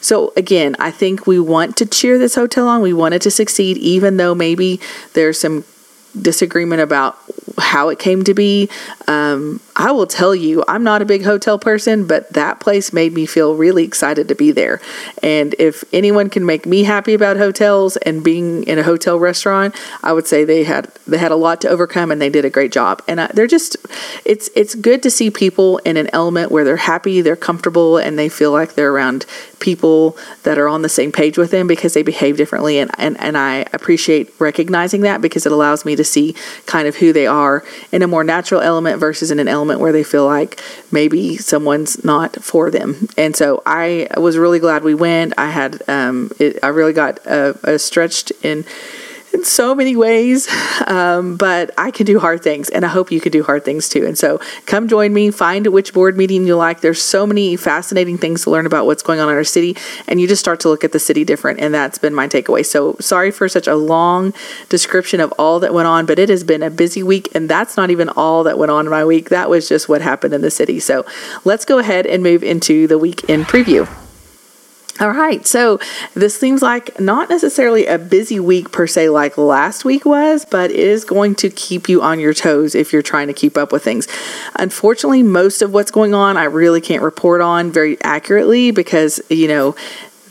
So 0.01 0.33
again, 0.35 0.75
I 0.79 0.91
think 0.91 1.25
we 1.25 1.39
want 1.39 1.77
to 1.77 1.85
cheer 1.85 2.17
this 2.17 2.35
hotel 2.35 2.67
on. 2.67 2.81
We 2.81 2.93
want 2.93 3.13
it 3.13 3.21
to 3.23 3.31
succeed, 3.31 3.77
even 3.77 4.17
though 4.17 4.35
maybe 4.35 4.79
there's 5.13 5.39
some 5.39 5.63
disagreement 6.19 6.81
about 6.81 7.17
how 7.57 7.89
it 7.89 7.99
came 7.99 8.23
to 8.23 8.33
be. 8.33 8.69
Um, 9.07 9.59
I 9.79 9.91
will 9.91 10.07
tell 10.07 10.35
you, 10.35 10.61
I'm 10.67 10.83
not 10.83 11.01
a 11.01 11.05
big 11.05 11.23
hotel 11.23 11.57
person, 11.57 12.05
but 12.05 12.33
that 12.33 12.59
place 12.59 12.91
made 12.91 13.13
me 13.13 13.25
feel 13.25 13.55
really 13.55 13.85
excited 13.85 14.27
to 14.27 14.35
be 14.35 14.51
there. 14.51 14.81
And 15.23 15.55
if 15.57 15.85
anyone 15.93 16.29
can 16.29 16.45
make 16.45 16.65
me 16.65 16.83
happy 16.83 17.13
about 17.13 17.37
hotels 17.37 17.95
and 17.95 18.21
being 18.21 18.63
in 18.63 18.77
a 18.77 18.83
hotel 18.83 19.17
restaurant, 19.17 19.73
I 20.03 20.11
would 20.11 20.27
say 20.27 20.43
they 20.43 20.65
had 20.65 20.91
they 21.07 21.17
had 21.17 21.31
a 21.31 21.37
lot 21.37 21.61
to 21.61 21.69
overcome 21.69 22.11
and 22.11 22.21
they 22.21 22.29
did 22.29 22.43
a 22.43 22.49
great 22.49 22.73
job. 22.73 23.01
And 23.07 23.21
I, 23.21 23.27
they're 23.27 23.47
just 23.47 23.77
it's 24.25 24.49
it's 24.53 24.75
good 24.75 25.01
to 25.03 25.09
see 25.09 25.31
people 25.31 25.77
in 25.79 25.95
an 25.95 26.09
element 26.11 26.51
where 26.51 26.65
they're 26.65 26.75
happy, 26.75 27.21
they're 27.21 27.37
comfortable, 27.37 27.97
and 27.97 28.19
they 28.19 28.27
feel 28.27 28.51
like 28.51 28.73
they're 28.73 28.91
around 28.91 29.25
people 29.59 30.17
that 30.43 30.57
are 30.57 30.67
on 30.67 30.81
the 30.81 30.89
same 30.89 31.11
page 31.11 31.37
with 31.37 31.51
them 31.51 31.67
because 31.67 31.93
they 31.93 32.03
behave 32.03 32.35
differently. 32.35 32.79
And 32.79 32.91
and, 32.97 33.17
and 33.21 33.37
I 33.37 33.65
appreciate 33.71 34.33
recognizing 34.39 35.01
that 35.01 35.21
because 35.21 35.45
it 35.45 35.53
allows 35.53 35.85
me 35.85 35.95
to 35.95 36.03
see 36.03 36.35
kind 36.65 36.85
of 36.85 36.97
who 36.97 37.13
they 37.13 37.27
are 37.27 37.63
in 37.93 38.01
a 38.01 38.07
more 38.07 38.25
natural 38.25 38.59
element 38.59 38.99
versus 38.99 39.31
in 39.31 39.39
an 39.39 39.47
element 39.47 39.68
moment 39.69 39.81
where 39.81 39.91
they 39.91 40.03
feel 40.03 40.25
like 40.25 40.61
maybe 40.91 41.37
someone's 41.37 42.03
not 42.03 42.35
for 42.43 42.71
them. 42.71 43.07
And 43.17 43.35
so 43.35 43.61
I 43.65 44.07
was 44.17 44.37
really 44.37 44.59
glad 44.59 44.83
we 44.83 44.95
went. 44.95 45.33
I 45.37 45.49
had, 45.49 45.81
um, 45.87 46.31
it, 46.39 46.59
I 46.63 46.69
really 46.69 46.93
got 46.93 47.25
uh, 47.25 47.53
uh, 47.63 47.77
stretched 47.77 48.31
in 48.43 48.65
in 49.33 49.43
so 49.43 49.75
many 49.75 49.95
ways. 49.95 50.47
Um, 50.87 51.37
but 51.37 51.71
I 51.77 51.91
can 51.91 52.05
do 52.05 52.19
hard 52.19 52.41
things, 52.41 52.69
and 52.69 52.85
I 52.85 52.87
hope 52.87 53.11
you 53.11 53.21
can 53.21 53.31
do 53.31 53.43
hard 53.43 53.65
things 53.65 53.89
too. 53.89 54.05
And 54.05 54.17
so 54.17 54.39
come 54.65 54.87
join 54.87 55.13
me, 55.13 55.31
find 55.31 55.67
which 55.67 55.93
board 55.93 56.17
meeting 56.17 56.47
you 56.47 56.55
like. 56.55 56.81
There's 56.81 57.01
so 57.01 57.25
many 57.25 57.55
fascinating 57.55 58.17
things 58.17 58.43
to 58.43 58.49
learn 58.49 58.65
about 58.65 58.85
what's 58.85 59.03
going 59.03 59.19
on 59.19 59.29
in 59.29 59.35
our 59.35 59.43
city, 59.43 59.75
and 60.07 60.19
you 60.19 60.27
just 60.27 60.39
start 60.39 60.59
to 60.61 60.69
look 60.69 60.83
at 60.83 60.91
the 60.91 60.99
city 60.99 61.23
different. 61.23 61.59
And 61.59 61.73
that's 61.73 61.97
been 61.97 62.13
my 62.13 62.27
takeaway. 62.27 62.65
So 62.65 62.95
sorry 62.99 63.31
for 63.31 63.47
such 63.47 63.67
a 63.67 63.75
long 63.75 64.33
description 64.69 65.19
of 65.19 65.31
all 65.37 65.59
that 65.59 65.73
went 65.73 65.87
on, 65.87 66.05
but 66.05 66.19
it 66.19 66.29
has 66.29 66.43
been 66.43 66.63
a 66.63 66.69
busy 66.69 67.03
week, 67.03 67.29
and 67.35 67.49
that's 67.49 67.77
not 67.77 67.89
even 67.89 68.09
all 68.09 68.43
that 68.43 68.57
went 68.57 68.71
on 68.71 68.85
in 68.85 68.91
my 68.91 69.05
week. 69.05 69.29
That 69.29 69.49
was 69.49 69.69
just 69.69 69.89
what 69.89 70.01
happened 70.01 70.33
in 70.33 70.41
the 70.41 70.51
city. 70.51 70.79
So 70.79 71.05
let's 71.45 71.65
go 71.65 71.79
ahead 71.79 72.05
and 72.05 72.23
move 72.23 72.43
into 72.43 72.87
the 72.87 72.97
week 72.97 73.23
in 73.29 73.43
preview. 73.43 73.87
All 75.01 75.11
right, 75.11 75.47
so 75.47 75.79
this 76.13 76.37
seems 76.37 76.61
like 76.61 76.99
not 76.99 77.29
necessarily 77.29 77.85
a 77.85 77.97
busy 77.97 78.37
week 78.37 78.73
per 78.73 78.85
se, 78.85 79.07
like 79.07 79.37
last 79.37 79.85
week 79.85 80.03
was, 80.03 80.43
but 80.43 80.71
it 80.71 80.77
is 80.77 81.05
going 81.05 81.35
to 81.35 81.49
keep 81.49 81.87
you 81.87 82.01
on 82.01 82.19
your 82.19 82.33
toes 82.33 82.75
if 82.75 82.91
you're 82.91 83.01
trying 83.01 83.27
to 83.27 83.33
keep 83.33 83.57
up 83.57 83.71
with 83.71 83.81
things. 83.81 84.09
Unfortunately, 84.55 85.23
most 85.23 85.61
of 85.61 85.71
what's 85.71 85.89
going 85.89 86.13
on 86.13 86.35
I 86.35 86.43
really 86.43 86.81
can't 86.81 87.01
report 87.01 87.39
on 87.39 87.71
very 87.71 87.97
accurately 88.03 88.71
because, 88.71 89.21
you 89.29 89.47
know, 89.47 89.73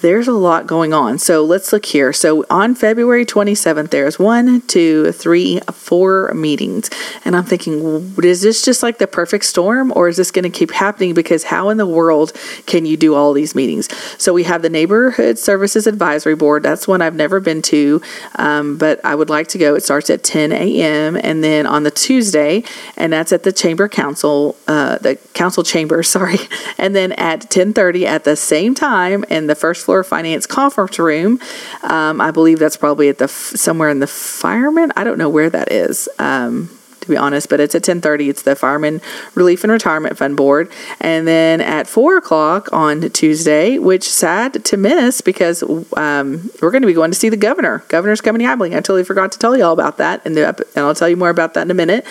there's 0.01 0.29
a 0.29 0.33
lot 0.33 0.67
going 0.67 0.93
on. 0.93 1.19
So 1.19 1.45
let's 1.45 1.73
look 1.73 1.87
here. 1.87 2.13
So 2.13 2.45
on 2.49 2.75
February 2.75 3.27
27th, 3.27 3.91
there's 3.91 4.19
one, 4.19 4.61
two, 4.63 5.13
three, 5.13 5.61
four 5.73 6.33
meetings. 6.35 6.91
And 7.25 7.35
I'm 7.35 7.45
thinking, 7.45 8.15
is 8.23 8.43
this 8.43 8.65
just 8.65 8.83
like 8.83 8.99
the 8.99 9.07
perfect 9.07 9.45
storm 9.45 9.93
or 9.97 10.09
is 10.09 10.17
this 10.17 10.31
going 10.31 10.45
to 10.45 10.51
keep 10.51 10.71
happening? 10.71 11.15
Because 11.15 11.45
how 11.45 11.69
in 11.71 11.79
the 11.79 11.87
world 11.87 12.33
can 12.67 12.87
you 12.87 12.97
do 12.97 13.15
all 13.15 13.33
these 13.33 13.55
meetings? 13.55 13.89
So 14.23 14.33
we 14.33 14.45
have 14.45 14.63
the 14.63 14.71
Neighborhood 14.71 15.39
Services 15.39 15.87
Advisory 15.87 16.37
Board. 16.37 16.63
That's 16.63 16.87
one 16.87 17.03
I've 17.03 17.17
never 17.17 17.41
been 17.41 17.63
to, 17.63 18.01
um, 18.37 18.79
but 18.79 19.05
I 19.05 19.15
would 19.15 19.31
like 19.31 19.49
to 19.49 19.59
go. 19.59 19.75
It 19.75 19.83
starts 19.83 20.11
at 20.11 20.23
10 20.23 20.53
a.m. 20.53 21.17
And 21.17 21.43
then 21.43 21.67
on 21.67 21.83
the 21.83 21.91
Tuesday, 21.91 22.63
and 22.97 23.13
that's 23.13 23.33
at 23.33 23.43
the 23.43 23.53
Chamber 23.53 23.89
Council, 23.89 24.57
uh, 24.69 24.99
the 24.99 25.17
Council 25.35 25.65
Chamber, 25.65 26.03
sorry. 26.09 26.39
And 26.79 26.95
then 26.95 27.13
at 27.13 27.51
10:30 27.51 28.05
at 28.05 28.25
the 28.25 28.37
same 28.37 28.75
time 28.75 29.25
in 29.25 29.47
the 29.47 29.55
first 29.55 29.88
floor 29.89 30.05
finance 30.05 30.45
conference 30.45 30.99
room. 30.99 31.41
Um, 31.83 32.21
I 32.21 32.31
believe 32.31 32.59
that's 32.59 32.77
probably 32.77 33.09
at 33.09 33.17
the 33.17 33.27
somewhere 33.27 33.89
in 33.89 34.01
the 34.01 34.07
fireman. 34.07 34.93
I 34.97 35.03
don't 35.03 35.17
know 35.17 35.31
where 35.31 35.49
that 35.49 35.73
is. 35.73 36.11
Um, 36.19 36.69
to 37.09 37.15
be 37.15 37.17
honest, 37.17 37.49
but 37.49 37.59
it's 37.59 37.75
at 37.75 37.83
10:30. 37.83 38.29
It's 38.29 38.43
the 38.43 38.55
Fireman 38.55 39.01
Relief 39.35 39.65
and 39.65 39.73
Retirement 39.73 40.17
Fund 40.19 40.37
Board, 40.37 40.71
and 41.01 41.27
then 41.27 41.61
at 41.61 41.87
four 41.87 42.17
o'clock 42.17 42.69
on 42.73 43.09
Tuesday, 43.11 43.79
which 43.79 44.09
sad 44.09 44.65
to 44.65 44.77
miss 44.77 45.21
because 45.21 45.63
um, 45.97 46.51
we're 46.61 46.71
going 46.71 46.83
to 46.83 46.87
be 46.87 46.93
going 46.93 47.11
to 47.11 47.19
see 47.19 47.29
the 47.29 47.37
governor. 47.37 47.83
Governor's 47.89 48.21
coming 48.21 48.41
to 48.41 48.47
Abilene. 48.47 48.75
I 48.75 48.77
totally 48.77 49.05
forgot 49.05 49.33
to 49.33 49.39
tell 49.39 49.57
you 49.57 49.65
all 49.65 49.73
about 49.73 49.97
that, 49.97 50.25
and, 50.25 50.37
the, 50.37 50.49
and 50.77 50.85
I'll 50.85 50.95
tell 50.95 51.09
you 51.09 51.17
more 51.17 51.31
about 51.31 51.55
that 51.55 51.63
in 51.63 51.71
a 51.71 51.75
minute. 51.75 52.07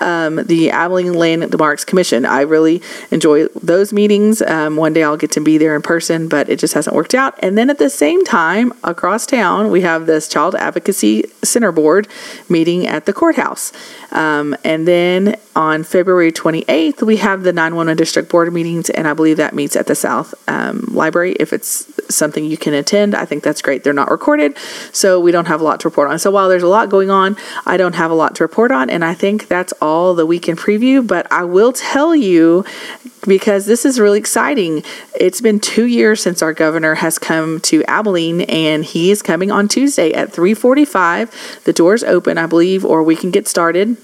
Um, 0.00 0.36
the 0.36 0.70
Abilene 0.70 1.14
Landmarks 1.14 1.84
Commission. 1.84 2.26
I 2.26 2.40
really 2.42 2.82
enjoy 3.10 3.46
those 3.48 3.92
meetings. 3.92 4.42
Um, 4.42 4.76
one 4.76 4.92
day 4.92 5.04
I'll 5.04 5.16
get 5.16 5.30
to 5.32 5.40
be 5.40 5.58
there 5.58 5.76
in 5.76 5.82
person, 5.82 6.28
but 6.28 6.48
it 6.48 6.58
just 6.58 6.74
hasn't 6.74 6.96
worked 6.96 7.14
out. 7.14 7.34
And 7.38 7.56
then 7.56 7.70
at 7.70 7.78
the 7.78 7.90
same 7.90 8.24
time, 8.24 8.72
across 8.82 9.26
town, 9.26 9.70
we 9.70 9.82
have 9.82 10.06
this 10.06 10.28
Child 10.28 10.56
Advocacy 10.56 11.24
Center 11.44 11.72
Board 11.72 12.08
meeting 12.48 12.86
at 12.86 13.06
the 13.06 13.12
courthouse. 13.12 13.72
Um, 14.12 14.39
and 14.64 14.86
then 14.86 15.36
on 15.56 15.82
February 15.82 16.32
28th, 16.32 17.02
we 17.02 17.16
have 17.16 17.42
the 17.42 17.52
911 17.52 17.96
District 17.96 18.28
Board 18.28 18.52
meetings, 18.52 18.88
and 18.88 19.06
I 19.06 19.14
believe 19.14 19.36
that 19.36 19.54
meets 19.54 19.76
at 19.76 19.86
the 19.86 19.94
South 19.94 20.34
um, 20.48 20.84
Library. 20.88 21.32
If 21.40 21.52
it's 21.52 21.86
something 22.14 22.44
you 22.44 22.56
can 22.56 22.72
attend, 22.74 23.14
I 23.14 23.24
think 23.24 23.42
that's 23.42 23.60
great. 23.60 23.84
They're 23.84 23.92
not 23.92 24.10
recorded, 24.10 24.56
so 24.92 25.20
we 25.20 25.32
don't 25.32 25.46
have 25.46 25.60
a 25.60 25.64
lot 25.64 25.80
to 25.80 25.88
report 25.88 26.10
on. 26.10 26.18
So 26.18 26.30
while 26.30 26.48
there's 26.48 26.62
a 26.62 26.68
lot 26.68 26.88
going 26.88 27.10
on, 27.10 27.36
I 27.66 27.76
don't 27.76 27.94
have 27.94 28.10
a 28.10 28.14
lot 28.14 28.34
to 28.36 28.44
report 28.44 28.70
on, 28.70 28.88
and 28.90 29.04
I 29.04 29.14
think 29.14 29.48
that's 29.48 29.72
all 29.80 30.14
the 30.14 30.26
weekend 30.26 30.58
preview. 30.58 31.06
But 31.06 31.30
I 31.32 31.44
will 31.44 31.72
tell 31.72 32.14
you 32.14 32.64
because 33.26 33.66
this 33.66 33.84
is 33.84 34.00
really 34.00 34.18
exciting. 34.18 34.82
It's 35.18 35.40
been 35.40 35.60
two 35.60 35.84
years 35.84 36.22
since 36.22 36.42
our 36.42 36.52
governor 36.52 36.94
has 36.96 37.18
come 37.18 37.60
to 37.62 37.84
Abilene, 37.84 38.42
and 38.42 38.84
he 38.84 39.10
is 39.10 39.22
coming 39.22 39.50
on 39.50 39.68
Tuesday 39.68 40.12
at 40.12 40.32
3:45. 40.32 41.64
The 41.64 41.72
doors 41.72 42.02
open, 42.04 42.38
I 42.38 42.46
believe, 42.46 42.84
or 42.84 43.02
we 43.02 43.16
can 43.16 43.30
get 43.30 43.48
started 43.48 43.96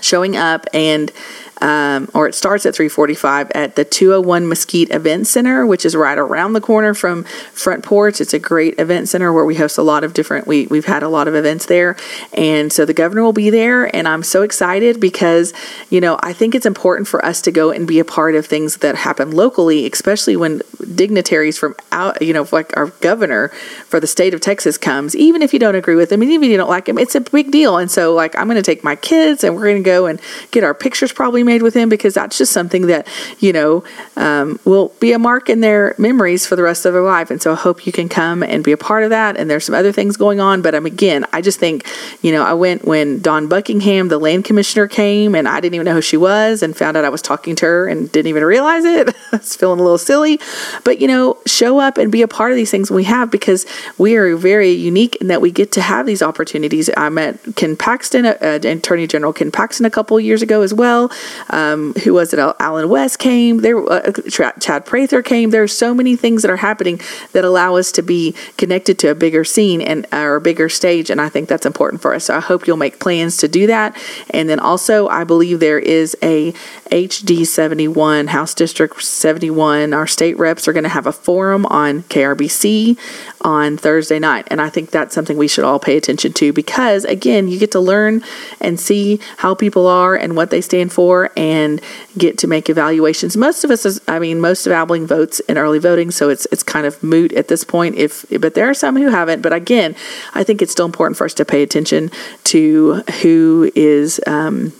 showing 0.00 0.36
up 0.36 0.66
and 0.72 1.12
um, 1.60 2.08
or 2.14 2.26
it 2.26 2.34
starts 2.34 2.66
at 2.66 2.74
3:45 2.74 3.50
at 3.54 3.76
the 3.76 3.84
201 3.84 4.48
Mesquite 4.48 4.90
Event 4.90 5.26
Center, 5.26 5.66
which 5.66 5.84
is 5.84 5.94
right 5.94 6.18
around 6.18 6.52
the 6.52 6.60
corner 6.60 6.94
from 6.94 7.24
Front 7.52 7.84
Porch. 7.84 8.20
It's 8.20 8.34
a 8.34 8.38
great 8.38 8.78
event 8.78 9.08
center 9.08 9.32
where 9.32 9.44
we 9.44 9.54
host 9.56 9.78
a 9.78 9.82
lot 9.82 10.04
of 10.04 10.14
different. 10.14 10.46
We 10.46 10.66
we've 10.66 10.86
had 10.86 11.02
a 11.02 11.08
lot 11.08 11.28
of 11.28 11.34
events 11.34 11.66
there, 11.66 11.96
and 12.32 12.72
so 12.72 12.84
the 12.84 12.94
governor 12.94 13.22
will 13.22 13.32
be 13.32 13.50
there, 13.50 13.94
and 13.94 14.08
I'm 14.08 14.22
so 14.22 14.42
excited 14.42 15.00
because 15.00 15.52
you 15.90 16.00
know 16.00 16.18
I 16.22 16.32
think 16.32 16.54
it's 16.54 16.66
important 16.66 17.08
for 17.08 17.24
us 17.24 17.40
to 17.42 17.50
go 17.50 17.70
and 17.70 17.86
be 17.86 17.98
a 17.98 18.04
part 18.04 18.34
of 18.34 18.46
things 18.46 18.78
that 18.78 18.96
happen 18.96 19.30
locally, 19.30 19.90
especially 19.90 20.36
when 20.36 20.62
dignitaries 20.94 21.58
from 21.58 21.74
out, 21.92 22.20
you 22.22 22.32
know, 22.32 22.46
like 22.52 22.76
our 22.76 22.86
governor 22.86 23.48
for 23.86 24.00
the 24.00 24.06
state 24.06 24.34
of 24.34 24.40
Texas 24.40 24.78
comes, 24.78 25.14
even 25.16 25.42
if 25.42 25.52
you 25.52 25.58
don't 25.58 25.74
agree 25.74 25.94
with 25.94 26.10
him, 26.10 26.22
even 26.22 26.44
if 26.44 26.50
you 26.50 26.56
don't 26.56 26.68
like 26.68 26.88
him, 26.88 26.98
it's 26.98 27.14
a 27.14 27.20
big 27.20 27.50
deal. 27.50 27.78
And 27.78 27.90
so 27.90 28.14
like 28.14 28.36
I'm 28.36 28.46
going 28.46 28.56
to 28.56 28.62
take 28.62 28.82
my 28.84 28.96
kids, 28.96 29.44
and 29.44 29.54
we're 29.54 29.64
going 29.64 29.82
to 29.82 29.82
go 29.82 30.06
and 30.06 30.20
get 30.50 30.64
our 30.64 30.74
pictures 30.74 31.12
probably 31.12 31.42
made 31.50 31.62
with 31.62 31.74
him 31.74 31.88
because 31.88 32.14
that's 32.14 32.38
just 32.38 32.52
something 32.52 32.86
that, 32.86 33.08
you 33.40 33.52
know, 33.52 33.82
um, 34.16 34.60
will 34.64 34.92
be 35.00 35.12
a 35.12 35.18
mark 35.18 35.50
in 35.50 35.60
their 35.60 35.96
memories 35.98 36.46
for 36.46 36.54
the 36.54 36.62
rest 36.62 36.86
of 36.86 36.92
their 36.92 37.02
life. 37.02 37.30
And 37.30 37.42
so 37.42 37.52
I 37.52 37.56
hope 37.56 37.86
you 37.86 37.92
can 37.92 38.08
come 38.08 38.42
and 38.42 38.62
be 38.62 38.70
a 38.70 38.76
part 38.76 39.02
of 39.02 39.10
that. 39.10 39.36
And 39.36 39.50
there's 39.50 39.64
some 39.64 39.74
other 39.74 39.90
things 39.92 40.16
going 40.16 40.38
on. 40.40 40.62
But 40.62 40.74
um, 40.74 40.86
again, 40.86 41.26
I 41.32 41.40
just 41.40 41.58
think, 41.58 41.86
you 42.22 42.30
know, 42.30 42.44
I 42.44 42.54
went 42.54 42.84
when 42.84 43.20
Dawn 43.20 43.48
Buckingham, 43.48 44.08
the 44.08 44.18
land 44.18 44.44
commissioner, 44.44 44.86
came 44.86 45.34
and 45.34 45.48
I 45.48 45.60
didn't 45.60 45.74
even 45.74 45.86
know 45.86 45.94
who 45.94 46.02
she 46.02 46.16
was 46.16 46.62
and 46.62 46.76
found 46.76 46.96
out 46.96 47.04
I 47.04 47.08
was 47.08 47.22
talking 47.22 47.56
to 47.56 47.66
her 47.66 47.88
and 47.88 48.10
didn't 48.12 48.28
even 48.28 48.44
realize 48.44 48.84
it. 48.84 49.08
I 49.32 49.36
was 49.36 49.56
feeling 49.56 49.80
a 49.80 49.82
little 49.82 49.98
silly. 49.98 50.38
But, 50.84 51.00
you 51.00 51.08
know, 51.08 51.38
show 51.46 51.80
up 51.80 51.98
and 51.98 52.12
be 52.12 52.22
a 52.22 52.28
part 52.28 52.52
of 52.52 52.56
these 52.56 52.70
things 52.70 52.90
we 52.90 53.04
have 53.04 53.30
because 53.30 53.66
we 53.98 54.16
are 54.16 54.36
very 54.36 54.70
unique 54.70 55.16
in 55.16 55.26
that 55.26 55.40
we 55.40 55.50
get 55.50 55.72
to 55.72 55.82
have 55.82 56.06
these 56.06 56.22
opportunities. 56.22 56.88
I 56.96 57.08
met 57.08 57.38
Ken 57.56 57.76
Paxton, 57.76 58.26
uh, 58.26 58.36
Attorney 58.62 59.06
General 59.06 59.32
Ken 59.32 59.50
Paxton, 59.50 59.86
a 59.86 59.90
couple 59.90 60.18
years 60.20 60.42
ago 60.42 60.62
as 60.62 60.72
well. 60.72 61.10
Um, 61.48 61.94
who 62.04 62.14
was 62.14 62.32
it? 62.32 62.38
Allen 62.38 62.88
West 62.88 63.18
came. 63.18 63.58
There, 63.58 63.78
uh, 63.90 64.12
Chad 64.28 64.86
Prather 64.86 65.22
came. 65.22 65.50
There 65.50 65.62
are 65.62 65.68
so 65.68 65.94
many 65.94 66.16
things 66.16 66.42
that 66.42 66.50
are 66.50 66.56
happening 66.56 67.00
that 67.32 67.44
allow 67.44 67.76
us 67.76 67.92
to 67.92 68.02
be 68.02 68.34
connected 68.56 68.98
to 69.00 69.08
a 69.08 69.14
bigger 69.14 69.44
scene 69.44 69.80
and 69.80 70.06
or 70.12 70.36
a 70.36 70.40
bigger 70.40 70.68
stage, 70.68 71.10
and 71.10 71.20
I 71.20 71.28
think 71.28 71.48
that's 71.48 71.66
important 71.66 72.02
for 72.02 72.14
us. 72.14 72.24
So 72.24 72.36
I 72.36 72.40
hope 72.40 72.66
you'll 72.66 72.76
make 72.76 73.00
plans 73.00 73.36
to 73.38 73.48
do 73.48 73.66
that. 73.66 73.96
And 74.30 74.48
then 74.48 74.60
also, 74.60 75.08
I 75.08 75.24
believe 75.24 75.60
there 75.60 75.78
is 75.78 76.16
a 76.22 76.52
HD 76.90 77.46
71 77.46 78.28
House 78.28 78.54
District 78.54 79.02
71. 79.02 79.92
Our 79.92 80.06
state 80.06 80.38
reps 80.38 80.66
are 80.66 80.72
going 80.72 80.84
to 80.84 80.88
have 80.88 81.06
a 81.06 81.12
forum 81.12 81.66
on 81.66 82.02
KRBC 82.04 82.98
on 83.42 83.76
Thursday 83.76 84.18
night, 84.18 84.48
and 84.50 84.60
I 84.60 84.68
think 84.68 84.90
that's 84.90 85.14
something 85.14 85.36
we 85.36 85.48
should 85.48 85.64
all 85.64 85.78
pay 85.78 85.96
attention 85.96 86.32
to 86.34 86.52
because 86.52 87.04
again, 87.04 87.48
you 87.48 87.58
get 87.58 87.72
to 87.72 87.80
learn 87.80 88.22
and 88.60 88.78
see 88.78 89.20
how 89.38 89.54
people 89.54 89.86
are 89.86 90.14
and 90.14 90.36
what 90.36 90.50
they 90.50 90.60
stand 90.60 90.92
for, 90.92 91.29
and 91.36 91.80
get 92.16 92.38
to 92.38 92.46
make 92.46 92.68
evaluations. 92.68 93.36
Most 93.36 93.64
of 93.64 93.70
us, 93.70 93.86
is, 93.86 94.00
I 94.08 94.18
mean, 94.18 94.40
most 94.40 94.66
of 94.66 94.72
Abilene 94.72 95.06
votes 95.06 95.40
in 95.40 95.58
early 95.58 95.78
voting, 95.78 96.10
so 96.10 96.28
it's 96.28 96.46
it's 96.52 96.62
kind 96.62 96.86
of 96.86 97.02
moot 97.02 97.32
at 97.32 97.48
this 97.48 97.64
point. 97.64 97.96
If 97.96 98.24
but 98.40 98.54
there 98.54 98.68
are 98.68 98.74
some 98.74 98.96
who 98.96 99.08
haven't. 99.08 99.42
But 99.42 99.52
again, 99.52 99.94
I 100.34 100.44
think 100.44 100.62
it's 100.62 100.72
still 100.72 100.86
important 100.86 101.16
for 101.16 101.24
us 101.24 101.34
to 101.34 101.44
pay 101.44 101.62
attention 101.62 102.10
to 102.44 103.02
who 103.22 103.70
is. 103.74 104.20
Um, 104.26 104.72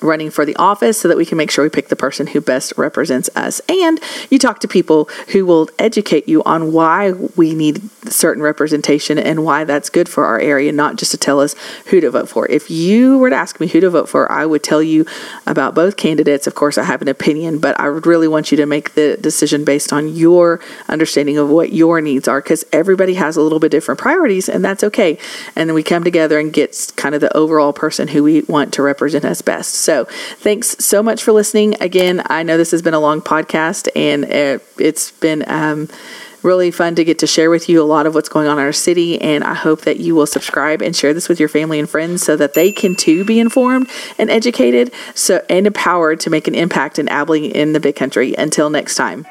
running 0.00 0.30
for 0.30 0.44
the 0.44 0.56
office 0.56 1.00
so 1.00 1.08
that 1.08 1.16
we 1.16 1.26
can 1.26 1.38
make 1.38 1.50
sure 1.50 1.64
we 1.64 1.70
pick 1.70 1.88
the 1.88 1.96
person 1.96 2.28
who 2.28 2.40
best 2.40 2.72
represents 2.76 3.30
us. 3.34 3.60
And 3.68 4.00
you 4.30 4.38
talk 4.38 4.60
to 4.60 4.68
people 4.68 5.08
who 5.28 5.46
will 5.46 5.68
educate 5.78 6.28
you 6.28 6.42
on 6.44 6.72
why 6.72 7.12
we 7.12 7.54
need 7.54 7.82
certain 8.08 8.42
representation 8.42 9.18
and 9.18 9.44
why 9.44 9.64
that's 9.64 9.90
good 9.90 10.08
for 10.08 10.24
our 10.24 10.40
area, 10.40 10.72
not 10.72 10.96
just 10.96 11.10
to 11.12 11.16
tell 11.16 11.40
us 11.40 11.54
who 11.86 12.00
to 12.00 12.10
vote 12.10 12.28
for. 12.28 12.50
If 12.50 12.70
you 12.70 13.18
were 13.18 13.30
to 13.30 13.36
ask 13.36 13.60
me 13.60 13.68
who 13.68 13.80
to 13.80 13.90
vote 13.90 14.08
for, 14.08 14.30
I 14.30 14.46
would 14.46 14.62
tell 14.62 14.82
you 14.82 15.06
about 15.46 15.74
both 15.74 15.96
candidates. 15.96 16.46
Of 16.46 16.54
course, 16.54 16.78
I 16.78 16.84
have 16.84 17.02
an 17.02 17.08
opinion, 17.08 17.58
but 17.58 17.78
I 17.80 17.88
would 17.88 18.06
really 18.06 18.28
want 18.28 18.50
you 18.50 18.56
to 18.58 18.66
make 18.66 18.94
the 18.94 19.16
decision 19.20 19.64
based 19.64 19.92
on 19.92 20.08
your 20.08 20.60
understanding 20.88 21.38
of 21.38 21.48
what 21.48 21.72
your 21.72 22.00
needs 22.00 22.28
are 22.28 22.40
because 22.40 22.64
everybody 22.72 23.14
has 23.14 23.36
a 23.36 23.42
little 23.42 23.60
bit 23.60 23.70
different 23.70 24.00
priorities, 24.00 24.48
and 24.48 24.64
that's 24.64 24.84
okay. 24.84 25.18
And 25.54 25.68
then 25.68 25.74
we 25.74 25.82
come 25.82 26.04
together 26.04 26.38
and 26.38 26.52
get 26.52 26.92
kind 26.96 27.14
of 27.14 27.20
the 27.20 27.34
overall 27.36 27.72
person 27.72 28.08
who 28.08 28.22
we 28.22 28.42
want 28.42 28.72
to 28.74 28.82
represent 28.82 29.24
us 29.24 29.42
best. 29.42 29.74
So 29.82 30.04
thanks 30.04 30.76
so 30.78 31.02
much 31.02 31.22
for 31.22 31.32
listening. 31.32 31.74
Again, 31.80 32.22
I 32.26 32.42
know 32.42 32.56
this 32.56 32.70
has 32.70 32.82
been 32.82 32.94
a 32.94 33.00
long 33.00 33.20
podcast 33.20 33.88
and 33.96 34.24
it, 34.24 34.62
has 34.78 35.10
been 35.20 35.44
um, 35.48 35.88
really 36.42 36.70
fun 36.70 36.94
to 36.94 37.04
get 37.04 37.18
to 37.18 37.26
share 37.26 37.50
with 37.50 37.68
you 37.68 37.82
a 37.82 37.84
lot 37.84 38.06
of 38.06 38.14
what's 38.14 38.28
going 38.28 38.46
on 38.46 38.58
in 38.58 38.64
our 38.64 38.72
city. 38.72 39.20
And 39.20 39.42
I 39.42 39.54
hope 39.54 39.82
that 39.82 39.98
you 39.98 40.14
will 40.14 40.26
subscribe 40.26 40.82
and 40.82 40.94
share 40.94 41.12
this 41.12 41.28
with 41.28 41.40
your 41.40 41.48
family 41.48 41.80
and 41.80 41.90
friends 41.90 42.22
so 42.22 42.36
that 42.36 42.54
they 42.54 42.70
can 42.70 42.94
too 42.94 43.24
be 43.24 43.40
informed 43.40 43.88
and 44.18 44.30
educated 44.30 44.92
so 45.14 45.44
and 45.48 45.66
empowered 45.66 46.20
to 46.20 46.30
make 46.30 46.46
an 46.46 46.54
impact 46.54 46.98
in 46.98 47.08
Abilene 47.08 47.50
in 47.50 47.72
the 47.72 47.80
big 47.80 47.96
country. 47.96 48.34
Until 48.36 48.70
next 48.70 48.94
time. 48.94 49.26